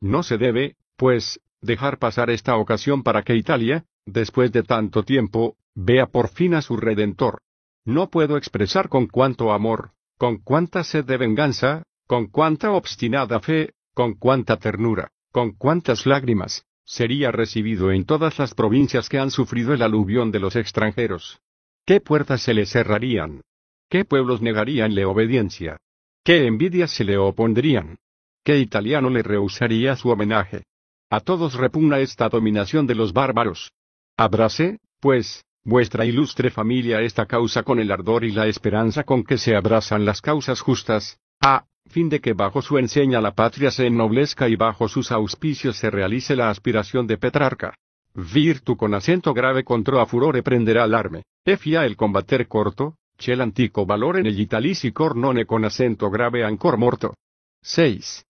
[0.00, 5.56] No se debe, pues, dejar pasar esta ocasión para que Italia, después de tanto tiempo,
[5.74, 7.40] vea por fin a su Redentor.
[7.84, 13.74] No puedo expresar con cuánto amor, con cuánta sed de venganza, con cuánta obstinada fe,
[13.94, 19.74] con cuánta ternura, con cuántas lágrimas, sería recibido en todas las provincias que han sufrido
[19.74, 21.40] el aluvión de los extranjeros.
[21.84, 23.42] ¿Qué puertas se le cerrarían?
[23.88, 25.78] ¿Qué pueblos negaríanle obediencia?
[26.24, 27.98] ¿Qué envidias se le opondrían?
[28.44, 30.64] ¿Qué italiano le rehusaría su homenaje?
[31.08, 33.70] A todos repugna esta dominación de los bárbaros.
[34.16, 39.38] Abrace, pues, vuestra ilustre familia esta causa con el ardor y la esperanza con que
[39.38, 43.86] se abrazan las causas justas, a fin de que bajo su enseña la patria se
[43.86, 47.74] ennoblezca y bajo sus auspicios se realice la aspiración de Petrarca.
[48.14, 53.86] Virtu con acento grave contro a furore prenderá alarme, efia el combater corto, Chel antico
[53.86, 57.14] valor en el italici cornone con acento grave ancor morto.
[57.62, 58.24] 6.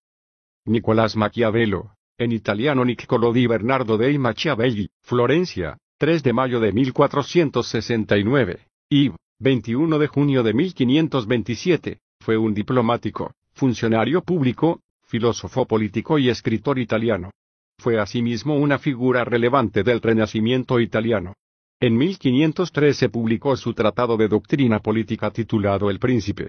[0.67, 8.67] Nicolás Maquiavelo, en italiano Niccolò di Bernardo dei Machiavelli, Florencia, 3 de mayo de 1469,
[8.89, 16.79] y 21 de junio de 1527, fue un diplomático, funcionario público, filósofo político y escritor
[16.79, 17.31] italiano.
[17.79, 21.35] Fue asimismo una figura relevante del Renacimiento italiano.
[21.79, 26.49] En 1513 publicó su tratado de doctrina política titulado El Príncipe.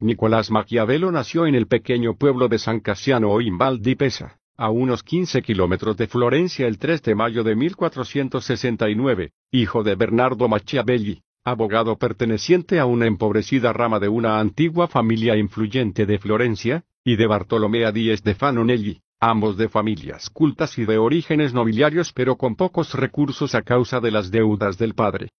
[0.00, 4.38] Nicolás Maquiavelo nació en el pequeño pueblo de San Casiano o in Val di Pesa,
[4.56, 10.48] a unos 15 kilómetros de Florencia el 3 de mayo de 1469, hijo de Bernardo
[10.48, 17.16] Machiavelli, abogado perteneciente a una empobrecida rama de una antigua familia influyente de Florencia, y
[17.16, 22.54] de Bartolomea di Stefano Nelli, ambos de familias cultas y de orígenes nobiliarios pero con
[22.54, 25.30] pocos recursos a causa de las deudas del padre.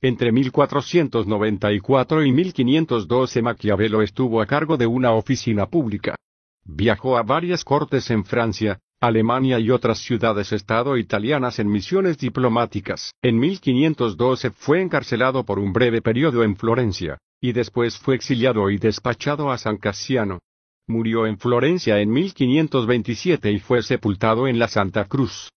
[0.00, 6.14] Entre 1494 y 1512 Maquiavelo estuvo a cargo de una oficina pública.
[6.64, 13.12] Viajó a varias cortes en Francia, Alemania y otras ciudades-estado italianas en misiones diplomáticas.
[13.22, 18.78] En 1512 fue encarcelado por un breve periodo en Florencia, y después fue exiliado y
[18.78, 20.38] despachado a San Casiano,
[20.88, 25.50] Murió en Florencia en 1527 y fue sepultado en la Santa Cruz,